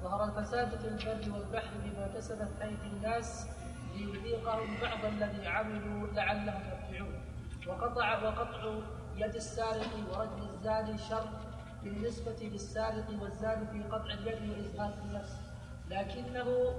ظهر 0.03 0.23
الفساد 0.23 0.69
في 0.69 0.87
البر 0.87 1.33
والبحر 1.37 1.69
بما 1.83 2.07
كسبت 2.07 2.61
أيدي 2.61 2.87
الناس 2.87 3.47
ليذيقهم 3.93 4.77
بعض 4.81 5.05
الذي 5.05 5.47
عملوا 5.47 6.07
لعلهم 6.07 6.61
يرجعون. 6.91 7.21
وقطع 7.67 8.23
وقطع 8.23 8.73
يد 9.15 9.35
السارق 9.35 9.89
ورجل 10.11 10.49
الزاني 10.49 10.97
شر 10.97 11.29
بالنسبة 11.83 12.35
للسارق 12.41 13.05
والزاني 13.21 13.67
في 13.67 13.83
قطع 13.83 14.13
اليد 14.13 14.49
وإزهاق 14.49 14.93
النفس. 15.03 15.35
لكنه 15.89 16.73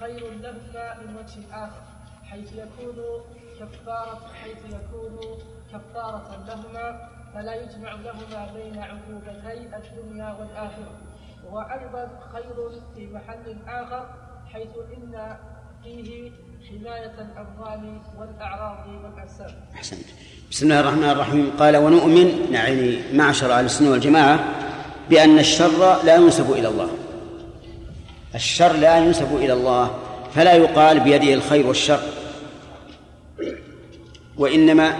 خير 0.00 0.30
لهما 0.30 0.98
من 1.00 1.16
وجه 1.16 1.64
آخر. 1.66 1.82
حيث 2.32 2.52
يكون 2.52 2.96
كفارة 3.60 4.20
حيث 4.42 4.56
يكون 4.66 5.18
كفارة 5.72 6.44
لهما 6.48 7.08
فلا 7.34 7.54
يجمع 7.54 7.92
لهما 7.92 8.52
بين 8.54 8.78
عقوبتي 8.78 9.68
الدنيا 9.76 10.36
والآخرة. 10.40 10.92
وهو 11.44 11.60
أيضا 11.60 12.10
خير 12.32 12.80
في 12.94 13.06
محل 13.06 13.56
آخر 13.68 14.06
حيث 14.52 14.68
إن 14.96 15.36
فيه 15.84 16.30
حماية 16.68 17.14
الأموال 17.18 18.00
والأعراض 18.18 18.86
والأنساب 18.88 19.54
أحسنت. 19.74 20.06
بسم 20.50 20.66
الله 20.66 20.80
الرحمن 20.80 21.10
الرحيم. 21.10 21.52
قال 21.58 21.76
ونؤمن 21.76 22.52
يعني 22.52 22.98
معشر 23.12 23.52
أهل 23.52 23.64
السنة 23.64 23.90
والجماعة 23.90 24.44
بأن 25.10 25.38
الشر 25.38 26.02
لا 26.04 26.16
ينسب 26.16 26.52
إلى 26.52 26.68
الله. 26.68 26.90
الشر 28.34 28.72
لا 28.72 28.98
ينسب 28.98 29.36
إلى 29.36 29.52
الله 29.52 29.98
فلا 30.34 30.52
يقال 30.52 31.00
بيده 31.00 31.34
الخير 31.34 31.66
والشر. 31.66 32.00
وإنما 34.42 34.96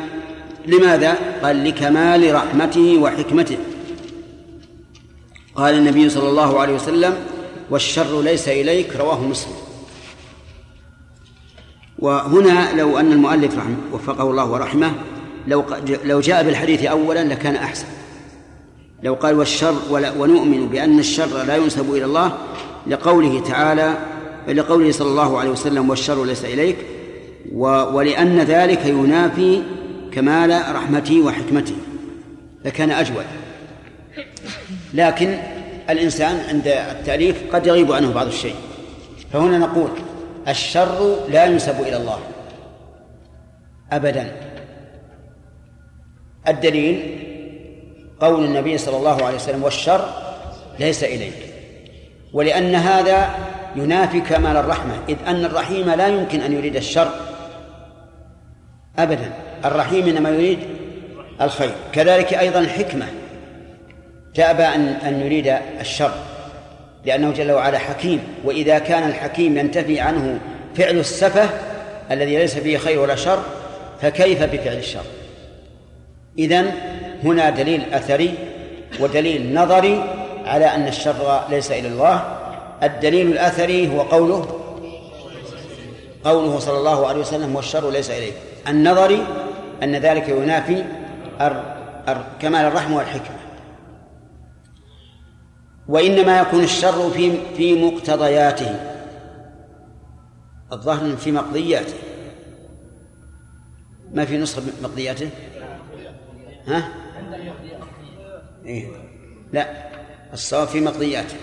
لماذا؟ 0.67 1.17
قال 1.43 1.65
لكمال 1.65 2.35
رحمته 2.35 2.99
وحكمته. 2.99 3.57
قال 5.55 5.75
النبي 5.75 6.09
صلى 6.09 6.29
الله 6.29 6.61
عليه 6.61 6.75
وسلم 6.75 7.15
والشر 7.71 8.23
ليس 8.23 8.49
إليك 8.49 8.97
رواه 8.97 9.21
مسلم. 9.21 9.53
وهنا 11.99 12.73
لو 12.77 12.99
أن 12.99 13.13
المؤلف 13.13 13.59
رحمه 13.59 13.77
وفقه 13.93 14.31
الله 14.31 14.51
ورحمه 14.51 14.93
لو 15.47 15.65
لو 16.05 16.21
جاء 16.21 16.43
بالحديث 16.43 16.85
أولا 16.85 17.25
لكان 17.25 17.57
أحسن. 17.57 17.87
لو 19.03 19.15
قال 19.15 19.35
والشر 19.39 19.75
ونؤمن 19.91 20.69
بأن 20.69 20.99
الشر 20.99 21.43
لا 21.43 21.57
ينسب 21.57 21.95
إلى 21.95 22.05
الله 22.05 22.39
لقوله 22.87 23.41
تعالى 23.41 23.95
لقوله 24.49 24.93
صلى 24.93 25.09
الله 25.09 25.39
عليه 25.39 25.51
وسلم 25.51 25.91
والشر 25.91 26.25
ليس 26.25 26.45
إليك 26.45 26.77
ولأن 27.53 28.41
ذلك 28.41 28.87
ينافي 28.87 29.63
كمال 30.13 30.75
رحمته 30.75 31.21
وحكمته 31.21 31.77
لكان 32.65 32.91
أجود. 32.91 33.25
لكن 34.95 35.39
الإنسان 35.91 36.41
عند 36.49 36.67
التأليف 36.67 37.55
قد 37.55 37.67
يغيب 37.67 37.93
عنه 37.93 38.13
بعض 38.13 38.27
الشيء. 38.27 38.55
فهنا 39.33 39.59
نقول 39.59 39.91
الشر 40.49 41.17
لا 41.29 41.45
ينسب 41.45 41.81
إلى 41.81 41.97
الله 41.97 42.19
أبدا. 43.93 44.33
الدليل 46.49 47.19
قول 48.21 48.45
النبي 48.45 48.79
صلى 48.79 48.97
الله 48.97 49.25
عليه 49.25 49.37
وسلم 49.37 49.63
والشر 49.63 50.09
ليس 50.79 51.05
إليك. 51.05 51.35
ولأن 52.33 52.75
هذا 52.75 53.35
ينافي 53.77 54.21
كمال 54.21 54.57
الرحمة 54.57 54.95
إذ 55.09 55.17
أن 55.27 55.45
الرحيم 55.45 55.91
لا 55.91 56.09
يمكن 56.09 56.41
أن 56.41 56.53
يريد 56.53 56.77
الشر. 56.77 57.11
أبدا. 58.99 59.33
الرحيم 59.65 60.09
إنما 60.09 60.31
يريد 60.31 60.59
الخير. 61.41 61.71
كذلك 61.93 62.35
أيضا 62.35 62.59
الحكمة 62.59 63.07
تأبى 64.35 64.63
أن 64.63 64.89
أن 64.89 65.21
يريد 65.21 65.57
الشر 65.81 66.13
لأنه 67.05 67.31
جل 67.31 67.53
وعلا 67.53 67.79
حكيم. 67.79 68.21
وإذا 68.45 68.79
كان 68.79 69.09
الحكيم 69.09 69.59
ينتفي 69.59 70.01
عنه 70.01 70.39
فعل 70.75 70.99
السفة 70.99 71.49
الذي 72.11 72.37
ليس 72.37 72.59
فيه 72.59 72.79
خير 72.79 72.99
ولا 72.99 73.17
شر 73.17 73.43
فكيف 74.03 74.43
بفعل 74.43 74.77
الشر؟ 74.77 75.05
إذن 76.39 76.73
هنا 77.25 77.51
دليل 77.51 77.83
أثري 77.93 78.35
ودليل 79.01 79.55
نظري 79.55 80.05
على 80.45 80.67
أن 80.67 80.89
الشر 80.89 81.41
ليس 81.51 81.71
إلى 81.71 81.89
الله. 81.89 82.39
الدليل 82.83 83.27
الأثري 83.27 83.89
هو 83.89 84.01
قوله 84.01 84.61
قوله 86.25 86.59
صلى 86.59 86.79
الله 86.79 87.07
عليه 87.07 87.21
وسلم 87.21 87.57
والشر 87.57 87.91
ليس 87.91 88.11
إليه. 88.11 88.33
النظري 88.69 89.27
أن 89.83 89.97
ذلك 89.97 90.29
ينافي 90.29 90.85
كمال 92.41 92.65
الرحمة 92.65 92.97
والحكمة. 92.97 93.37
وإنما 95.89 96.41
يكون 96.41 96.63
الشر 96.65 97.11
في 97.11 97.55
في 97.57 97.85
مقتضياته. 97.85 98.81
الظاهر 100.73 101.17
في 101.17 101.33
مقضياته. 101.33 101.95
ما 104.15 104.25
في 104.25 104.39
نسخة 104.39 104.63
مقضياته؟ 104.83 105.31
ها؟ 106.67 106.89
إيه؟ 108.65 108.89
لا. 109.53 109.67
الصواب 110.33 110.69
في 110.69 110.81
مقضياته. 110.81 111.37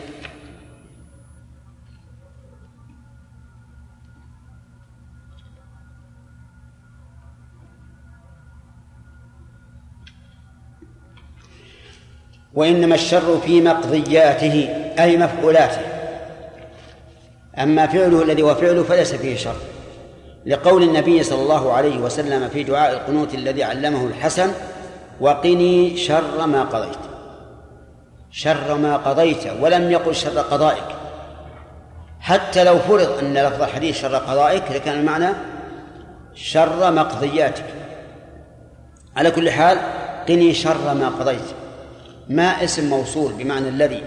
وإنما 12.60 12.96
الشر 12.96 13.40
في 13.46 13.62
مقضياته 13.62 14.70
أي 15.00 15.18
مفعولاته. 15.18 15.82
أما 17.58 17.88
فعله 17.88 18.24
الذي 18.24 18.42
هو 18.42 18.56
فعله 18.56 18.84
فليس 18.84 19.16
فيه 19.16 19.36
شر. 19.36 19.56
لقول 20.46 20.84
النبي 20.84 21.24
صلى 21.24 21.42
الله 21.42 21.74
عليه 21.74 21.98
وسلم 21.98 22.50
في 22.50 22.64
دعاء 22.64 22.94
القنوت 22.94 23.34
الذي 23.34 23.64
علمه 23.64 24.06
الحسن 24.08 24.52
وقني 25.22 25.98
شر 25.98 26.48
ما 26.48 26.64
قضيت. 26.64 26.98
شر 28.32 28.76
ما 28.76 28.98
قضيت 28.98 29.44
ولم 29.62 29.92
يقل 29.92 30.16
شر 30.16 30.40
قضائك. 30.40 30.96
حتى 32.20 32.64
لو 32.64 32.80
فرض 32.80 33.18
أن 33.20 33.34
لفظ 33.34 33.62
الحديث 33.62 34.02
شر 34.02 34.16
قضائك 34.16 34.64
لكان 34.72 35.00
المعنى 35.00 35.30
شر 36.34 36.92
مقضياتك. 36.92 37.66
على 39.16 39.32
كل 39.32 39.52
حال 39.52 39.78
قني 40.30 40.54
شر 40.54 40.94
ما 40.94 41.10
قضيت. 41.20 41.59
ما 42.30 42.64
اسم 42.64 42.90
موصول 42.90 43.34
بمعنى 43.34 43.70
الذي 43.70 44.04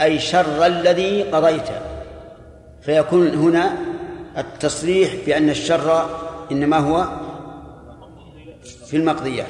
أي 0.00 0.18
شر 0.18 0.66
الذي 0.66 1.22
قضيت 1.22 1.68
فيكون 2.82 3.28
هنا 3.28 3.72
التصريح 4.38 5.14
بأن 5.26 5.50
الشر 5.50 6.06
إنما 6.52 6.78
هو 6.78 7.06
في 8.86 8.96
المقضيات. 8.96 9.46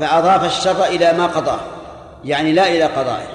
فأضاف 0.00 0.44
الشر 0.44 0.84
إلى 0.84 1.12
ما 1.12 1.26
قضاه 1.26 1.60
يعني 2.24 2.52
لا 2.52 2.68
إلى 2.68 2.84
قضائه. 2.84 3.28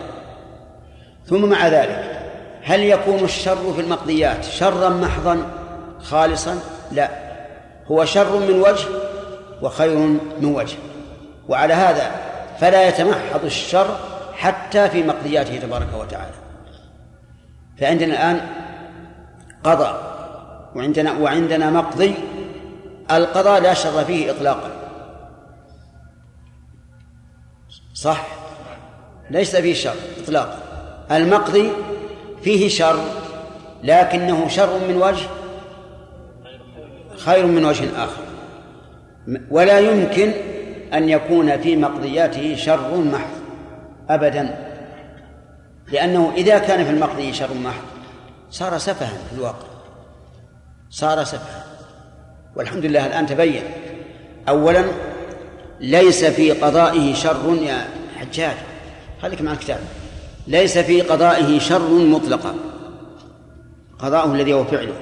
ثم 1.25 1.49
مع 1.49 1.67
ذلك 1.67 2.21
هل 2.63 2.83
يكون 2.83 3.19
الشر 3.23 3.73
في 3.73 3.81
المقضيات 3.81 4.43
شرا 4.43 4.89
محضا 4.89 5.51
خالصا؟ 6.01 6.59
لا. 6.91 7.09
هو 7.91 8.05
شر 8.05 8.39
من 8.39 8.61
وجه 8.61 8.87
وخير 9.61 9.97
من 10.39 10.55
وجه. 10.55 10.77
وعلى 11.49 11.73
هذا 11.73 12.24
فلا 12.59 12.87
يتمحض 12.87 13.45
الشر 13.45 13.99
حتى 14.33 14.89
في 14.89 15.03
مقضياته 15.03 15.59
تبارك 15.59 15.87
وتعالى. 15.99 16.33
فعندنا 17.79 18.13
الآن 18.13 18.49
قضاء 19.63 20.15
وعندنا 20.75 21.13
وعندنا 21.13 21.69
مقضي 21.69 22.13
القضاء 23.11 23.61
لا 23.61 23.73
شر 23.73 24.03
فيه 24.03 24.31
إطلاقا. 24.31 24.71
صح؟ 27.93 28.27
ليس 29.29 29.55
فيه 29.55 29.73
شر 29.73 29.95
إطلاقا. 30.23 30.59
المقضي 31.11 31.71
فيه 32.43 32.69
شر 32.69 32.99
لكنه 33.83 34.47
شر 34.47 34.79
من 34.87 34.97
وجه 34.97 35.27
خير 37.17 37.45
من 37.45 37.65
وجه 37.65 38.03
آخر. 38.03 38.23
ولا 39.51 39.79
يمكن 39.79 40.31
أن 40.95 41.09
يكون 41.09 41.57
في 41.61 41.75
مقضياته 41.75 42.55
شر 42.55 42.97
محض 42.97 43.29
أبدا. 44.09 44.75
لأنه 45.91 46.31
إذا 46.35 46.57
كان 46.57 46.85
في 46.85 46.89
المقضي 46.89 47.33
شر 47.33 47.53
محض 47.53 47.83
صار 48.51 48.77
سفها 48.77 49.17
في 49.29 49.35
الواقع. 49.35 49.67
صار 50.89 51.23
سفها. 51.23 51.65
والحمد 52.55 52.85
لله 52.85 53.05
الآن 53.05 53.25
تبين. 53.25 53.63
أولا 54.49 54.83
ليس 55.79 56.25
في 56.25 56.51
قضائه 56.51 57.13
شر 57.13 57.57
يا 57.61 57.87
حجاج. 58.19 58.55
خليك 59.21 59.41
مع 59.41 59.51
الكتاب. 59.51 59.79
ليس 60.47 60.77
في 60.77 61.01
قضائه 61.01 61.59
شر 61.59 61.89
مطلقا. 61.89 62.55
قضاؤه 63.99 64.33
الذي 64.33 64.53
هو 64.53 64.63
فعله. 64.63 64.95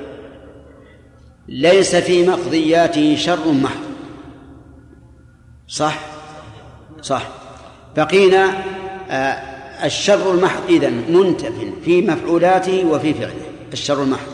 ليس 1.48 1.96
في 1.96 2.28
مقضياته 2.28 3.16
شر 3.16 3.52
محض. 3.52 3.93
صح؟ 5.74 5.99
صح. 7.01 7.28
بقينا 7.97 8.63
آه 9.09 9.53
الشر 9.86 10.32
المحض 10.32 10.61
إذن 10.69 11.03
منتف 11.09 11.53
في 11.86 12.01
مفعولاته 12.01 12.86
وفي 12.86 13.13
فعله. 13.13 13.45
الشر 13.74 14.03
المحض. 14.03 14.32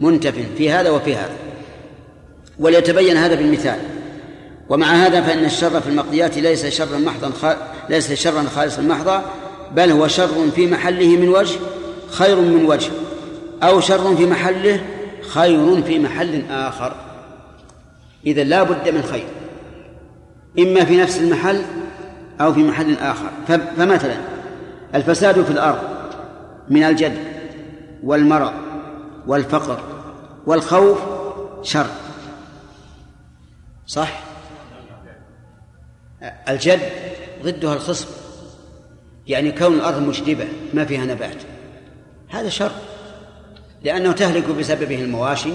منتف 0.00 0.34
في 0.56 0.70
هذا 0.70 0.90
وفي 0.90 1.16
هذا. 1.16 1.36
وليتبين 2.58 3.16
هذا 3.16 3.34
بالمثال. 3.34 3.78
ومع 4.68 4.86
هذا 4.86 5.20
فإن 5.22 5.44
الشر 5.44 5.80
في 5.80 5.88
المقضيات 5.88 6.38
ليس 6.38 6.66
شرا 6.66 6.98
محضا. 6.98 7.56
ليس 7.88 8.12
شرا 8.12 8.42
خالصا 8.56 8.82
محضا 8.82 9.24
بل 9.72 9.90
هو 9.90 10.08
شر 10.08 10.50
في 10.54 10.66
محله 10.66 11.16
من 11.16 11.28
وجه 11.28 11.58
خير 12.10 12.36
من 12.36 12.64
وجه. 12.64 12.90
أو 13.62 13.80
شر 13.80 14.16
في 14.16 14.26
محله 14.26 14.80
خير 15.20 15.82
في 15.82 15.98
محل 15.98 16.42
آخر. 16.50 16.94
إذا 18.26 18.44
لا 18.44 18.62
بد 18.62 18.88
من 18.88 19.02
خير. 19.02 19.26
إما 20.58 20.84
في 20.84 20.96
نفس 20.96 21.18
المحل 21.18 21.62
أو 22.40 22.54
في 22.54 22.62
محل 22.62 22.96
آخر. 22.98 23.30
فمثلا 23.48 24.16
الفساد 24.94 25.42
في 25.42 25.50
الأرض 25.50 25.78
من 26.68 26.82
الجد 26.82 27.18
والمرض 28.02 28.52
والفقر 29.26 29.80
والخوف 30.46 30.98
شر. 31.62 31.86
صح؟ 33.86 34.20
الجد 36.48 36.80
ضدها 37.42 37.74
الخصب 37.74 38.08
يعني 39.26 39.52
كون 39.52 39.74
الأرض 39.74 40.02
مجدبة 40.02 40.48
ما 40.74 40.84
فيها 40.84 41.04
نبات. 41.04 41.36
هذا 42.28 42.48
شر 42.48 42.72
لأنه 43.82 44.12
تهلك 44.12 44.48
بسببه 44.48 45.04
المواشي 45.04 45.52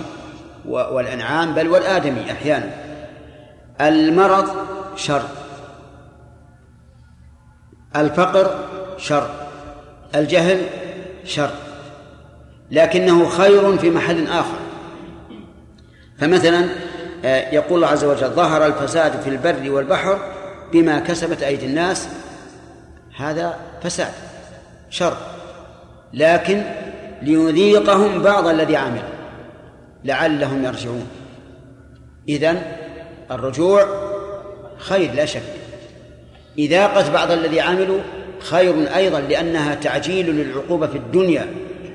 والأنعام 0.66 1.54
بل 1.54 1.68
والآدمي 1.68 2.32
أحيانا. 2.32 2.72
المرض 3.82 4.50
شر. 5.02 5.22
الفقر 7.96 8.56
شر. 8.98 9.30
الجهل 10.16 10.62
شر. 11.26 11.52
لكنه 12.72 13.30
خير 13.30 13.78
في 13.78 13.90
محل 13.90 14.28
آخر. 14.28 14.58
فمثلا 16.18 16.66
آه، 17.26 17.54
يقول 17.54 17.76
الله 17.76 17.88
عز 17.88 18.04
وجل 18.04 18.30
ظهر 18.30 18.66
الفساد 18.66 19.22
في 19.22 19.30
البر 19.30 19.72
والبحر 19.72 20.20
بما 20.74 21.00
كسبت 21.00 21.44
أيدي 21.44 21.66
الناس. 21.66 22.08
هذا 23.18 23.60
فساد 23.84 24.12
شر. 24.90 25.18
لكن 26.14 26.64
ليذيقهم 27.22 28.22
بعض 28.22 28.48
الذي 28.48 28.76
عمل. 28.76 29.04
لعلهم 30.06 30.66
يرجعون. 30.66 31.08
إذن 32.30 32.62
الرجوع 33.32 34.01
خير 34.82 35.14
لا 35.14 35.26
شك. 35.26 35.42
إذاقة 36.58 37.12
بعض 37.12 37.32
الذي 37.32 37.62
عملوا 37.62 38.00
خير 38.40 38.96
أيضا 38.96 39.20
لأنها 39.20 39.76
تعجيل 39.76 40.30
للعقوبة 40.30 40.88
في 40.88 40.98
الدنيا 40.98 41.48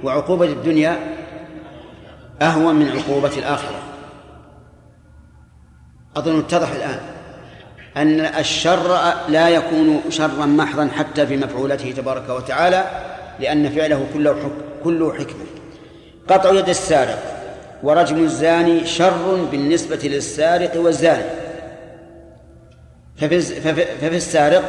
وعقوبة 0.04 0.46
الدنيا 0.46 0.96
أهون 2.42 2.74
من 2.74 2.88
عقوبة 2.88 3.38
الآخرة. 3.38 3.82
أظن 6.16 6.38
اتضح 6.38 6.72
الآن 6.72 7.00
أن 7.96 8.20
الشر 8.20 8.98
لا 9.28 9.48
يكون 9.48 10.00
شرا 10.08 10.46
محضا 10.46 10.88
حتى 10.96 11.26
في 11.26 11.36
مفعولته 11.36 11.92
تبارك 11.92 12.28
وتعالى 12.28 12.84
لأن 13.40 13.68
فعله 13.70 14.06
كله 14.14 14.34
حكم 14.34 14.84
كله 14.84 15.12
حكمة. 15.12 15.44
قطع 16.28 16.52
يد 16.52 16.68
السارق 16.68 17.22
ورجم 17.82 18.16
الزاني 18.16 18.86
شر 18.86 19.48
بالنسبة 19.50 20.00
للسارق 20.04 20.76
والزاني. 20.76 21.45
ففي, 23.16 23.40
ففي 24.00 24.16
السارق 24.16 24.62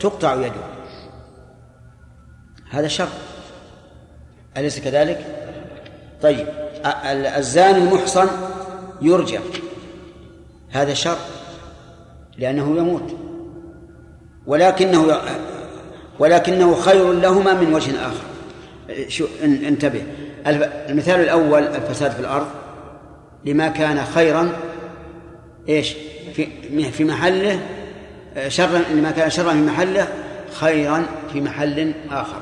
تقطع 0.00 0.34
يده. 0.34 0.70
هذا 2.70 2.88
شر. 2.88 3.08
أليس 4.56 4.80
كذلك؟ 4.80 5.26
طيب 6.22 6.46
الزاني 7.36 7.78
المحصن 7.78 8.28
يرجم 9.02 9.40
هذا 10.70 10.94
شر 10.94 11.16
لأنه 12.38 12.76
يموت. 12.76 13.16
ولكنه 14.46 15.20
ولكنه 16.18 16.74
خير 16.74 17.12
لهما 17.12 17.54
من 17.54 17.74
وجه 17.74 18.06
آخر. 18.06 18.24
شو 19.08 19.26
انتبه. 19.44 20.02
المثال 20.88 21.20
الأول 21.20 21.62
الفساد 21.62 22.10
في 22.10 22.20
الأرض. 22.20 22.46
لما 23.44 23.68
كان 23.68 24.04
خيرا 24.04 24.52
إيش؟ 25.68 25.94
في 26.44 26.90
في 26.92 27.04
محله 27.04 27.60
شرا 28.48 28.82
لما 28.94 29.10
كان 29.10 29.30
شرا 29.30 29.52
في 29.52 29.60
محله 29.60 30.08
خيرا 30.52 31.06
في 31.32 31.40
محل 31.40 31.92
آخر. 32.10 32.40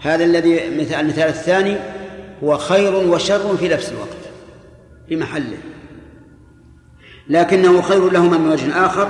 هذا 0.00 0.24
الذي 0.24 0.54
مثال 0.54 1.00
المثال 1.00 1.28
الثاني 1.28 1.76
هو 2.44 2.58
خير 2.58 2.94
وشر 2.94 3.56
في 3.56 3.68
نفس 3.68 3.92
الوقت 3.92 4.08
في 5.08 5.16
محله. 5.16 5.56
لكنه 7.28 7.82
خير 7.82 8.10
لهما 8.10 8.38
من 8.38 8.52
وجه 8.52 8.86
آخر 8.86 9.08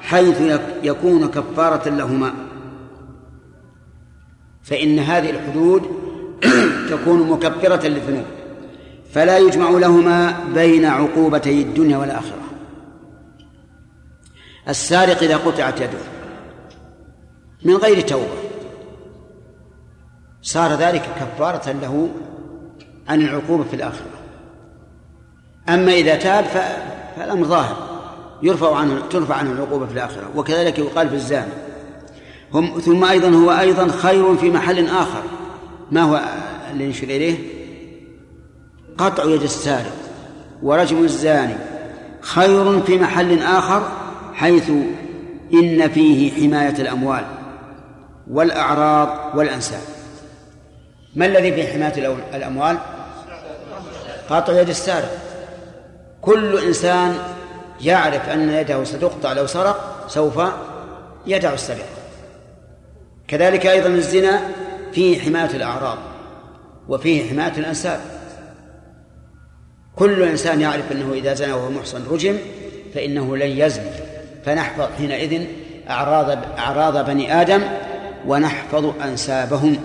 حيث 0.00 0.58
يكون 0.82 1.28
كفارة 1.28 1.88
لهما. 1.88 2.32
فإن 4.62 4.98
هذه 4.98 5.30
الحدود 5.30 5.82
تكون 6.90 7.30
مكفرة 7.30 7.86
للذنوب 7.86 8.24
فلا 9.12 9.38
يجمع 9.38 9.70
لهما 9.70 10.34
بين 10.54 10.84
عقوبتي 10.84 11.62
الدنيا 11.62 11.96
والآخرة. 11.98 12.49
السارق 14.68 15.22
إذا 15.22 15.36
قطعت 15.36 15.80
يده 15.80 15.98
من 17.64 17.76
غير 17.76 18.00
توبة. 18.00 18.50
صار 20.42 20.74
ذلك 20.74 21.02
كفارة 21.02 21.72
له 21.72 22.08
عن 23.08 23.22
العقوبة 23.22 23.64
في 23.64 23.76
الآخرة. 23.76 24.20
أما 25.68 25.92
إذا 25.92 26.16
تاب 26.16 26.44
فالأمر 26.44 27.46
ظاهر 27.46 27.76
يرفع 28.42 28.76
عنه 28.76 29.00
ترفع 29.10 29.34
عنه 29.34 29.52
العقوبة 29.52 29.86
في 29.86 29.92
الآخرة. 29.92 30.30
وكذلك 30.36 30.78
يقال 30.78 31.08
في 31.08 31.14
الزاني. 31.14 31.52
هم 32.54 32.80
ثم 32.80 33.04
أيضا 33.04 33.28
هو 33.28 33.50
أيضا 33.50 33.88
خير 33.88 34.36
في 34.36 34.50
محل 34.50 34.86
آخر. 34.88 35.22
ما 35.90 36.02
هو 36.02 36.20
اللي 36.72 36.88
نشير 36.88 37.08
إليه؟ 37.08 37.38
قطع 38.98 39.24
يد 39.24 39.42
السارق. 39.42 39.96
ورجم 40.62 41.04
الزاني 41.04 41.56
خير 42.20 42.80
في 42.80 42.98
محل 42.98 43.42
آخر 43.42 43.99
حيث 44.40 44.70
إن 45.52 45.88
فيه 45.88 46.32
حماية 46.32 46.74
الأموال 46.82 47.24
والأعراض 48.30 49.38
والأنساب. 49.38 49.80
ما 51.14 51.26
الذي 51.26 51.52
في 51.52 51.66
حماية 51.66 52.22
الأموال؟ 52.34 52.78
قطع 54.30 54.60
يد 54.60 54.68
السارق. 54.68 55.18
كل 56.20 56.66
إنسان 56.66 57.18
يعرف 57.80 58.28
أن 58.28 58.50
يده 58.50 58.84
ستقطع 58.84 59.32
لو 59.32 59.46
سرق 59.46 60.06
سوف 60.08 60.40
يدع 61.26 61.52
السرقة. 61.52 61.84
كذلك 63.28 63.66
أيضا 63.66 63.88
الزنا 63.88 64.40
فيه 64.92 65.20
حماية 65.20 65.56
الأعراض 65.56 65.98
وفيه 66.88 67.30
حماية 67.30 67.58
الأنساب. 67.58 68.00
كل 69.96 70.22
إنسان 70.22 70.60
يعرف 70.60 70.92
أنه 70.92 71.12
إذا 71.12 71.34
زنى 71.34 71.52
وهو 71.52 71.70
محصن 71.70 72.02
رجم 72.10 72.36
فإنه 72.94 73.36
لن 73.36 73.58
يزني. 73.58 74.09
فنحفظ 74.44 74.88
حينئذ 74.98 75.46
أعراض 75.90 76.38
أعراض 76.58 77.06
بني 77.06 77.40
آدم 77.40 77.62
ونحفظ 78.26 79.02
أنسابهم. 79.02 79.78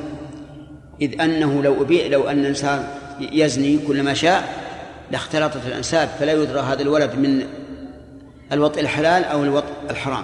إذ 1.02 1.22
أنه 1.22 1.64
لو 1.64 1.82
أبيع 1.82 2.08
لو 2.08 2.30
أن 2.30 2.40
الإنسان 2.40 2.88
يزني 3.20 3.78
كلما 3.78 4.14
شاء 4.14 4.66
لاختلطت 5.12 5.66
الأنساب 5.66 6.08
فلا 6.08 6.32
يدرى 6.32 6.60
هذا 6.60 6.82
الولد 6.82 7.16
من 7.16 7.48
الوطء 8.52 8.82
الحلال 8.82 9.24
أو 9.24 9.44
الوطء 9.44 9.74
الحرام. 9.90 10.24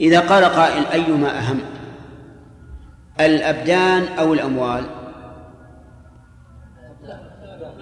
إذا 0.00 0.20
قال 0.20 0.44
قائل 0.44 0.86
أيما 0.86 1.38
أهم 1.38 1.60
الأبدان 3.20 4.02
أو 4.18 4.34
الأموال؟ 4.34 4.84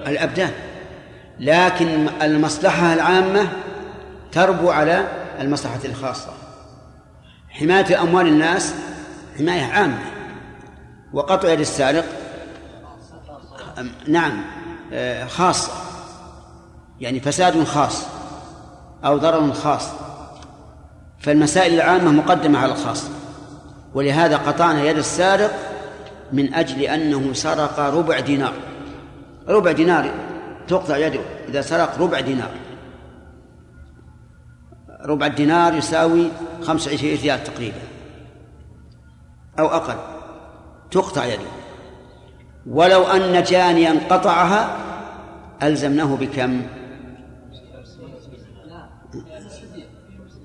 الأبدان. 0.06 0.52
لكن 1.40 2.08
المصلحة 2.22 2.94
العامة 2.94 3.48
تربو 4.32 4.70
على 4.70 5.08
المصلحة 5.40 5.80
الخاصة. 5.84 6.30
حماية 7.50 8.02
أموال 8.02 8.26
الناس 8.26 8.74
حماية 9.38 9.64
عامة. 9.64 9.98
وقطع 11.12 11.48
يد 11.48 11.60
السارق 11.60 12.04
نعم 14.08 14.44
خاصة 15.28 15.72
يعني 17.00 17.20
فساد 17.20 17.64
خاص 17.64 18.06
أو 19.04 19.18
ضرر 19.18 19.52
خاص. 19.52 19.88
فالمسائل 21.20 21.74
العامة 21.74 22.10
مقدمة 22.10 22.58
على 22.58 22.72
الخاصة 22.72 23.08
ولهذا 23.94 24.36
قطعنا 24.36 24.84
يد 24.84 24.96
السارق 24.96 25.50
من 26.32 26.54
أجل 26.54 26.82
أنه 26.82 27.32
سرق 27.32 27.80
ربع 27.80 28.20
دينار. 28.20 28.52
ربع 29.48 29.72
دينار 29.72 30.10
تقطع 30.68 30.96
يده. 30.96 31.20
إذا 31.48 31.60
سرق 31.60 32.02
ربع 32.02 32.20
دينار. 32.20 32.50
ربع 35.04 35.26
الدينار 35.26 35.74
يساوي 35.74 36.28
خمس 36.62 36.88
وعشرين 36.88 37.18
ريال 37.22 37.44
تقريبا. 37.44 37.80
أو 39.58 39.66
أقل. 39.66 39.98
تقطع 40.90 41.24
يده. 41.24 41.50
ولو 42.66 43.02
أن 43.02 43.42
جانيا 43.42 44.00
قطعها 44.10 44.76
ألزمناه 45.62 46.16
بكم؟ 46.16 46.62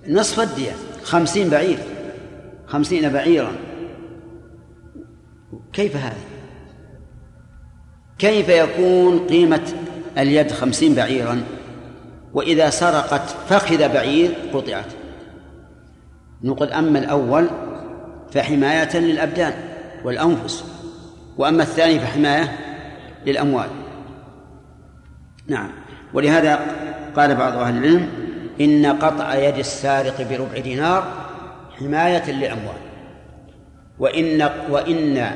نصف 0.08 0.40
الدية. 0.40 0.72
خمسين 1.04 1.50
بعير. 1.50 1.80
خمسين 2.68 3.10
بعيرا. 3.10 3.52
كيف 5.74 5.96
هذا؟ 5.96 6.18
كيف 8.18 8.50
يكون 8.50 9.28
قيمة 9.28 9.74
اليد 10.18 10.52
خمسين 10.52 10.96
بعيرا 10.96 11.44
وإذا 12.34 12.70
سرقت 12.70 13.30
فخذ 13.50 13.94
بعير 13.94 14.32
قطعت. 14.54 14.86
نقول 16.44 16.72
أما 16.72 17.00
الأول 17.00 17.50
فحماية 18.32 18.98
للأبدان 18.98 19.54
والأنفس 20.04 20.66
وأما 21.38 21.64
الثاني 21.64 22.00
فحماية 22.00 22.60
للأموال. 23.26 23.68
نعم. 25.48 25.70
ولهذا 26.14 26.60
قال 27.16 27.36
بعض 27.36 27.58
أهل 27.58 27.78
العلم 27.78 28.10
إن 28.62 28.86
قطع 28.86 29.36
يد 29.36 29.58
السارق 29.58 30.22
بربع 30.30 30.60
دينار 30.60 31.04
حماية 31.80 32.32
للأموال. 32.32 32.78
وإن 34.00 34.50
وإن 34.70 35.32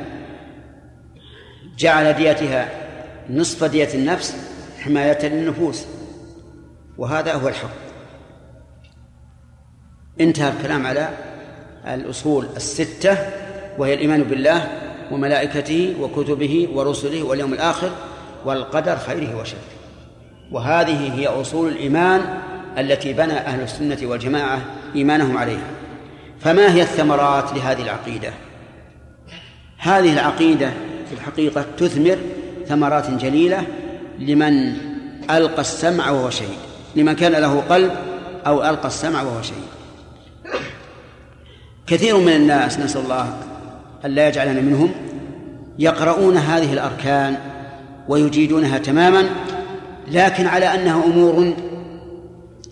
جعل 1.78 2.14
ديتها 2.14 2.70
نصف 3.30 3.64
دية 3.64 3.90
النفس 3.94 4.47
حماية 4.88 5.28
للنفوس 5.28 5.86
وهذا 6.98 7.34
هو 7.34 7.48
الحق. 7.48 7.70
انتهى 10.22 10.50
الكلام 10.50 10.88
على 10.88 11.10
الأصول 11.86 12.48
الستة 12.56 13.18
وهي 13.78 13.94
الإيمان 13.94 14.24
بالله 14.24 14.68
وملائكته 15.12 15.96
وكتبه 16.00 16.70
ورسله 16.74 17.24
واليوم 17.24 17.54
الآخر 17.54 17.92
والقدر 18.46 18.98
خيره 18.98 19.42
وشره. 19.42 19.60
وهذه 20.52 21.14
هي 21.14 21.28
أصول 21.28 21.70
الإيمان 21.70 22.22
التي 22.78 23.14
بنى 23.14 23.34
أهل 23.34 23.62
السنة 23.62 23.98
والجماعة 24.04 24.62
إيمانهم 24.96 25.38
عليها. 25.38 25.68
فما 26.40 26.74
هي 26.74 26.82
الثمرات 26.82 27.54
لهذه 27.54 27.82
العقيدة؟ 27.82 28.32
هذه 29.78 30.14
العقيدة 30.14 30.70
في 31.10 31.14
الحقيقة 31.14 31.66
تثمر 31.78 32.18
ثمرات 32.68 33.10
جليلة 33.10 33.64
لمن 34.20 34.74
ألقى 35.32 35.61
السمع 35.61 36.09
وهو 36.09 36.30
شهيد 36.30 36.57
لمن 36.95 37.13
كان 37.13 37.32
له 37.32 37.63
قلب 37.70 37.91
أو 38.47 38.70
ألقى 38.70 38.88
السمع 38.88 39.22
وهو 39.22 39.41
شهيد. 39.41 39.68
كثير 41.88 42.18
من 42.18 42.34
الناس 42.34 42.80
نسأل 42.80 43.01
الله 43.01 43.38
ألا 44.05 44.28
يجعلنا 44.28 44.61
منهم 44.61 44.91
يقرؤون 45.80 46.38
هذه 46.38 46.74
الأركان 46.74 47.38
ويجيدونها 48.07 48.78
تماما 48.78 49.30
لكن 50.11 50.47
على 50.47 50.65
أنها 50.65 51.05
أمور 51.05 51.53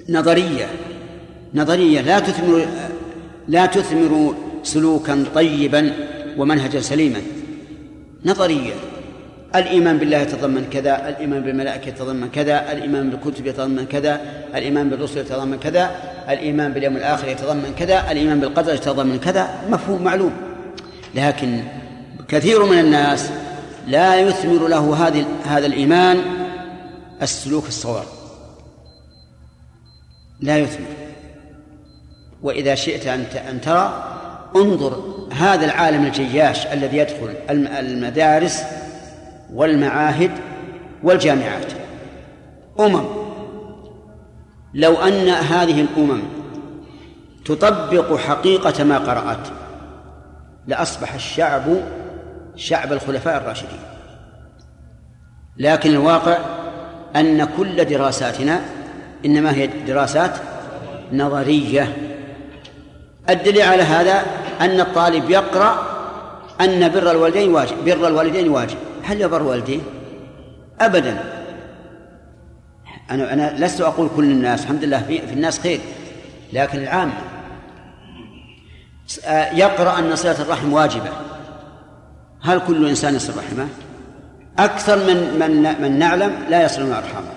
نظرية 0.09 0.65
نظرية 1.53 2.01
لا 2.01 2.19
تثمر 2.19 2.65
لا 3.47 3.65
تثمر 3.65 4.35
سلوكا 4.63 5.25
طيبا 5.35 5.93
ومنهجا 6.37 6.81
سليما. 6.81 7.21
نظرية. 8.25 8.73
الإيمان 9.55 9.97
بالله 9.97 10.17
يتضمن 10.17 10.65
كذا 10.71 11.09
الإيمان 11.09 11.41
بالملائكة 11.41 11.89
يتضمن 11.89 12.29
كذا 12.29 12.71
الإيمان 12.71 13.09
بالكتب 13.09 13.47
يتضمن 13.47 13.85
كذا 13.85 14.21
الإيمان 14.55 14.89
بالرسل 14.89 15.19
يتضمن 15.19 15.59
كذا 15.59 15.91
الإيمان 16.29 16.73
باليوم 16.73 16.97
الآخر 16.97 17.27
يتضمن 17.27 17.73
كذا 17.79 18.11
الإيمان 18.11 18.39
بالقدر 18.39 18.73
يتضمن 18.73 19.19
كذا 19.19 19.49
مفهوم 19.69 20.03
معلوم. 20.03 20.31
لكن 21.15 21.63
كثير 22.27 22.65
من 22.65 22.79
الناس 22.79 23.29
لا 23.87 24.19
يثمر 24.19 24.67
له 24.67 25.07
هذه 25.07 25.25
هذا 25.45 25.65
الإيمان 25.65 26.21
السلوك 27.21 27.67
الصواب. 27.67 28.05
لا 30.39 30.57
يثمر. 30.57 30.85
وإذا 32.43 32.75
شئت 32.75 33.07
أن 33.37 33.61
ترى 33.61 34.11
انظر 34.55 35.15
هذا 35.31 35.65
العالم 35.65 36.05
الجياش 36.05 36.67
الذي 36.67 36.97
يدخل 36.97 37.33
المدارس 37.49 38.61
والمعاهد 39.53 40.31
والجامعات. 41.03 41.73
أمم 42.79 43.03
لو 44.73 44.93
أن 44.93 45.29
هذه 45.29 45.81
الأمم 45.81 46.21
تطبق 47.45 48.15
حقيقة 48.15 48.83
ما 48.83 48.97
قرأت 48.97 49.47
لأصبح 50.67 51.13
الشعب 51.13 51.63
شعب 52.55 52.93
الخلفاء 52.93 53.37
الراشدين. 53.37 53.79
لكن 55.57 55.89
الواقع 55.89 56.37
أن 57.15 57.45
كل 57.57 57.85
دراساتنا 57.85 58.61
إنما 59.25 59.53
هي 59.53 59.67
دراسات 59.67 60.31
نظرية. 61.13 61.97
الدليل 63.29 63.61
على 63.61 63.83
هذا 63.83 64.23
أن 64.61 64.79
الطالب 64.79 65.29
يقرأ 65.29 65.77
أن 66.61 66.89
بر 66.89 67.11
الوالدين 67.11 67.53
واجب 67.53 67.85
بر 67.85 68.07
الوالدين 68.07 68.49
واجب. 68.49 68.77
هل 69.05 69.21
يبر 69.21 69.43
والديه؟ 69.43 69.79
أبدا. 70.81 71.23
أنا 73.11 73.33
أنا 73.33 73.65
لست 73.65 73.81
أقول 73.81 74.09
كل 74.15 74.31
الناس 74.31 74.63
الحمد 74.63 74.83
لله 74.83 75.03
في, 75.03 75.33
الناس 75.33 75.59
خير 75.59 75.79
لكن 76.53 76.79
العامة 76.79 77.13
يقرأ 79.53 79.99
أن 79.99 80.15
صلة 80.15 80.41
الرحم 80.41 80.73
واجبة. 80.73 81.09
هل 82.41 82.59
كل 82.67 82.89
إنسان 82.89 83.15
يصل 83.15 83.33
رحمه؟ 83.37 83.67
أكثر 84.59 84.97
من 84.97 85.39
من 85.39 85.81
من 85.81 85.99
نعلم 85.99 86.45
لا 86.49 86.63
يصلون 86.63 86.91
أرحامه. 86.91 87.31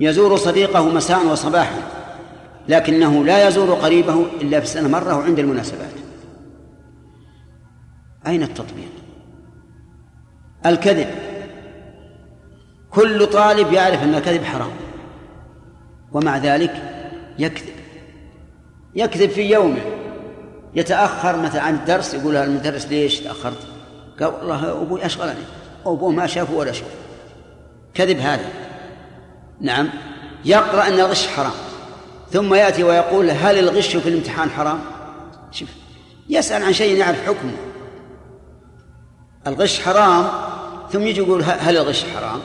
يزور 0.00 0.36
صديقه 0.36 0.88
مساء 0.88 1.26
وصباحا 1.26 1.80
لكنه 2.68 3.24
لا 3.24 3.48
يزور 3.48 3.74
قريبه 3.74 4.26
إلا 4.40 4.60
في 4.60 4.64
السنة 4.64 4.88
مرة 4.88 5.16
وعند 5.16 5.38
المناسبات. 5.38 5.92
أين 8.26 8.42
التطبيق؟ 8.42 8.99
الكذب. 10.66 11.08
كل 12.90 13.26
طالب 13.26 13.72
يعرف 13.72 14.02
أن 14.02 14.14
الكذب 14.14 14.44
حرام. 14.44 14.70
ومع 16.12 16.38
ذلك 16.38 16.82
يكذب. 17.38 17.74
يكذب 18.94 19.30
في 19.30 19.50
يومه. 19.50 19.80
يتأخر 20.74 21.36
مثلا 21.36 21.62
عن 21.62 21.74
الدرس 21.74 22.14
يقول 22.14 22.36
المدرس 22.36 22.86
ليش 22.86 23.20
تأخرت؟ 23.20 23.66
قال 24.20 24.28
والله 24.28 24.82
أبوي 24.82 25.06
أشغلني. 25.06 25.44
أبوه 25.86 26.10
ما 26.10 26.26
شافه 26.26 26.54
ولا 26.54 26.72
شوف 26.72 26.88
كذب 27.94 28.18
هذا. 28.18 28.48
نعم. 29.60 29.88
يقرأ 30.44 30.88
أن 30.88 30.94
الغش 30.94 31.26
حرام. 31.26 31.52
ثم 32.30 32.54
يأتي 32.54 32.84
ويقول 32.84 33.30
هل 33.30 33.58
الغش 33.58 33.96
في 33.96 34.08
الامتحان 34.08 34.50
حرام؟ 34.50 34.80
شوف 35.50 35.68
يسأل 36.28 36.62
عن 36.62 36.72
شيء 36.72 36.96
يعرف 36.96 37.26
حكمه. 37.26 37.52
الغش 39.46 39.80
حرام 39.80 40.49
ثم 40.92 41.02
يجي 41.02 41.20
يقول 41.20 41.42
هل 41.42 41.76
الغش 41.76 42.04
حرام؟ 42.04 42.40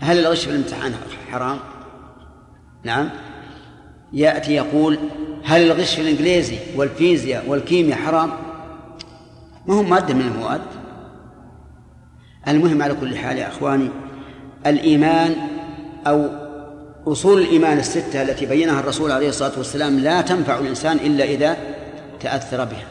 هل 0.00 0.18
الغش 0.18 0.44
في 0.44 0.50
الامتحان 0.50 0.94
حرام؟ 1.32 1.58
نعم. 2.84 3.10
يأتي 4.12 4.54
يقول 4.54 4.98
هل 5.44 5.62
الغش 5.62 5.94
في 5.94 6.00
الإنجليزي 6.00 6.58
والفيزياء 6.76 7.48
والكيمياء 7.48 7.98
حرام؟ 7.98 8.30
ما 9.66 9.80
هم 9.80 9.90
مادة 9.90 10.14
من 10.14 10.20
المواد. 10.20 10.60
المهم 12.48 12.82
على 12.82 12.94
كل 12.94 13.16
حال 13.16 13.38
يا 13.38 13.48
أخواني 13.48 13.88
الإيمان 14.66 15.36
أو 16.06 16.28
أصول 17.06 17.42
الإيمان 17.42 17.78
الستة 17.78 18.22
التي 18.22 18.46
بينها 18.46 18.80
الرسول 18.80 19.12
عليه 19.12 19.28
الصلاة 19.28 19.52
والسلام 19.56 19.98
لا 19.98 20.20
تنفع 20.20 20.58
الإنسان 20.58 20.96
إلا 20.96 21.24
إذا 21.24 21.56
تأثر 22.20 22.64
بها 22.64 22.86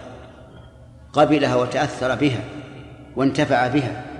قبلها 1.13 1.55
وتأثر 1.55 2.15
بها 2.15 2.43
وانتفع 3.15 3.67
بها. 3.67 4.10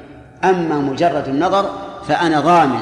أما 0.43 0.77
مجرد 0.77 1.27
النظر 1.27 1.69
فأنا 2.07 2.39
ضامن 2.39 2.79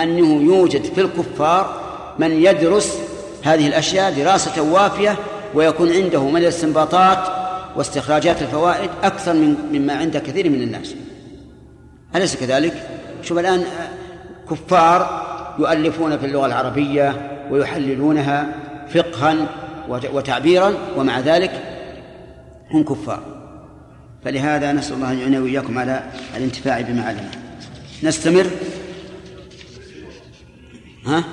أنه 0.00 0.42
يوجد 0.42 0.84
في 0.84 1.00
الكفار 1.00 1.80
من 2.18 2.30
يدرس 2.30 2.98
هذه 3.44 3.66
الأشياء 3.66 4.12
دراسة 4.12 4.62
وافية 4.62 5.16
ويكون 5.54 5.92
عنده 5.92 6.22
من 6.22 6.36
الاستنباطات 6.36 7.18
واستخراجات 7.76 8.42
الفوائد 8.42 8.90
أكثر 9.02 9.32
من 9.32 9.56
مما 9.72 9.96
عند 9.96 10.16
كثير 10.16 10.50
من 10.50 10.62
الناس 10.62 10.94
أليس 12.16 12.36
كذلك؟ 12.36 12.88
شوف 13.22 13.38
الآن 13.38 13.64
كفار 14.50 15.24
يؤلفون 15.58 16.18
في 16.18 16.26
اللغة 16.26 16.46
العربية 16.46 17.30
ويحللونها 17.50 18.46
فقها 18.88 19.36
وتعبيرا 19.88 20.74
ومع 20.96 21.20
ذلك 21.20 21.50
هم 22.70 22.84
كفار 22.84 23.33
فلهذا 24.24 24.72
نسأل 24.72 24.94
الله 24.94 25.12
أن 25.12 25.18
يعيننا 25.18 25.40
وإياكم 25.40 25.78
على 25.78 26.10
الانتفاع 26.36 26.80
بما 26.80 27.02
علمنا. 27.02 27.30
نستمر؟ 28.02 28.46
ها؟ 31.06 31.24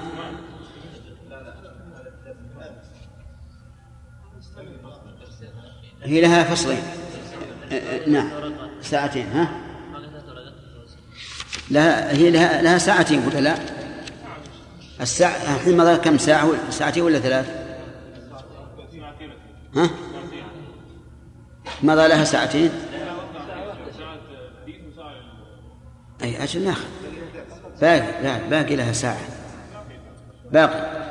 هي 6.04 6.22
لها 6.22 6.44
فصلين. 6.44 6.84
نعم. 8.08 8.30
ساعتين 8.82 9.28
ها؟ 9.28 9.52
لها 11.72 12.12
هي 12.12 12.32
لها 12.32 12.62
لها 12.62 12.78
ساعتين 12.78 13.24
ولا 13.28 13.40
لا؟ 13.40 13.56
الساعة 15.02 15.56
الحين 15.56 15.78
مضى 15.78 15.98
كم 15.98 16.18
ساعة؟ 16.18 16.50
ساعتين 16.70 17.04
ولا 17.04 17.20
ثلاث؟ 17.20 17.50
ها؟ 19.76 19.90
مضى 21.84 22.08
لها 22.08 22.24
ساعتين؟ 22.24 22.70
أي 26.24 26.44
أجل 26.44 26.64
ناخذ. 26.64 26.86
باقي 27.82 28.24
لا 28.24 28.38
باقي 28.50 28.76
لها 28.76 28.94
ساعة. 28.94 29.22
باقي. 30.52 31.02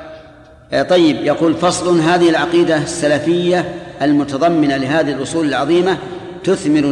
طيب 0.89 1.25
يقول 1.25 1.53
فصل 1.55 1.99
هذه 1.99 2.29
العقيدة 2.29 2.77
السلفية 2.77 3.75
المتضمنة 4.01 4.77
لهذه 4.77 5.11
الأصول 5.11 5.47
العظيمة 5.47 5.97
تثمر 6.43 6.91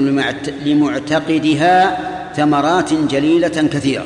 لمعتقدها 0.66 2.00
ثمرات 2.34 2.94
جليلة 2.94 3.48
كثيرة. 3.48 4.06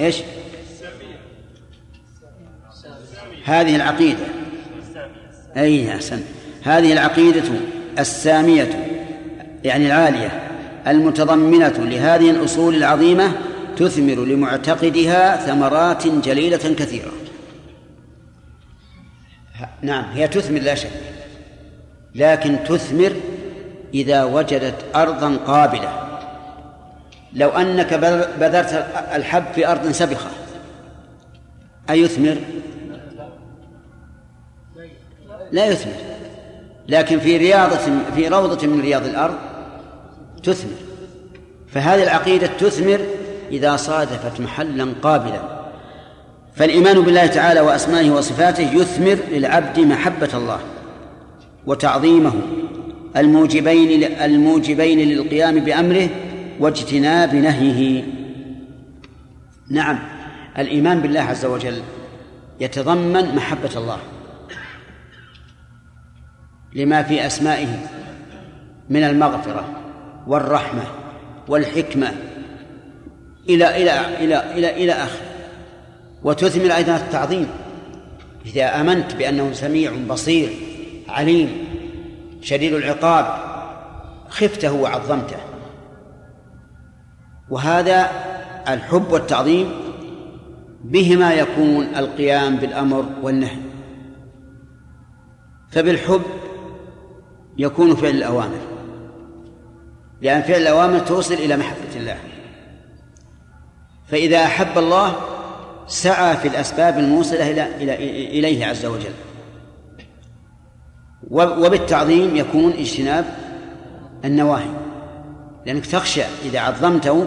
إيش؟ 0.00 0.16
هذه 3.44 3.76
العقيدة. 3.76 4.24
أي 5.56 5.94
أحسن 5.94 6.22
هذه 6.68 6.92
العقيدة 6.92 7.42
السامية 7.98 8.68
يعني 9.64 9.86
العالية 9.86 10.42
المتضمنة 10.86 11.68
لهذه 11.78 12.30
الأصول 12.30 12.74
العظيمة 12.74 13.32
تثمر 13.76 14.24
لمعتقدها 14.24 15.36
ثمرات 15.36 16.06
جليلة 16.06 16.56
كثيرة. 16.56 17.10
نعم 19.82 20.04
هي 20.04 20.28
تثمر 20.28 20.58
لا 20.58 20.74
شك 20.74 20.90
لكن 22.14 22.56
تثمر 22.68 23.12
إذا 23.94 24.24
وجدت 24.24 24.84
أرضا 24.96 25.36
قابلة. 25.36 26.20
لو 27.32 27.48
أنك 27.48 27.94
بذرت 28.40 28.86
الحب 29.14 29.44
في 29.54 29.66
أرض 29.68 29.90
سبخة 29.90 30.30
أيثمر؟ 31.90 32.36
لا 35.52 35.66
يثمر. 35.66 36.07
لكن 36.88 37.18
في 37.18 37.36
رياضة 37.36 37.78
في 38.14 38.28
روضة 38.28 38.66
من 38.66 38.80
رياض 38.80 39.06
الأرض 39.06 39.34
تثمر. 40.42 40.76
فهذه 41.68 42.02
العقيدة 42.02 42.46
تثمر 42.46 43.00
إذا 43.50 43.76
صادفت 43.76 44.40
محلا 44.40 44.88
قابلا. 45.02 45.58
فالإيمان 46.54 47.00
بالله 47.00 47.26
تعالى 47.26 47.60
وأسمائه 47.60 48.10
وصفاته 48.10 48.72
يثمر 48.72 49.18
للعبد 49.30 49.80
محبة 49.80 50.28
الله 50.34 50.60
وتعظيمه 51.66 52.32
الموجبين 53.16 54.04
الموجبين 54.04 54.98
للقيام 54.98 55.60
بأمره 55.60 56.08
واجتناب 56.60 57.34
نهيه. 57.34 58.04
نعم 59.70 59.98
الإيمان 60.58 61.00
بالله 61.00 61.20
عز 61.20 61.44
وجل 61.44 61.82
يتضمن 62.60 63.34
محبة 63.34 63.70
الله. 63.76 63.98
لما 66.78 67.02
في 67.02 67.26
أسمائه 67.26 67.68
من 68.90 69.02
المغفرة 69.02 69.64
والرحمة 70.26 70.82
والحكمة 71.48 72.12
إلى 73.48 73.76
إلى 73.76 74.24
إلى 74.24 74.52
إلى 74.52 74.70
إلى 74.84 74.92
آخره 74.92 75.26
وتثمر 76.22 76.76
أيضا 76.76 76.96
التعظيم. 76.96 77.48
إذا 78.46 78.80
آمنت 78.80 79.14
بأنه 79.14 79.52
سميع 79.52 79.92
بصير 80.08 80.50
عليم 81.08 81.64
شديد 82.42 82.72
العقاب 82.72 83.26
خفته 84.28 84.72
وعظمته. 84.72 85.36
وهذا 87.50 88.10
الحب 88.68 89.12
والتعظيم 89.12 89.70
بهما 90.84 91.34
يكون 91.34 91.84
القيام 91.84 92.56
بالأمر 92.56 93.04
والنهي. 93.22 93.58
فبالحب 95.70 96.22
يكون 97.58 97.96
فعل 97.96 98.10
الأوامر. 98.10 98.60
لأن 100.22 100.42
فعل 100.42 100.62
الأوامر 100.62 100.98
توصل 100.98 101.34
إلى 101.34 101.56
محبة 101.56 101.96
الله. 101.96 102.18
فإذا 104.06 104.44
أحب 104.44 104.78
الله 104.78 105.16
سعى 105.86 106.36
في 106.36 106.48
الأسباب 106.48 106.98
الموصلة 106.98 107.50
إلى 107.50 107.94
إليه 108.38 108.66
عز 108.66 108.86
وجل. 108.86 109.12
وبالتعظيم 111.30 112.36
يكون 112.36 112.72
اجتناب 112.72 113.24
النواهي. 114.24 114.70
لأنك 115.66 115.86
تخشى 115.86 116.22
إذا 116.44 116.60
عظمته 116.60 117.26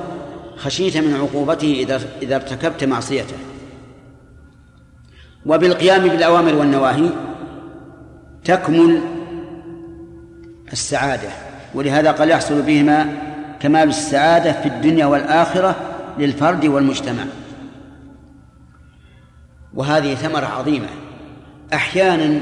خشيت 0.57 0.97
من 0.97 1.15
عقوبته 1.15 1.73
إذا 1.79 2.01
إذا 2.21 2.35
ارتكبت 2.35 2.83
معصيته. 2.83 3.35
وبالقيام 5.45 6.07
بالأوامر 6.07 6.55
والنواهي 6.55 7.09
تكمل 8.43 9.01
السعادة 10.73 11.29
ولهذا 11.73 12.11
قال 12.11 12.29
يحصل 12.29 12.61
بهما 12.61 13.07
كمال 13.59 13.89
السعادة 13.89 14.61
في 14.61 14.67
الدنيا 14.67 15.05
والآخرة 15.05 15.75
للفرد 16.17 16.65
والمجتمع. 16.65 17.23
وهذه 19.73 20.15
ثمرة 20.15 20.45
عظيمة. 20.45 20.87
أحيانا 21.73 22.41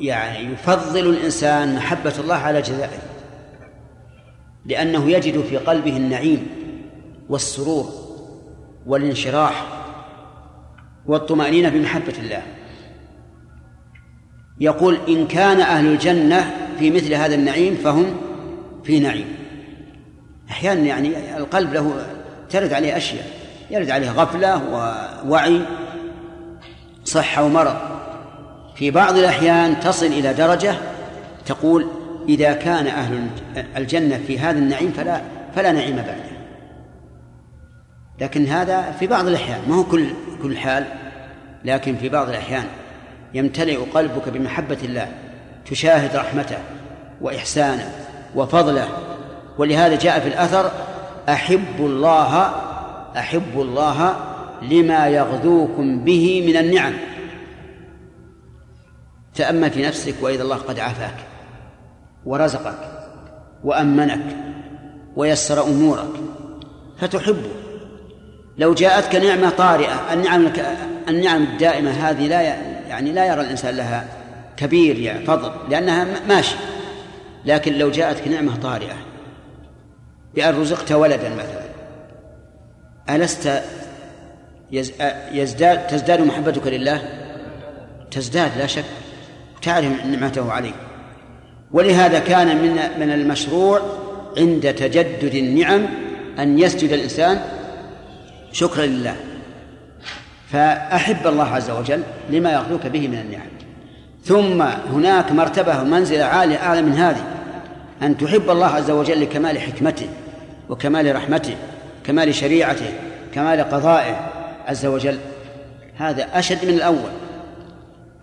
يعني 0.00 0.52
يفضل 0.52 1.10
الإنسان 1.10 1.74
محبة 1.74 2.14
الله 2.18 2.34
على 2.34 2.62
جزائه 2.62 2.98
لأنه 4.66 5.10
يجد 5.10 5.40
في 5.40 5.56
قلبه 5.56 5.96
النعيم 5.96 6.46
والسرور 7.28 7.90
والانشراح 8.86 9.66
والطمأنينة 11.06 11.68
بمحبة 11.68 12.14
الله. 12.18 12.42
يقول 14.60 14.98
إن 15.08 15.26
كان 15.26 15.60
أهل 15.60 15.86
الجنة 15.86 16.69
في 16.80 16.90
مثل 16.90 17.14
هذا 17.14 17.34
النعيم 17.34 17.74
فهم 17.74 18.16
في 18.84 19.00
نعيم. 19.00 19.26
أحيانا 20.50 20.80
يعني 20.80 21.36
القلب 21.36 21.74
له 21.74 22.06
ترد 22.50 22.72
عليه 22.72 22.96
أشياء 22.96 23.26
يرد 23.70 23.90
عليه 23.90 24.10
غفلة 24.10 24.62
ووعي 25.24 25.60
صحة 27.04 27.44
ومرض. 27.44 27.76
في 28.74 28.90
بعض 28.90 29.16
الأحيان 29.16 29.80
تصل 29.80 30.06
إلى 30.06 30.34
درجة 30.34 30.74
تقول 31.46 31.86
إذا 32.28 32.52
كان 32.52 32.86
أهل 32.86 33.26
الجنة 33.76 34.20
في 34.26 34.38
هذا 34.38 34.58
النعيم 34.58 34.92
فلا 34.92 35.20
فلا 35.54 35.72
نعيم 35.72 35.96
بعده. 35.96 36.30
لكن 38.20 38.46
هذا 38.46 38.92
في 38.92 39.06
بعض 39.06 39.26
الأحيان 39.26 39.60
ما 39.68 39.74
هو 39.74 39.84
كل 39.84 40.06
كل 40.42 40.56
حال 40.56 40.84
لكن 41.64 41.96
في 41.96 42.08
بعض 42.08 42.28
الأحيان 42.28 42.64
يمتلئ 43.34 43.76
قلبك 43.76 44.28
بمحبة 44.28 44.78
الله. 44.84 45.08
تشاهد 45.70 46.16
رحمته 46.16 46.58
وإحسانه 47.20 47.90
وفضله. 48.36 48.88
ولهذا 49.58 49.96
جاء 49.96 50.20
في 50.20 50.28
الأثر 50.28 50.70
أحب 51.28 51.76
الله 51.78 52.52
أحب 53.16 53.60
الله 53.60 54.16
لما 54.62 55.08
يغذوكم 55.08 56.04
به 56.04 56.46
من 56.46 56.56
النعم. 56.56 56.92
تأمل 59.34 59.70
في 59.70 59.82
نفسك 59.86 60.14
وإذا 60.22 60.42
الله 60.42 60.56
قد 60.56 60.78
عافاك 60.78 61.14
ورزقك 62.26 62.78
وأمنك 63.64 64.36
ويسر 65.16 65.62
أمورك 65.62 66.12
فتحبه 66.98 67.50
لو 68.58 68.74
جاءتك 68.74 69.14
نعمة 69.14 69.50
طارئة 69.50 70.12
النعم 70.12 70.52
النعم 71.08 71.42
الدائمة 71.42 71.90
هذه 71.90 72.26
لا 72.26 72.40
يعني 72.88 73.12
لا 73.12 73.26
يرى 73.26 73.40
الإنسان 73.40 73.76
لها 73.76 74.19
كبير 74.60 74.98
يعني 74.98 75.24
فضل 75.24 75.52
لأنها 75.70 76.06
ماشي. 76.28 76.56
لكن 77.46 77.72
لو 77.72 77.90
جاءتك 77.90 78.28
نعمة 78.28 78.56
طارئة. 78.56 78.96
بأن 80.34 80.60
رزقت 80.60 80.92
ولدا 80.92 81.28
مثلا. 81.34 81.64
ألست 83.16 83.62
يزداد 85.32 85.86
تزداد 85.86 86.20
محبتك 86.20 86.66
لله؟ 86.66 87.02
تزداد 88.10 88.58
لا 88.58 88.66
شك. 88.66 88.84
تعرف 89.62 90.06
نعمته 90.06 90.52
عليك. 90.52 90.74
ولهذا 91.72 92.18
كان 92.18 92.56
من 92.56 93.00
من 93.00 93.12
المشروع 93.12 93.80
عند 94.38 94.74
تجدد 94.74 95.34
النعم 95.34 95.86
أن 96.38 96.58
يسجد 96.58 96.92
الإنسان 96.92 97.40
شكرا 98.52 98.86
لله. 98.86 99.16
فأحب 100.52 101.26
الله 101.26 101.44
عز 101.44 101.70
وجل 101.70 102.02
لما 102.30 102.52
يغلوك 102.52 102.86
به 102.86 103.08
من 103.08 103.18
النعم. 103.18 103.50
ثم 104.24 104.62
هناك 104.62 105.32
مرتبة 105.32 105.80
ومنزلة 105.80 106.24
عالية 106.24 106.56
أعلى 106.56 106.82
من 106.82 106.92
هذه 106.92 107.24
أن 108.02 108.16
تحب 108.16 108.50
الله 108.50 108.66
عز 108.66 108.90
وجل 108.90 109.20
لكمال 109.20 109.58
حكمته 109.58 110.08
وكمال 110.68 111.16
رحمته 111.16 111.56
كمال 112.04 112.34
شريعته 112.34 112.92
كمال 113.34 113.60
قضائه 113.60 114.30
عز 114.66 114.86
وجل. 114.86 115.18
هذا 115.96 116.38
أشد 116.38 116.64
من 116.64 116.74
الأول 116.74 117.10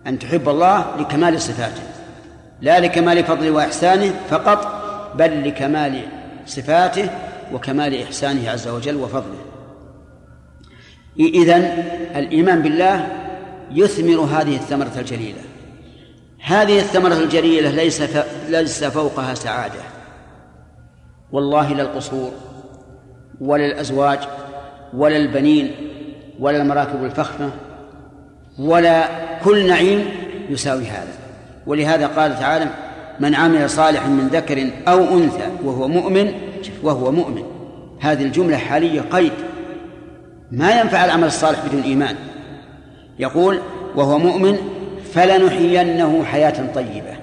أن 0.06 0.18
تحب 0.18 0.48
الله 0.48 0.96
لكمال 1.00 1.40
صفاته 1.40 1.82
لا 2.60 2.80
لكمال 2.80 3.24
فضله 3.24 3.50
وإحسانه 3.50 4.14
فقط 4.30 4.82
بل 5.14 5.48
لكمال 5.48 6.02
صفاته 6.46 7.10
وكمال 7.52 8.02
إحسانه 8.02 8.50
عز 8.50 8.68
وجل 8.68 8.96
وفضله. 8.96 9.38
إذن 11.20 11.84
الإيمان 12.16 12.62
بالله 12.62 13.06
يثمر 13.72 14.20
هذه 14.20 14.56
الثمرة 14.56 14.92
الجليلة. 14.98 15.47
هذه 16.48 16.78
الثمرة 16.78 17.14
الجليلة 17.14 17.70
ليس 17.70 18.02
ليس 18.48 18.84
فوقها 18.84 19.34
سعادة. 19.34 19.80
والله 21.32 21.72
لا 21.72 21.82
القصور 21.82 22.30
ولا 23.40 23.66
الأزواج 23.66 24.18
ولا 24.94 25.16
البنين 25.16 25.74
ولا 26.40 26.62
المراكب 26.62 27.04
الفخمة 27.04 27.50
ولا 28.58 29.08
كل 29.44 29.68
نعيم 29.68 30.04
يساوي 30.48 30.84
هذا. 30.84 31.12
ولهذا 31.66 32.06
قال 32.06 32.38
تعالى 32.38 32.66
من 33.20 33.34
عمل 33.34 33.70
صالحا 33.70 34.08
من 34.08 34.28
ذكر 34.28 34.70
أو 34.88 34.98
أنثى 34.98 35.48
وهو 35.64 35.88
مؤمن 35.88 36.32
وهو 36.82 37.12
مؤمن. 37.12 37.42
هذه 38.00 38.22
الجملة 38.22 38.56
حالية 38.56 39.00
قيد. 39.00 39.32
ما 40.50 40.80
ينفع 40.80 41.04
العمل 41.04 41.26
الصالح 41.26 41.66
بدون 41.66 41.82
إيمان. 41.82 42.16
يقول 43.18 43.60
وهو 43.96 44.18
مؤمن 44.18 44.77
فلنحيينه 45.14 46.24
حياة 46.24 46.72
طيبة. 46.74 47.16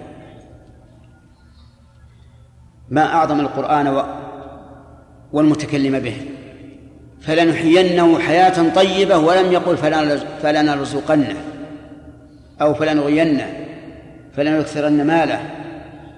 ما 2.90 3.14
أعظم 3.14 3.40
القرآن 3.40 4.04
والمتكلم 5.34 6.00
به. 6.00 6.18
فلنحيينه 7.22 8.20
حياة 8.20 8.74
طيبة 8.76 9.18
ولم 9.18 9.52
يقل 9.52 9.78
فلنرزقنه 10.42 11.36
أو 12.62 12.74
فلنغينه 12.74 13.54
فلنكثرن 14.36 15.08
ماله. 15.08 15.50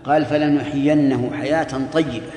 قال 0.03 0.25
فلنحيينه 0.25 1.31
حياة 1.41 1.67
طيبة. 1.93 2.31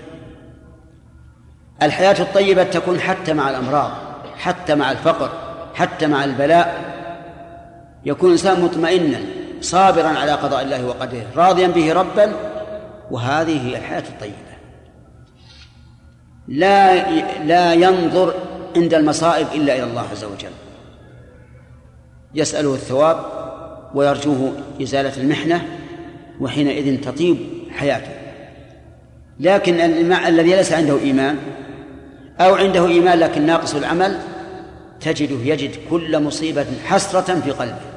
الحياة 1.82 2.16
الطيبة 2.20 2.62
تكون 2.62 3.01
حتى 3.01 3.32
مع 3.32 3.51
الأمراض 3.51 3.90
حتى 4.39 4.74
مع 4.74 4.90
الفقر 4.90 5.31
حتى 5.74 6.07
مع 6.07 6.24
البلاء. 6.24 6.90
يكون 8.05 8.28
الإنسان 8.28 8.60
مطمئنا 8.60 9.20
صابرا 9.60 10.09
على 10.09 10.32
قضاء 10.32 10.62
الله 10.62 10.86
وقدره 10.86 11.27
راضيا 11.36 11.68
به 11.68 11.93
ربا 11.93 12.32
وهذه 13.10 13.68
هي 13.68 13.77
الحياة 13.77 14.05
الطيبة. 14.09 14.51
لا 16.48 17.10
لا 17.44 17.72
ينظر 17.72 18.35
عند 18.77 18.94
المصائب 18.94 19.47
إلا 19.55 19.74
إلى 19.74 19.85
الله 19.85 20.05
عز 20.10 20.24
وجل. 20.24 20.51
يسأله 22.35 22.74
الثواب 22.74 23.24
ويرجوه 23.94 24.52
إزالة 24.82 25.16
المحنة 25.16 25.68
وحينئذ 26.40 27.01
تطيب 27.01 27.36
حياته. 27.70 28.12
لكن 29.40 29.81
الذي 30.12 30.56
ليس 30.56 30.72
عنده 30.72 30.98
إيمان 30.98 31.36
أو 32.40 32.55
عنده 32.55 32.86
إيمان 32.86 33.18
لكن 33.18 33.47
ناقص 33.47 33.74
العمل 33.74 34.18
تجده 35.01 35.36
يجد 35.44 35.70
كل 35.90 36.22
مصيبة 36.22 36.66
حسرة 36.85 37.40
في 37.40 37.51
قلبه. 37.51 37.90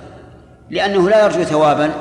لأنه 0.73 1.09
لا 1.09 1.25
يرجو 1.25 1.43
ثوابا 1.43 1.91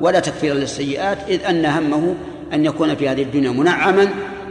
ولا 0.00 0.20
تكفيرا 0.20 0.54
للسيئات 0.54 1.18
إذ 1.28 1.44
أن 1.44 1.66
همه 1.66 2.14
أن 2.52 2.64
يكون 2.64 2.94
في 2.94 3.08
هذه 3.08 3.22
الدنيا 3.22 3.50
منعما 3.50 4.08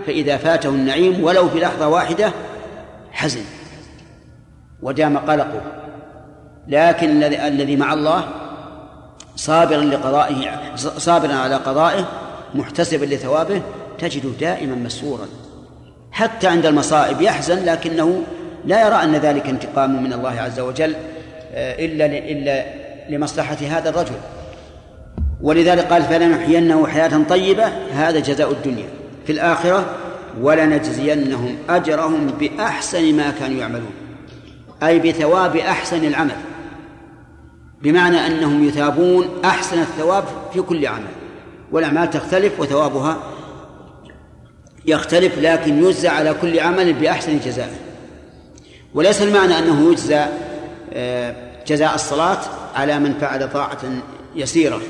فإذا 0.07 0.37
فاته 0.37 0.69
النعيم 0.69 1.23
ولو 1.23 1.49
في 1.49 1.59
لحظة 1.59 1.87
واحدة 1.87 2.31
حزن. 3.11 3.41
ودام 4.81 5.17
قلقه. 5.17 5.61
لكن 6.67 7.09
الذي 7.09 7.47
الذي 7.47 7.75
مع 7.75 7.93
الله 7.93 8.23
صابرا 9.35 9.81
لقضائه 9.81 10.75
صابرا 10.75 11.33
على 11.33 11.55
قضائه 11.55 12.07
محتسبا 12.55 13.05
لثوابه 13.05 13.61
تجده 13.99 14.29
دائما 14.39 14.75
مسرورا. 14.75 15.27
حتى 16.11 16.47
عند 16.47 16.65
المصائب 16.65 17.21
يحزن 17.21 17.65
لكنه 17.65 18.23
لا 18.65 18.87
يرى 18.87 18.95
أن 18.95 19.15
ذلك 19.15 19.49
انتقام 19.49 20.03
من 20.03 20.13
الله 20.13 20.41
عز 20.41 20.59
وجل 20.59 20.95
آه، 21.53 21.85
إلا 21.85 22.05
إلا 22.05 22.82
لمصلحة 23.09 23.55
هذا 23.55 23.89
الرجل. 23.89 24.15
ولذلك 25.41 25.85
قال 25.85 26.03
فلنحيينه 26.03 26.87
حياة 26.87 27.23
طيبة 27.29 27.65
هذا 27.93 28.19
جزاء 28.19 28.51
الدنيا. 28.51 28.87
في 29.25 29.31
الآخرة 29.31 29.85
ولنجزينهم 30.41 31.55
أجرهم 31.69 32.27
بأحسن 32.27 33.15
ما 33.15 33.31
كانوا 33.39 33.59
يعملون. 33.59 33.91
أي 34.83 34.99
بثواب 34.99 35.55
أحسن 35.55 36.05
العمل. 36.05 36.35
بمعنى 37.81 38.27
أنهم 38.27 38.67
يثابون 38.67 39.27
أحسن 39.45 39.81
الثواب 39.81 40.23
في 40.53 40.61
كل 40.61 40.87
عمل. 40.87 41.23
والأعمال 41.71 42.09
تختلف 42.09 42.59
وثوابها 42.59 43.17
يختلف 44.85 45.39
لكن 45.39 45.83
يجزى 45.83 46.07
على 46.07 46.35
كل 46.41 46.59
عمل 46.59 46.93
بأحسن 46.93 47.39
جزاء 47.39 47.73
وليس 48.93 49.21
المعنى 49.21 49.59
أنه 49.59 49.91
يجزى 49.91 50.25
آه، 50.93 51.35
جزاء 51.67 51.95
الصلاة 51.95 52.39
على 52.75 52.99
من 52.99 53.13
فعل 53.13 53.49
طاعة 53.49 53.81
يسيرة. 54.35 54.81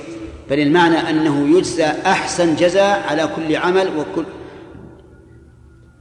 بل 0.50 0.60
المعنى 0.60 0.96
أنه 0.96 1.58
يجزى 1.58 1.86
أحسن 1.86 2.56
جزاء 2.56 3.08
على 3.10 3.30
كل 3.36 3.56
عمل 3.56 3.98
وكل 3.98 4.26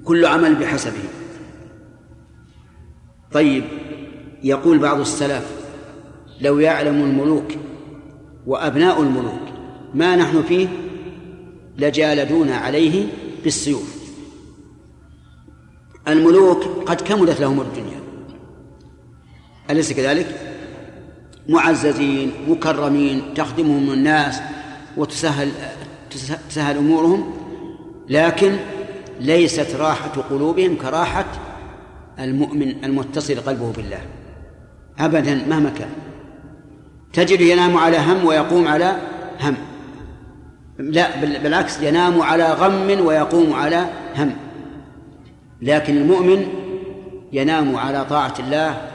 كل 0.05 0.27
عمل 0.27 0.55
بحسبه. 0.55 1.05
طيب 3.33 3.65
يقول 4.43 4.79
بعض 4.79 5.01
السلف 5.01 5.51
لو 6.41 6.59
يعلم 6.59 7.03
الملوك 7.03 7.53
وأبناء 8.47 9.03
الملوك 9.03 9.49
ما 9.95 10.17
نحن 10.17 10.43
فيه 10.43 10.69
لجالدونا 11.79 12.57
عليه 12.57 13.07
بالسيوف. 13.45 14.03
الملوك 16.09 16.65
قد 16.87 17.01
كملت 17.01 17.41
لهم 17.41 17.61
الدنيا. 17.61 18.01
أليس 19.71 19.93
كذلك؟ 19.93 20.52
معززين 21.49 22.33
مكرمين 22.49 23.23
تخدمهم 23.35 23.91
الناس 23.93 24.41
وتسهل 24.97 25.51
تسهل 26.49 26.77
أمورهم 26.77 27.35
لكن 28.09 28.57
ليست 29.21 29.77
راحة 29.77 30.13
قلوبهم 30.31 30.77
كراحة 30.77 31.25
المؤمن 32.19 32.85
المتصل 32.85 33.35
قلبه 33.35 33.73
بالله. 33.73 34.01
أبدا 34.99 35.35
مهما 35.49 35.71
كان. 35.71 35.89
تجد 37.13 37.41
ينام 37.41 37.77
على 37.77 37.99
هم 37.99 38.25
ويقوم 38.25 38.69
على 38.69 38.97
هم. 39.41 39.55
لا 40.79 41.21
بالعكس 41.21 41.83
ينام 41.83 42.23
على 42.23 42.53
غم 42.53 43.07
ويقوم 43.07 43.53
على 43.53 43.87
هم. 44.17 44.33
لكن 45.63 45.97
المؤمن 45.97 46.47
ينام 47.33 47.77
على 47.77 48.05
طاعة 48.05 48.35
الله 48.39 48.89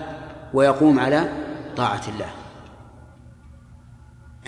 ويقوم 0.54 1.00
على 1.00 1.30
طاعة 1.78 2.02
الله. 2.16 2.30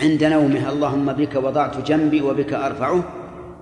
عند 0.02 0.24
نومه 0.24 0.70
اللهم 0.72 1.12
بك 1.12 1.34
وضعت 1.36 1.86
جنبي 1.88 2.20
وبك 2.20 2.52
أرفعه. 2.52 3.04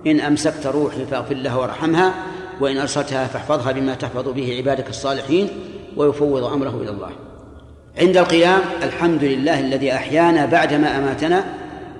إن 0.07 0.19
أمسكت 0.19 0.67
روحي 0.67 1.05
فاغفر 1.05 1.35
لها 1.35 1.55
وارحمها 1.55 2.13
وإن 2.61 2.77
أرسلتها 2.77 3.27
فاحفظها 3.27 3.71
بما 3.71 3.93
تحفظ 3.93 4.29
به 4.29 4.57
عبادك 4.57 4.89
الصالحين 4.89 5.49
ويفوض 5.97 6.43
أمره 6.43 6.81
إلى 6.81 6.89
الله. 6.89 7.09
عند 7.97 8.17
القيام 8.17 8.61
الحمد 8.83 9.23
لله 9.23 9.59
الذي 9.59 9.93
أحيانا 9.93 10.45
بعدما 10.45 10.97
أماتنا 10.97 11.43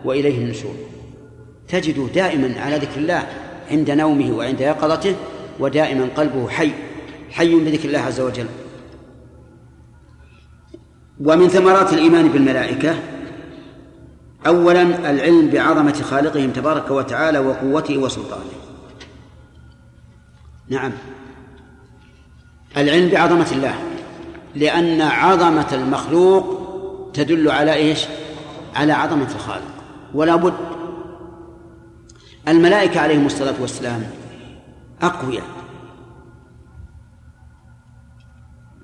وإليه 0.05 0.37
النشور. 0.37 0.75
تجده 1.67 2.07
دائما 2.15 2.61
على 2.61 2.75
ذكر 2.75 2.97
الله 2.97 3.23
عند 3.71 3.91
نومه 3.91 4.37
وعند 4.37 4.61
يقظته 4.61 5.15
ودائما 5.59 6.07
قلبه 6.17 6.49
حي 6.49 6.71
حي 7.31 7.55
بذكر 7.55 7.87
الله 7.87 7.99
عز 7.99 8.19
وجل. 8.19 8.47
ومن 11.25 11.47
ثمرات 11.47 11.93
الإيمان 11.93 12.29
بالملائكة 12.29 12.95
أولا 14.47 15.11
العلم 15.11 15.49
بعظمة 15.49 16.01
خالقهم 16.01 16.51
تبارك 16.51 16.91
وتعالى 16.91 17.39
وقوته 17.39 17.97
وسلطانه. 17.97 18.51
نعم. 20.69 20.91
العلم 22.77 23.09
بعظمة 23.09 23.51
الله 23.51 23.75
لأن 24.55 25.01
عظمة 25.01 25.67
المخلوق 25.73 26.59
تدل 27.13 27.51
على 27.51 27.73
إيش؟ 27.73 28.05
على 28.75 28.93
عظمة 28.93 29.31
الخالق 29.35 29.73
ولا 30.13 30.35
بد. 30.35 30.53
الملائكة 32.47 32.99
عليهم 32.99 33.25
الصلاة 33.25 33.55
والسلام 33.61 34.03
أقوياء 35.01 35.45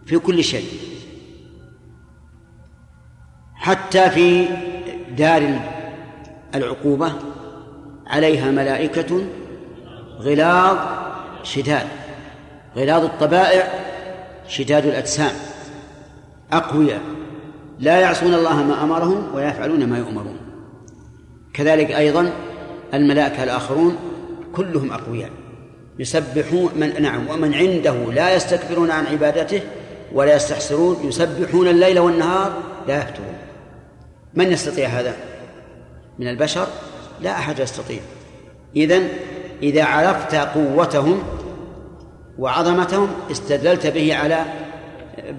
في 0.06 0.19
كل 0.19 0.44
شيء 0.44 0.69
حتى 3.56 4.10
في 4.10 4.48
دار 5.15 5.59
العقوبة 6.55 7.13
عليها 8.07 8.51
ملائكة 8.51 9.21
غلاظ 10.19 10.77
شداد 11.43 11.87
غلاظ 12.77 13.03
الطبائع 13.03 13.67
شداد 14.47 14.85
الأجسام 14.85 15.31
أقوياء 16.51 17.01
لا 17.79 17.99
يعصون 17.99 18.33
الله 18.33 18.63
ما 18.63 18.83
أمرهم 18.83 19.35
ويفعلون 19.35 19.85
ما 19.85 19.97
يؤمرون. 19.97 20.37
كذلك 21.53 21.91
أيضا 21.91 22.31
الملائكة 22.93 23.43
الآخرون 23.43 23.95
كلهم 24.55 24.91
أقوياء 24.91 25.29
يسبحون 25.99 26.71
من 26.75 27.01
نعم 27.01 27.29
ومن 27.29 27.53
عنده 27.53 27.93
لا 27.93 28.35
يستكبرون 28.35 28.91
عن 28.91 29.05
عبادته 29.05 29.61
ولا 30.13 30.35
يستحسرون 30.35 30.97
يسبحون 31.03 31.67
الليل 31.67 31.99
والنهار 31.99 32.53
لا 32.87 32.97
يفترون. 32.97 33.34
من 34.35 34.51
يستطيع 34.51 34.87
هذا؟ 34.87 35.15
من 36.19 36.27
البشر؟ 36.27 36.67
لا 37.21 37.31
أحد 37.31 37.59
يستطيع. 37.59 37.99
إذن 38.75 39.09
إذا 39.63 39.83
عرفت 39.83 40.35
قوتهم 40.35 41.23
وعظمتهم 42.37 43.09
استدللت 43.31 43.87
به 43.87 44.15
على 44.15 44.45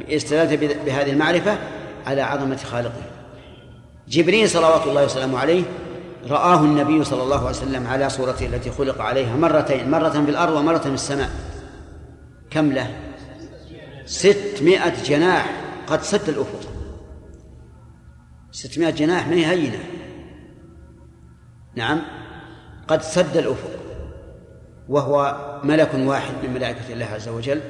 استدللت 0.08 0.78
بهذه 0.86 1.10
المعرفة 1.10 1.58
على 2.06 2.22
عظمة 2.22 2.56
خالقه. 2.56 3.02
جبريل 4.08 4.50
صلوات 4.50 4.86
الله 4.86 5.04
وسلامه 5.04 5.38
عليه 5.38 5.62
رآه 6.28 6.60
النبي 6.60 7.04
صلى 7.04 7.22
الله 7.22 7.38
عليه 7.38 7.50
وسلم 7.50 7.86
على 7.86 8.10
صورته 8.10 8.46
التي 8.46 8.70
خلق 8.70 9.00
عليها 9.00 9.36
مرتين 9.36 9.90
مرة 9.90 10.08
في 10.08 10.30
الأرض 10.30 10.52
ومرة 10.52 10.78
في 10.78 10.88
السماء. 10.88 11.30
كم 12.50 12.72
له؟ 12.72 12.90
ستمائة 14.06 15.02
جناح 15.04 15.50
قد 15.86 16.02
سد 16.02 16.28
الأفق. 16.28 16.75
ستمائة 18.56 18.90
جناح 18.90 19.28
ما 19.28 19.34
هي 19.34 19.46
هينة. 19.46 19.78
نعم. 21.74 22.02
قد 22.88 23.02
سد 23.02 23.36
الأفق 23.36 23.70
وهو 24.88 25.36
ملك 25.64 25.94
واحد 25.94 26.32
من 26.42 26.54
ملائكة 26.54 26.92
الله 26.92 27.06
عز 27.06 27.28
وجل. 27.28 27.60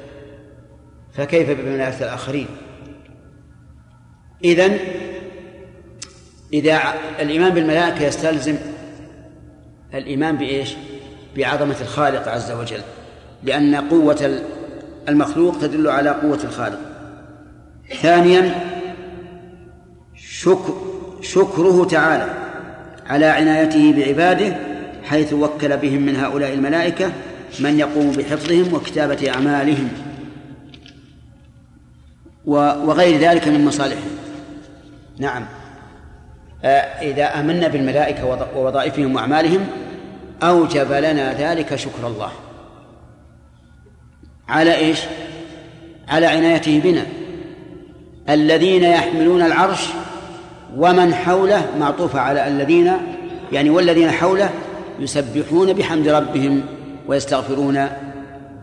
فكيف 1.13 1.49
بملائكة 1.49 2.03
الآخرين؟ 2.03 2.47
إذن 4.43 4.77
إذا 6.53 6.79
الإيمان 7.19 7.53
بالملائكة 7.53 8.03
يستلزم 8.03 8.55
الإيمان 9.93 10.37
بإيش؟ 10.37 10.75
بعظمة 11.37 11.81
الخالق 11.81 12.27
عز 12.27 12.51
وجل. 12.51 12.81
لأن 13.43 13.75
قوة 13.75 14.41
المخلوق 15.09 15.59
تدل 15.59 15.89
على 15.89 16.09
قوة 16.09 16.39
الخالق. 16.43 16.79
ثانيا 18.01 18.76
شكر 20.41 20.73
شكره 21.21 21.85
تعالى 21.85 22.33
على 23.05 23.25
عنايته 23.25 23.93
بعباده 23.93 24.57
حيث 25.03 25.33
وكل 25.33 25.77
بهم 25.77 26.01
من 26.01 26.15
هؤلاء 26.15 26.53
الملائكة 26.53 27.11
من 27.59 27.79
يقوم 27.79 28.11
بحفظهم 28.11 28.73
وكتابة 28.73 29.29
أعمالهم 29.29 29.89
وغير 32.45 33.19
ذلك 33.19 33.47
من 33.47 33.65
مصالحهم. 33.65 34.17
نعم. 35.19 35.45
آه، 36.63 36.67
إذا 37.11 37.39
آمنا 37.39 37.67
بالملائكة 37.67 38.25
ووظائفهم 38.55 39.15
وأعمالهم 39.15 39.67
أوجب 40.43 40.91
لنا 40.91 41.33
ذلك 41.33 41.75
شكر 41.75 42.07
الله. 42.07 42.31
على 44.49 44.75
إيش؟ 44.75 44.99
على 46.07 46.25
عنايته 46.25 46.79
بنا. 46.79 47.05
الذين 48.29 48.83
يحملون 48.83 49.41
العرش 49.41 49.87
ومن 50.77 51.13
حوله 51.13 51.65
معطوفة 51.79 52.19
على 52.19 52.47
الذين 52.47 52.91
يعني 53.51 53.69
والذين 53.69 54.11
حوله 54.11 54.49
يسبحون 54.99 55.73
بحمد 55.73 56.07
ربهم 56.07 56.61
ويستغفرون 57.07 57.87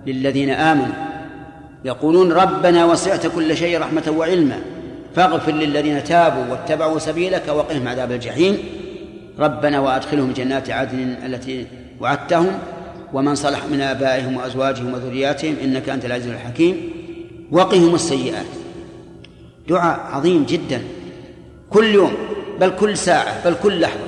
للذين 0.06 0.50
آمنوا. 0.50 0.94
يقولون 1.84 2.32
ربنا 2.32 2.84
وسعت 2.84 3.26
كل 3.26 3.56
شيء 3.56 3.80
رحمة 3.80 4.14
وعلما 4.16 4.58
فاغفر 5.16 5.52
للذين 5.52 6.04
تابوا 6.04 6.44
واتبعوا 6.50 6.98
سبيلك 6.98 7.48
وقهم 7.48 7.88
عذاب 7.88 8.12
الجحيم. 8.12 8.58
ربنا 9.38 9.80
وأدخلهم 9.80 10.32
جنات 10.32 10.70
عدن 10.70 11.14
التي 11.26 11.66
وعدتهم 12.00 12.52
ومن 13.12 13.34
صلح 13.34 13.64
من 13.70 13.80
آبائهم 13.80 14.36
وأزواجهم 14.36 14.94
وذرياتهم 14.94 15.54
إنك 15.64 15.88
أنت 15.88 16.04
العزيز 16.04 16.32
الحكيم. 16.32 16.90
وقهم 17.52 17.94
السيئات. 17.94 18.46
دعاء 19.68 20.00
عظيم 20.12 20.44
جدا. 20.44 20.80
كل 21.74 21.84
يوم 21.84 22.12
بل 22.60 22.76
كل 22.76 22.96
ساعة 22.96 23.44
بل 23.44 23.54
كل 23.62 23.80
لحظة. 23.80 24.06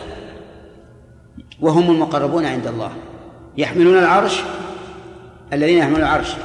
وهم 1.60 1.90
المقربون 1.90 2.46
عند 2.46 2.66
الله. 2.66 2.90
يحملون 3.56 3.98
العرش 3.98 4.40
الذين 5.52 5.78
يحملون 5.78 6.00
العرش. 6.00 6.36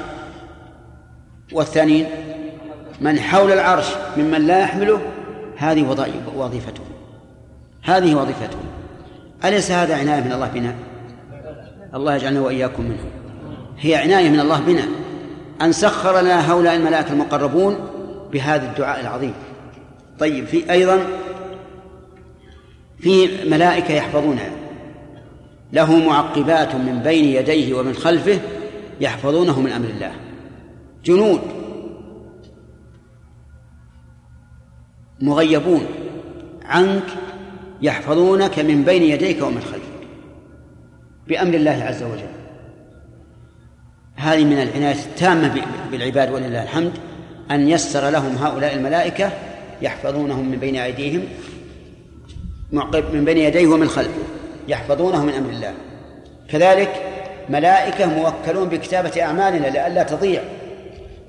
والثانيين 1.53 2.07
من 3.01 3.19
حول 3.19 3.51
العرش 3.51 3.85
ممن 4.17 4.47
لا 4.47 4.59
يحمله 4.59 5.01
هذه 5.57 6.11
وظيفته. 6.35 6.83
هذه 7.83 8.15
وظيفته. 8.15 8.57
أليس 9.45 9.71
هذا 9.71 9.95
عناية 9.95 10.21
من 10.21 10.31
الله 10.31 10.47
بنا؟ 10.47 10.75
الله 11.93 12.15
يجعلنا 12.15 12.41
وإياكم 12.41 12.83
منه. 12.83 13.05
هي 13.79 13.95
عناية 13.95 14.29
من 14.29 14.39
الله 14.39 14.59
بنا. 14.59 14.83
أن 15.61 15.71
سخر 15.71 16.21
لنا 16.21 16.51
هؤلاء 16.51 16.75
الملائكة 16.75 17.11
المقربون 17.11 17.75
بهذا 18.31 18.65
الدعاء 18.65 18.99
العظيم. 19.01 19.33
طيب 20.21 20.45
في 20.45 20.71
أيضا 20.71 21.07
في 22.99 23.49
ملائكة 23.49 23.93
يحفظونه 23.93 24.51
له 25.73 25.99
معقبات 25.99 26.75
من 26.75 26.99
بين 26.99 27.25
يديه 27.25 27.73
ومن 27.73 27.93
خلفه 27.93 28.39
يحفظونه 28.99 29.61
من 29.61 29.71
أمر 29.71 29.87
الله. 29.89 30.11
جنود 31.05 31.41
مغيبون 35.21 35.85
عنك 36.65 37.03
يحفظونك 37.81 38.59
من 38.59 38.83
بين 38.83 39.03
يديك 39.03 39.43
ومن 39.43 39.61
خلفك 39.61 40.07
بأمر 41.27 41.53
الله 41.53 41.83
عز 41.83 42.03
وجل. 42.03 42.31
هذه 44.15 44.45
من 44.45 44.61
العناية 44.61 45.05
التامة 45.05 45.65
بالعباد 45.91 46.31
ولله 46.31 46.63
الحمد 46.63 46.91
أن 47.51 47.69
يسر 47.69 48.09
لهم 48.09 48.35
هؤلاء 48.35 48.75
الملائكة 48.75 49.31
يحفظونهم 49.81 50.49
من 50.49 50.57
بين 50.57 50.75
أيديهم 50.75 51.25
من 53.13 53.25
بين 53.25 53.37
يديه 53.37 53.67
ومن 53.67 53.89
خلفه 53.89 54.21
يحفظونه 54.67 55.25
من 55.25 55.33
أمر 55.33 55.49
الله. 55.49 55.73
كذلك 56.49 56.89
ملائكة 57.49 58.05
موكلون 58.05 58.69
بكتابة 58.69 59.21
أعمالنا 59.21 59.67
لئلا 59.67 60.03
تضيع. 60.03 60.43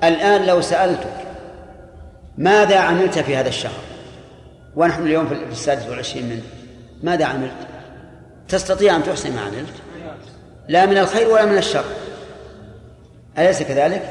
الآن 0.04 0.46
لو 0.46 0.60
سألتك 0.60 1.16
ماذا 2.38 2.78
عملت 2.78 3.18
في 3.18 3.36
هذا 3.36 3.48
الشهر؟ 3.48 3.80
ونحن 4.76 5.02
اليوم 5.02 5.28
في 5.28 5.34
السادس 5.52 5.86
والعشرين 5.88 6.24
منه 6.24 6.42
ماذا 7.02 7.24
عملت؟ 7.24 7.56
تستطيع 8.48 8.96
أن 8.96 9.02
تحسن 9.02 9.34
ما 9.34 9.40
عملت؟ 9.40 9.74
لا 10.68 10.86
من 10.86 10.98
الخير 10.98 11.28
ولا 11.28 11.44
من 11.44 11.58
الشر. 11.58 11.84
أليس 13.38 13.62
كذلك؟ 13.62 14.02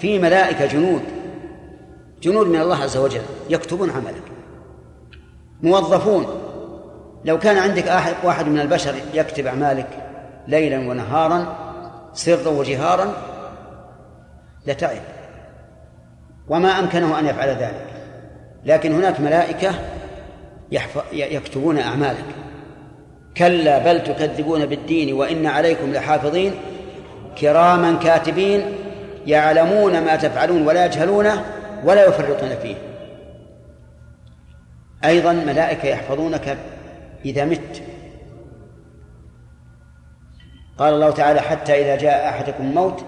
في 0.00 0.18
ملائكة 0.18 0.66
جنود 0.66 1.02
جنود 2.22 2.46
من 2.46 2.60
الله 2.60 2.76
عز 2.76 2.96
وجل 2.96 3.22
يكتبون 3.50 3.90
عملك. 3.90 4.22
موظفون. 5.62 6.26
لو 7.24 7.38
كان 7.38 7.58
عندك 7.58 7.84
واحد 8.24 8.46
من 8.46 8.60
البشر 8.60 8.94
يكتب 9.14 9.46
أعمالك 9.46 9.88
ليلا 10.48 10.78
ونهارا 10.78 11.56
سرا 12.14 12.48
وجهارا 12.48 13.12
لتعب 14.66 15.00
وما 16.48 16.78
أمكنه 16.78 17.18
أن 17.18 17.26
يفعل 17.26 17.48
ذلك. 17.48 17.86
لكن 18.64 18.92
هناك 18.92 19.20
ملائكة 19.20 19.74
يكتبون 21.12 21.78
أعمالك. 21.78 22.24
كلا 23.36 23.78
بل 23.78 24.02
تكذبون 24.02 24.66
بالدين 24.66 25.14
وإن 25.14 25.46
عليكم 25.46 25.92
لحافظين. 25.92 26.52
كراما 27.40 27.98
كاتبين 28.02 28.62
يعلمون 29.26 30.04
ما 30.04 30.16
تفعلون 30.16 30.66
ولا 30.66 30.86
يجهلونه 30.86 31.44
ولا 31.84 32.04
يفرطون 32.04 32.56
فيه. 32.62 32.76
أيضا 35.04 35.32
ملائكة 35.32 35.86
يحفظونك 35.86 36.58
إذا 37.24 37.44
مت. 37.44 37.82
قال 40.78 40.94
الله 40.94 41.10
تعالى 41.10 41.40
حتى 41.40 41.72
إذا 41.72 41.96
جاء 41.96 42.28
أحدكم 42.28 42.64
الموت 42.64 43.04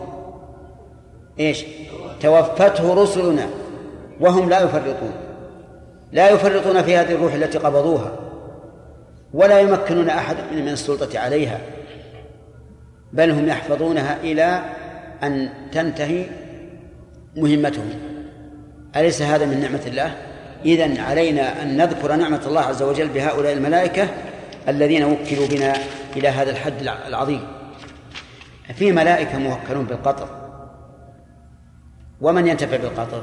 إيش؟ 1.41 1.65
توفته 2.21 3.03
رسلنا 3.03 3.47
وهم 4.21 4.51
لا 4.51 4.61
يفرطون. 4.61 5.13
لا 6.13 6.31
يفرطون 6.31 6.83
في 6.83 6.97
هذه 6.97 7.13
الروح 7.13 7.35
التي 7.35 7.59
قبضوها 7.59 8.13
ولا 9.35 9.61
يمكنون 9.61 10.09
أحد 10.09 10.37
من 10.53 10.69
السلطة 10.69 11.19
عليها 11.19 11.61
بل 13.13 13.31
هم 13.31 13.49
يحفظونها 13.49 14.21
إلى 14.21 14.63
أن 15.23 15.49
تنتهي 15.73 16.27
مهمتهم. 17.37 18.14
أليس 18.97 19.23
هذا 19.23 19.47
من 19.47 19.61
نعمة 19.61 19.81
الله؟ 19.87 20.15
إذن 20.65 21.01
علينا 21.01 21.63
أن 21.63 21.77
نذكر 21.77 22.17
نعمة 22.17 22.41
الله 22.47 22.61
عز 22.61 22.83
وجل 22.83 23.09
بهؤلاء 23.09 23.53
الملائكة 23.53 24.09
الذين 24.69 25.05
وكلوا 25.05 25.47
بنا 25.47 25.75
إلى 26.17 26.29
هذا 26.29 26.51
الحد 26.51 26.73
العظيم. 27.07 27.47
في 28.75 28.93
ملائكة 28.93 29.39
موكلون 29.39 29.85
بالقطر. 29.85 30.29
ومن 32.21 32.47
ينتفع 32.47 32.77
بالقطر؟ 32.77 33.23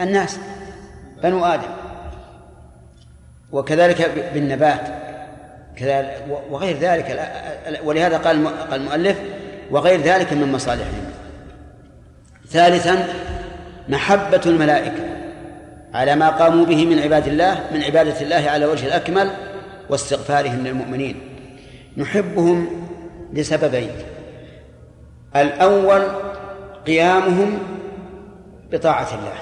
الناس. 0.00 0.38
بنو 1.22 1.44
آدم. 1.44 1.70
وكذلك 3.52 4.30
بالنبات. 4.34 4.80
كذلك 5.76 6.24
وغير 6.50 6.78
ذلك. 6.78 7.30
ولهذا 7.84 8.16
قال 8.18 8.46
قال 8.46 8.80
المؤلف 8.80 9.20
وغير 9.70 10.00
ذلك 10.00 10.32
من 10.32 10.52
مصالحهم. 10.52 11.04
ثالثا 12.48 13.08
محبة 13.90 14.40
الملائكة 14.46 15.04
على 15.94 16.16
ما 16.16 16.28
قاموا 16.28 16.66
به 16.66 16.86
من 16.86 16.98
عباد 16.98 17.26
الله 17.26 17.60
من 17.74 17.82
عبادة 17.82 18.20
الله 18.20 18.50
على 18.50 18.66
وجه 18.66 18.86
الأكمل 18.86 19.30
واستغفارهم 19.90 20.66
للمؤمنين. 20.66 21.20
نحبهم 21.96 22.66
لسببين. 23.32 23.90
الأول 25.36 26.02
قيامهم 26.86 27.58
بطاعة 28.72 29.08
الله. 29.14 29.38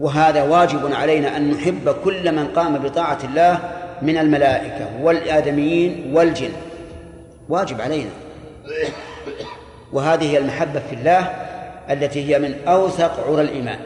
وهذا 0.00 0.42
واجب 0.42 0.92
علينا 0.92 1.36
أن 1.36 1.50
نحب 1.50 1.94
كل 2.04 2.32
من 2.32 2.46
قام 2.46 2.78
بطاعة 2.78 3.18
الله 3.24 3.58
من 4.02 4.16
الملائكة 4.16 4.88
والآدميين 5.02 6.10
والجن. 6.14 6.50
واجب 7.48 7.80
علينا. 7.80 8.10
وهذه 9.92 10.30
هي 10.30 10.38
المحبة 10.38 10.80
في 10.90 10.94
الله 10.94 11.47
التي 11.90 12.34
هي 12.34 12.38
من 12.38 12.54
أوثق 12.68 13.28
عرى 13.28 13.40
الإيمان. 13.42 13.78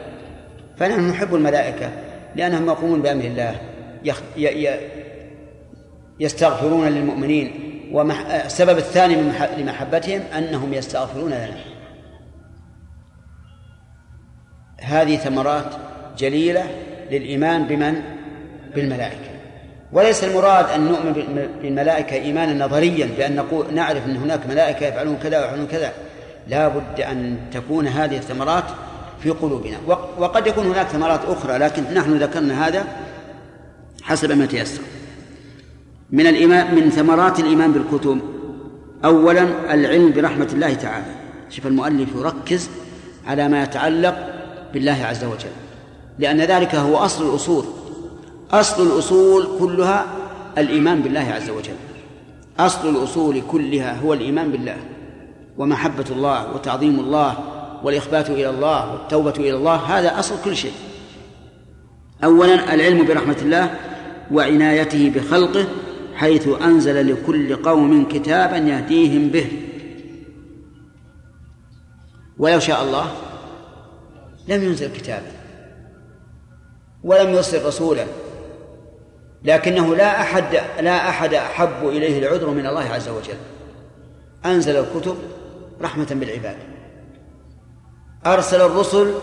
فنحن 0.77 1.09
نحب 1.09 1.35
الملائكة 1.35 1.89
لأنهم 2.35 2.67
يقومون 2.67 3.01
بأمر 3.01 3.23
الله 3.23 3.55
يستغفرون 6.19 6.87
للمؤمنين 6.87 7.53
والسبب 7.91 8.77
الثاني 8.77 9.15
من 9.15 9.33
لمحبتهم 9.57 10.21
أنهم 10.37 10.73
يستغفرون 10.73 11.29
لنا. 11.29 11.57
هذه 14.77 15.15
ثمرات 15.15 15.75
جليلة 16.17 16.63
للإيمان 17.11 17.67
بمن؟ 17.67 18.01
بالملائكة. 18.75 19.33
وليس 19.91 20.23
المراد 20.23 20.69
أن 20.69 20.81
نؤمن 20.85 21.13
بالملائكة 21.61 22.15
إيمانا 22.15 22.65
نظريا 22.65 23.09
بأن 23.17 23.35
نقول 23.35 23.73
نعرف 23.73 24.05
أن 24.05 24.15
هناك 24.15 24.47
ملائكة 24.49 24.85
يفعلون 24.85 25.17
كذا 25.23 25.41
ويفعلون 25.41 25.67
كذا. 25.67 25.91
لا 26.47 26.67
بد 26.67 27.01
أن 27.01 27.37
تكون 27.53 27.87
هذه 27.87 28.17
الثمرات 28.17 28.63
في 29.23 29.29
قلوبنا. 29.29 29.77
وقد 30.17 30.47
يكون 30.47 30.65
هناك 30.65 30.87
ثمرات 30.87 31.19
أخرى 31.25 31.57
لكن 31.57 31.83
نحن 31.83 32.17
ذكرنا 32.17 32.67
هذا 32.67 32.85
حسب 34.03 34.31
ما 34.31 34.45
تيسر. 34.45 34.81
من 36.11 36.27
الإيمان 36.27 36.75
من 36.75 36.89
ثمرات 36.89 37.39
الإيمان 37.39 37.71
بالكتب. 37.71 38.19
أولا 39.05 39.73
العلم 39.73 40.11
برحمة 40.11 40.49
الله 40.53 40.73
تعالى. 40.73 41.15
شوف 41.49 41.67
المؤلف 41.67 42.09
يركز 42.15 42.69
على 43.27 43.49
ما 43.49 43.63
يتعلق 43.63 44.15
بالله 44.73 45.05
عز 45.05 45.23
وجل. 45.23 45.53
لأن 46.19 46.41
ذلك 46.41 46.75
هو 46.75 46.97
أصل 46.97 47.29
الأصول. 47.29 47.65
أصل 48.51 48.87
الأصول 48.87 49.47
كلها 49.59 50.05
الإيمان 50.57 51.01
بالله 51.01 51.31
عز 51.31 51.49
وجل. 51.49 51.75
أصل 52.59 52.89
الأصول 52.89 53.41
كلها 53.51 53.99
هو 53.99 54.13
الإيمان 54.13 54.51
بالله. 54.51 54.77
ومحبة 55.57 56.05
الله 56.11 56.53
وتعظيم 56.53 56.99
الله 56.99 57.37
والإخبات 57.83 58.29
إلى 58.29 58.49
الله 58.49 58.93
والتوبة 58.93 59.33
إلى 59.37 59.53
الله 59.53 59.75
هذا 59.75 60.19
أصل 60.19 60.35
كل 60.45 60.55
شيء. 60.55 60.73
أولا 62.23 62.73
العلم 62.73 63.05
برحمة 63.05 63.37
الله 63.41 63.79
وعنايته 64.31 65.09
بخلقه 65.15 65.65
حيث 66.15 66.47
أنزل 66.61 67.13
لكل 67.13 67.55
قوم 67.55 68.05
كتابا 68.05 68.57
يهديهم 68.57 69.29
به. 69.29 69.47
ولو 72.37 72.59
شاء 72.59 72.83
الله 72.83 73.11
لم 74.47 74.63
ينزل 74.63 74.87
كتابا 74.87 75.31
ولم 77.03 77.29
يرسل 77.29 77.65
رسولا 77.65 78.05
لكنه 79.43 79.95
لا 79.95 80.21
أحد 80.21 80.43
لا 80.79 81.09
أحد 81.09 81.33
أحب 81.33 81.87
إليه 81.87 82.19
العذر 82.19 82.49
من 82.49 82.65
الله 82.65 82.89
عز 82.89 83.09
وجل. 83.09 83.37
أنزل 84.45 84.75
الكتب 84.75 85.15
رحمة 85.83 86.07
بالعباد. 86.11 86.55
أرسل 88.25 88.61
الرسل 88.61 89.13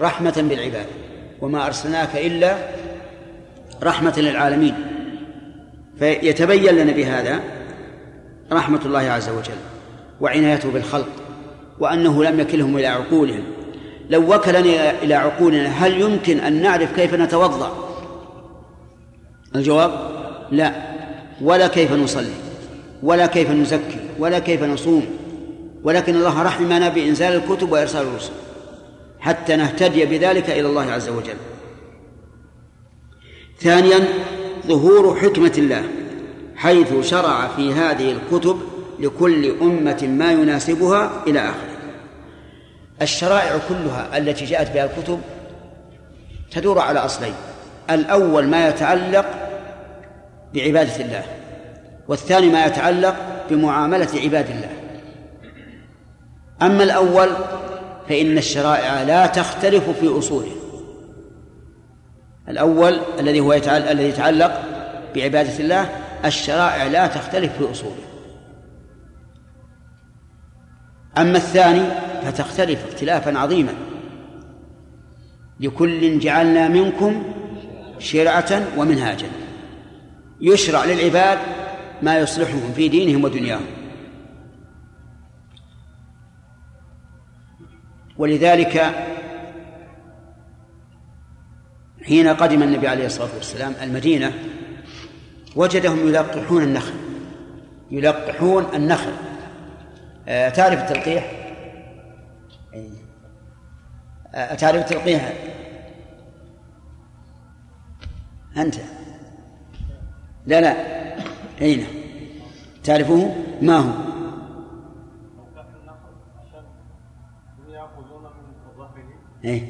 رحمة 0.00 0.44
بالعباد 0.48 0.86
وما 1.40 1.66
أرسلناك 1.66 2.16
إلا 2.16 2.56
رحمة 3.82 4.14
للعالمين. 4.16 4.74
فيتبين 5.98 6.74
لنا 6.74 6.92
بهذا 6.92 7.40
رحمة 8.52 8.80
الله 8.84 8.98
عز 8.98 9.28
وجل 9.28 9.60
وعنايته 10.20 10.70
بالخلق 10.70 11.08
وأنه 11.78 12.24
لم 12.24 12.40
يكلهم 12.40 12.76
إلى 12.76 12.86
عقولهم. 12.86 13.44
لو 14.10 14.34
وكلنا 14.34 14.90
إلى 15.02 15.14
عقولنا 15.14 15.68
هل 15.68 16.00
يمكن 16.00 16.40
أن 16.40 16.62
نعرف 16.62 16.94
كيف 16.96 17.14
نتوضأ؟ 17.14 17.72
الجواب 19.56 19.90
لا 20.50 20.72
ولا 21.42 21.66
كيف 21.68 21.92
نصلي 21.92 22.34
ولا 23.02 23.26
كيف 23.26 23.50
نزكي 23.50 24.00
ولا 24.18 24.38
كيف 24.38 24.62
نصوم. 24.62 25.21
ولكن 25.84 26.14
الله 26.14 26.42
رحمنا 26.42 26.88
بإنزال 26.88 27.32
الكتب 27.32 27.72
وإرسال 27.72 28.02
الرسل 28.02 28.32
حتى 29.20 29.56
نهتدي 29.56 30.04
بذلك 30.04 30.50
إلى 30.50 30.66
الله 30.66 30.92
عز 30.92 31.08
وجل. 31.08 31.36
ثانيا 33.60 34.08
ظهور 34.66 35.16
حكمة 35.20 35.52
الله 35.58 35.84
حيث 36.56 37.10
شرع 37.10 37.48
في 37.48 37.72
هذه 37.72 38.12
الكتب 38.12 38.60
لكل 38.98 39.54
أمة 39.60 40.02
ما 40.02 40.32
يناسبها 40.32 41.22
إلى 41.26 41.40
آخره. 41.40 41.72
الشرائع 43.02 43.58
كلها 43.68 44.18
التي 44.18 44.44
جاءت 44.44 44.74
بها 44.74 44.84
الكتب 44.84 45.20
تدور 46.50 46.78
على 46.78 46.98
أصلين. 46.98 47.34
الأول 47.90 48.46
ما 48.46 48.68
يتعلق 48.68 49.26
بعبادة 50.54 50.96
الله 50.96 51.22
والثاني 52.08 52.48
ما 52.48 52.66
يتعلق 52.66 53.16
بمعاملة 53.50 54.08
عباد 54.24 54.50
الله. 54.50 54.81
أما 56.62 56.82
الأول 56.82 57.28
فإن 58.08 58.38
الشرائع 58.38 59.02
لا 59.02 59.26
تختلف 59.26 59.90
في 59.90 60.18
أصوله 60.18 60.52
الأول 62.48 63.00
الذي 63.18 63.40
هو 63.40 63.52
يتعلق 63.52 63.90
الذي 63.90 64.08
يتعلق 64.08 64.62
بعبادة 65.14 65.58
الله 65.58 65.88
الشرائع 66.24 66.86
لا 66.86 67.06
تختلف 67.06 67.52
في 67.58 67.70
أصوله 67.70 68.02
أما 71.18 71.36
الثاني 71.36 71.82
فتختلف 72.22 72.86
اختلافا 72.88 73.38
عظيما. 73.38 73.72
لكل 75.60 76.18
جعلنا 76.18 76.68
منكم 76.68 77.22
شرعة 77.98 78.62
ومنهاجا. 78.76 79.26
يشرع 80.40 80.84
للعباد 80.84 81.38
ما 82.02 82.18
يصلحهم 82.18 82.72
في 82.76 82.88
دينهم 82.88 83.24
ودنياهم. 83.24 83.81
ولذلك 88.22 88.94
حين 92.04 92.28
قدم 92.28 92.62
النبي 92.62 92.88
عليه 92.88 93.06
الصلاة 93.06 93.34
والسلام 93.34 93.74
المدينة 93.82 94.32
وجدهم 95.56 96.08
يلقحون 96.08 96.62
النخل. 96.62 96.92
يلقحون 97.90 98.66
النخل. 98.74 99.12
آه، 100.28 100.48
تعرف 100.48 100.80
التلقيح؟ 100.80 101.32
آه، 104.34 104.54
تعرف 104.54 104.82
التلقيح؟ 104.82 105.32
أنت. 108.56 108.74
لا 110.46 110.60
لا. 110.60 110.76
أين؟ 111.62 111.86
تعرفه 112.84 113.34
ما 113.62 113.78
هو؟ 113.78 114.11
أي 119.44 119.62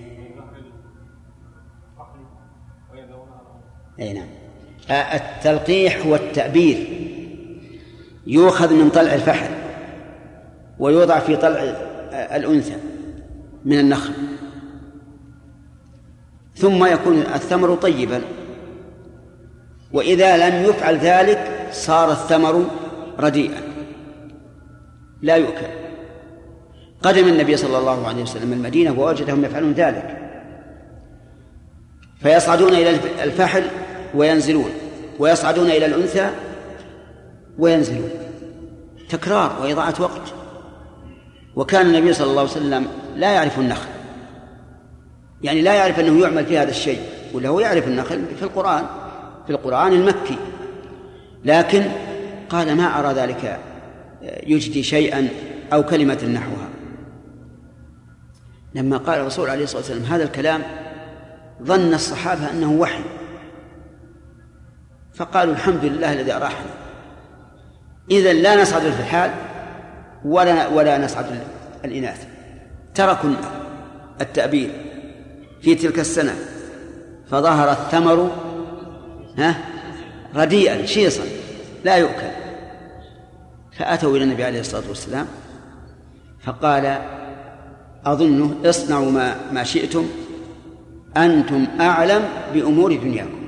أي 4.01 4.13
نعم. 4.13 4.29
التلقيح 4.91 6.07
والتأبير 6.07 7.09
يؤخذ 8.27 8.75
من 8.75 8.91
طلع 8.91 9.15
الفحل 9.15 9.51
ويوضع 10.79 11.19
في 11.19 11.37
طلع 11.37 11.61
الأنثى 12.13 12.77
من 13.65 13.79
النخل. 13.79 14.13
ثم 16.55 16.85
يكون 16.85 17.19
الثمر 17.19 17.75
طيبا. 17.75 18.23
وإذا 19.93 20.49
لم 20.49 20.65
يفعل 20.65 20.97
ذلك 20.97 21.69
صار 21.73 22.13
الثمر 22.13 22.67
رديئا. 23.19 23.61
لا 25.23 25.37
يؤكل. 25.37 25.82
قدم 27.03 27.29
النبي 27.29 27.57
صلى 27.57 27.79
الله 27.79 28.09
عليه 28.09 28.23
وسلم 28.23 28.53
المدينة 28.53 29.01
ووجدهم 29.01 29.45
يفعلون 29.45 29.73
ذلك. 29.73 30.19
فيصعدون 32.23 32.75
إلى 32.75 32.91
الفحل 33.23 33.65
وينزلون 34.15 34.71
ويصعدون 35.19 35.67
إلى 35.67 35.87
الأنثى 35.87 36.31
وينزلون. 37.59 38.11
تكرار 39.09 39.59
وإضاعة 39.63 39.95
وقت. 40.01 40.35
وكان 41.57 41.87
النبي 41.87 42.13
صلى 42.13 42.31
الله 42.31 42.41
عليه 42.41 42.51
وسلم 42.51 42.87
لا 43.17 43.33
يعرف 43.33 43.59
النخل. 43.59 43.89
يعني 45.43 45.61
لا 45.61 45.75
يعرف 45.75 46.01
أنه 46.01 46.23
يعمل 46.23 46.47
في 46.47 46.59
هذا 46.59 46.71
الشيء 46.71 47.01
ولا 47.33 47.49
هو 47.49 47.61
يعرف 47.61 47.89
النخل 47.89 48.25
في 48.37 48.43
القرآن 48.43 48.85
في 49.47 49.53
القرآن 49.53 49.93
المكي. 49.93 50.37
لكن 51.45 51.85
قال 52.51 52.77
ما 52.77 52.99
أرى 52.99 53.15
ذلك 53.15 53.61
يجدي 54.47 54.83
شيئا 54.83 55.29
أو 55.73 55.83
كلمة 55.83 56.25
نحوها. 56.35 56.72
لما 58.75 58.97
قال 58.97 59.21
الرسول 59.21 59.51
عليه 59.51 59.65
الصلاة 59.65 59.81
والسلام 59.81 60.03
هذا 60.03 60.25
الكلام 60.25 60.63
ظن 61.63 61.95
الصحابة 61.95 62.51
أنه 62.51 62.73
وحي. 62.73 63.05
فقالوا 65.15 65.55
الحمد 65.55 65.85
لله 65.85 66.13
الذي 66.13 66.33
أراحنا. 66.33 66.71
إذا 68.11 68.33
لا 68.33 68.63
نصعد 68.63 68.83
في 68.83 69.01
الحال 69.01 69.31
ولا 70.25 70.69
ولا 70.69 70.99
نصعد 70.99 71.27
الإناث. 71.85 72.27
تركوا 72.95 73.31
التأبير 74.21 74.71
في 75.63 75.75
تلك 75.75 75.99
السنة. 75.99 76.35
فظهر 77.31 77.73
الثمر 77.73 78.31
ها 79.39 79.57
رديئا 80.35 80.87
شيصا 80.87 81.23
لا 81.85 81.97
يؤكل. 81.97 82.43
فأتوا 83.79 84.17
إلى 84.17 84.25
النبي 84.25 84.45
عليه 84.45 84.61
الصلاة 84.61 84.89
والسلام 84.89 85.27
فقال 86.41 86.99
أظنه 88.07 88.55
اصنعوا 88.65 89.11
ما 89.11 89.37
ما 89.53 89.65
شئتم. 89.65 90.07
أنتم 91.17 91.67
أعلم 91.81 92.23
بأمور 92.55 92.97
دنياكم. 92.97 93.43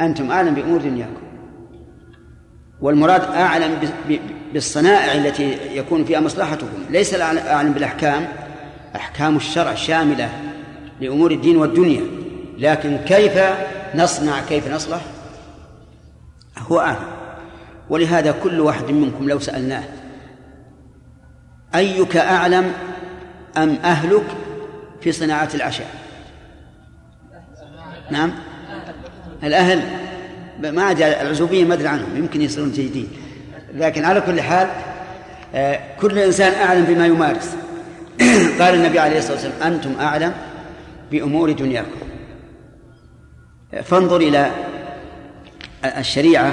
أنتم 0.00 0.30
أعلم 0.30 0.54
بأمور 0.54 0.80
دنياكم. 0.80 1.22
والمراد 2.80 3.22
أعلم 3.22 3.78
بالصنائع 4.52 5.12
التي 5.12 5.76
يكون 5.76 6.04
فيها 6.04 6.20
مصلحتكم. 6.20 6.78
ليس 6.90 7.14
أعلم 7.14 7.72
بالأحكام. 7.72 8.28
أحكام 8.96 9.36
الشرع 9.36 9.74
شاملة 9.74 10.30
لأمور 11.00 11.30
الدين 11.30 11.56
والدنيا. 11.56 12.02
لكن 12.58 12.96
كيف 12.96 13.38
نصنع 13.94 14.40
كيف 14.40 14.74
نصلح؟ 14.74 15.00
هو 16.58 16.80
أعلم. 16.80 17.06
ولهذا 17.90 18.34
كل 18.42 18.60
واحد 18.60 18.90
منكم 18.90 19.28
لو 19.28 19.38
سألناه 19.38 19.84
أيك 21.74 22.16
أعلم 22.16 22.72
أم 23.56 23.78
أهلك 23.84 24.24
في 25.00 25.12
صناعة 25.12 25.48
العشاء؟ 25.54 25.86
نعم. 28.10 28.32
الأهل 29.42 29.82
ما 30.60 30.82
عاد 30.82 31.02
العزوبية 31.02 31.64
ما 31.64 31.74
أدري 31.74 31.88
عنهم 31.88 32.16
يمكن 32.16 32.42
يصيرون 32.42 32.72
جيدين. 32.72 33.08
لكن 33.74 34.04
على 34.04 34.20
كل 34.20 34.40
حال 34.40 34.68
آه، 35.54 35.80
كل 36.00 36.18
إنسان 36.18 36.52
أعلم 36.52 36.84
بما 36.84 37.06
يمارس. 37.06 37.56
قال 38.60 38.74
النبي 38.74 38.98
عليه 38.98 39.18
الصلاة 39.18 39.32
والسلام 39.32 39.72
أنتم 39.72 40.00
أعلم 40.00 40.32
بأمور 41.10 41.52
دنياكم. 41.52 42.00
فانظر 43.82 44.16
إلى 44.16 44.50
الشريعة 45.84 46.52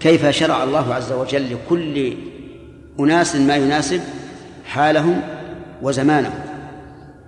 كيف 0.00 0.26
شرع 0.26 0.64
الله 0.64 0.94
عز 0.94 1.12
وجل 1.12 1.54
لكل 1.54 2.14
أناس 3.00 3.36
ما 3.36 3.56
يناسب 3.56 4.00
حالهم 4.64 5.20
وزمانهم. 5.82 6.40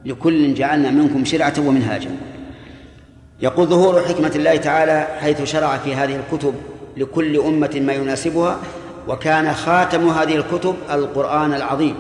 لكل 0.05 0.55
جعلنا 0.55 0.91
منكم 0.91 1.25
شرعة 1.25 1.55
ومنهاجا. 1.59 2.11
يقول 3.43 3.67
ظهور 3.67 4.03
حكمة 4.03 4.33
الله 4.35 4.57
تعالى 4.57 5.07
حيث 5.21 5.43
شرع 5.43 5.77
في 5.77 5.95
هذه 5.95 6.17
الكتب 6.17 6.55
لكل 6.97 7.41
أمة 7.41 7.81
ما 7.87 7.93
يناسبها 7.93 8.59
وكان 9.09 9.53
خاتم 9.53 10.09
هذه 10.09 10.37
الكتب 10.37 10.75
القرآن 10.91 11.55
العظيم. 11.55 11.95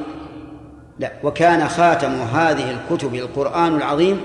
لا 0.98 1.12
وكان 1.22 1.68
خاتم 1.68 2.12
هذه 2.12 2.70
الكتب 2.70 3.14
القرآن 3.14 3.76
العظيم 3.76 4.20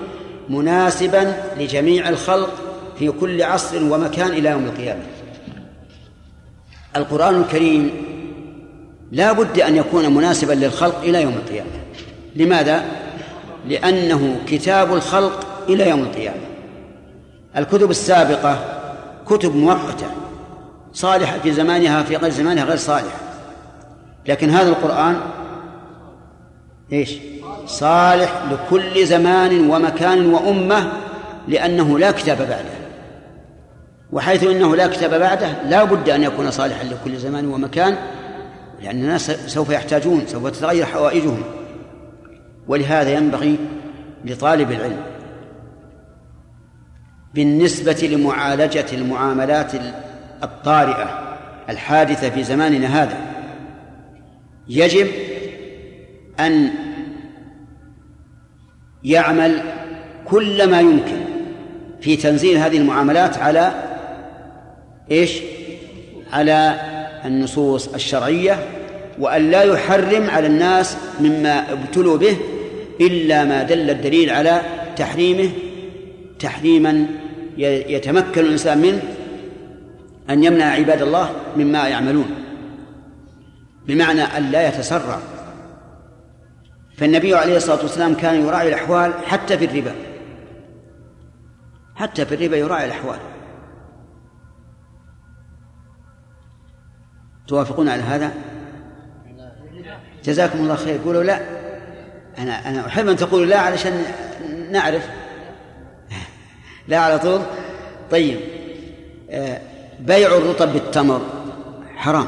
مناسبا 0.49 1.34
لجميع 1.60 2.10
الخلق 2.10 2.49
في 2.99 3.11
كل 3.11 3.44
عصر 3.44 3.84
ومكان 3.84 4.28
إلى 4.30 4.49
يوم 4.49 4.66
القيامة. 4.66 5.02
القرآن 6.95 7.36
الكريم 7.36 7.91
لا 9.11 9.31
بد 9.31 9.60
أن 9.60 9.76
يكون 9.76 10.14
مناسبا 10.14 10.53
للخلق 10.53 10.99
إلى 10.99 11.22
يوم 11.22 11.34
القيامة 11.34 11.69
لماذا؟ 12.36 12.86
لأنه 13.68 14.36
كتاب 14.48 14.94
الخلق 14.94 15.48
إلى 15.69 15.90
يوم 15.90 16.02
القيامة 16.02 16.41
الكتب 17.57 17.91
السابقة 17.91 18.57
كتب 19.26 19.56
مؤقتة 19.56 20.07
صالحة 20.94 21.40
في 21.40 21.53
زمانها 21.53 22.03
في 22.03 22.15
غير 22.15 22.31
زمانها 22.31 22.64
غير 22.64 22.77
صالحة 22.77 23.18
لكن 24.27 24.49
هذا 24.49 24.69
القرآن 24.69 25.19
إيش؟ 26.94 27.18
صالح 27.65 28.44
لكل 28.52 29.06
زمان 29.06 29.69
ومكان 29.69 30.34
وأمة 30.34 30.91
لأنه 31.48 31.99
لا 31.99 32.11
كتاب 32.11 32.38
بعده 32.38 32.80
وحيث 34.11 34.44
إنه 34.44 34.76
لا 34.76 34.88
كتاب 34.88 35.19
بعده 35.19 35.64
لا 35.64 35.84
بد 35.84 36.10
أن 36.10 36.23
يكون 36.23 36.52
صالحا 36.52 36.84
لكل 36.84 37.18
زمان 37.18 37.45
ومكان 37.45 37.98
لأن 38.81 38.95
الناس 38.95 39.31
سوف 39.31 39.69
يحتاجون 39.69 40.27
سوف 40.27 40.47
تتغير 40.47 40.85
حوائجهم 40.85 41.41
ولهذا 42.68 43.14
ينبغي 43.14 43.57
لطالب 44.26 44.72
العلم 44.72 45.03
بالنسبة 47.34 48.10
لمعالجة 48.11 48.85
المعاملات 48.93 49.72
الطارئة 50.43 51.38
الحادثة 51.69 52.30
في 52.30 52.43
زماننا 52.43 53.03
هذا 53.03 53.18
يجب 54.68 55.07
أن 56.39 56.69
يعمل 59.03 59.61
كل 60.26 60.69
ما 60.69 60.81
يمكن 60.81 61.19
في 62.01 62.15
تنزيل 62.15 62.57
هذه 62.57 62.77
المعاملات 62.77 63.38
على 63.38 63.72
إيش؟ 65.11 65.41
على 66.34 66.89
النصوص 67.26 67.94
الشرعية 67.94 68.66
وأن 69.20 69.52
لا 69.52 69.64
يحرم 69.64 70.30
على 70.30 70.48
الناس 70.48 70.98
مما 71.20 71.72
ابتلوا 71.74 72.18
به 72.18 72.38
إلا 73.02 73.44
ما 73.44 73.64
دل 73.64 73.90
الدليل 73.90 74.30
على 74.30 74.62
تحريمه 74.96 75.50
تحريما 76.40 77.06
يتمكن 77.58 78.41
الإنسان 78.41 78.78
منه 78.78 79.02
أن 80.30 80.44
يمنع 80.44 80.66
عباد 80.66 81.02
الله 81.02 81.32
مما 81.58 81.88
يعملون. 81.88 82.30
بمعنى 83.88 84.22
أن 84.22 84.52
لا 84.52 84.68
يتسرع. 84.68 85.20
فالنبي 86.98 87.36
عليه 87.36 87.58
الصلاة 87.58 87.82
والسلام 87.82 88.14
كان 88.14 88.41
يراعي 88.41 88.70
الأحوال 88.70 89.14
حتى 89.26 89.58
في 89.58 89.66
الربا. 89.66 89.96
حتى 91.96 92.26
في 92.26 92.36
الربا 92.36 92.58
يراعي 92.58 92.86
الأحوال. 92.86 93.20
توافقون 97.49 97.89
على 97.89 98.01
هذا؟ 98.03 98.31
جزاكم 100.23 100.59
الله 100.59 100.76
خير. 100.76 100.99
قولوا 101.05 101.23
لا. 101.23 101.39
أنا 102.38 102.69
أنا 102.69 102.88
أحب 102.88 103.07
أن 103.07 103.15
تقولوا 103.15 103.45
لا 103.45 103.59
علشان 103.59 104.03
نعرف. 104.71 105.09
لا 106.88 106.97
على 106.97 107.19
طول. 107.19 107.41
طيب. 108.11 108.39
آه، 109.30 109.61
بيع 109.99 110.38
الرطب 110.38 110.73
بالتمر 110.73 111.21
حرام. 111.95 112.26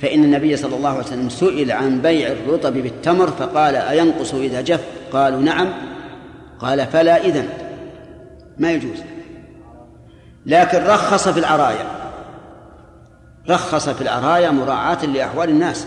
فإن 0.00 0.24
النبي 0.24 0.56
صلى 0.56 0.76
الله 0.76 0.88
عليه 0.88 1.00
وسلم 1.00 1.28
سئل 1.28 1.72
عن 1.72 2.00
بيع 2.00 2.32
الرطب 2.32 2.72
بالتمر 2.72 3.26
فقال 3.26 3.76
أينقص 3.76 4.34
إذا 4.34 4.60
جف؟ 4.60 4.84
قالوا 5.12 5.40
نعم. 5.40 5.72
قال 6.58 6.86
فلا 6.86 7.24
إذن. 7.24 7.48
ما 8.58 8.72
يجوز. 8.72 9.02
لكن 10.46 10.78
رخص 10.78 11.28
في 11.28 11.40
العرايا. 11.40 11.97
رخص 13.50 13.88
في 13.88 14.00
العرايا 14.00 14.50
مراعاة 14.50 15.06
لأحوال 15.06 15.48
الناس. 15.48 15.86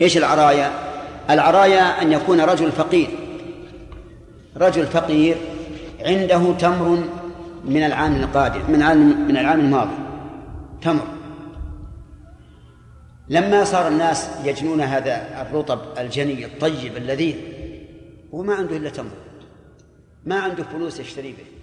إيش 0.00 0.16
العرايا؟ 0.16 0.72
العرايا 1.30 2.02
أن 2.02 2.12
يكون 2.12 2.40
رجل 2.40 2.72
فقير. 2.72 3.08
رجل 4.56 4.86
فقير 4.86 5.36
عنده 6.00 6.52
تمر 6.58 7.04
من 7.64 7.82
العام 7.82 8.16
القادم 8.16 8.60
من 8.68 8.74
العام 8.74 9.28
من 9.28 9.36
العام 9.36 9.60
الماضي. 9.60 9.96
تمر. 10.82 11.06
لما 13.28 13.64
صار 13.64 13.88
الناس 13.88 14.28
يجنون 14.44 14.80
هذا 14.80 15.42
الرطب 15.42 15.80
الجني 15.98 16.44
الطيب 16.44 16.96
اللذيذ 16.96 17.34
هو 18.34 18.42
ما 18.42 18.54
عنده 18.54 18.76
إلا 18.76 18.90
تمر. 18.90 19.10
ما 20.26 20.40
عنده 20.40 20.62
فلوس 20.62 21.00
يشتري 21.00 21.32
به. 21.32 21.59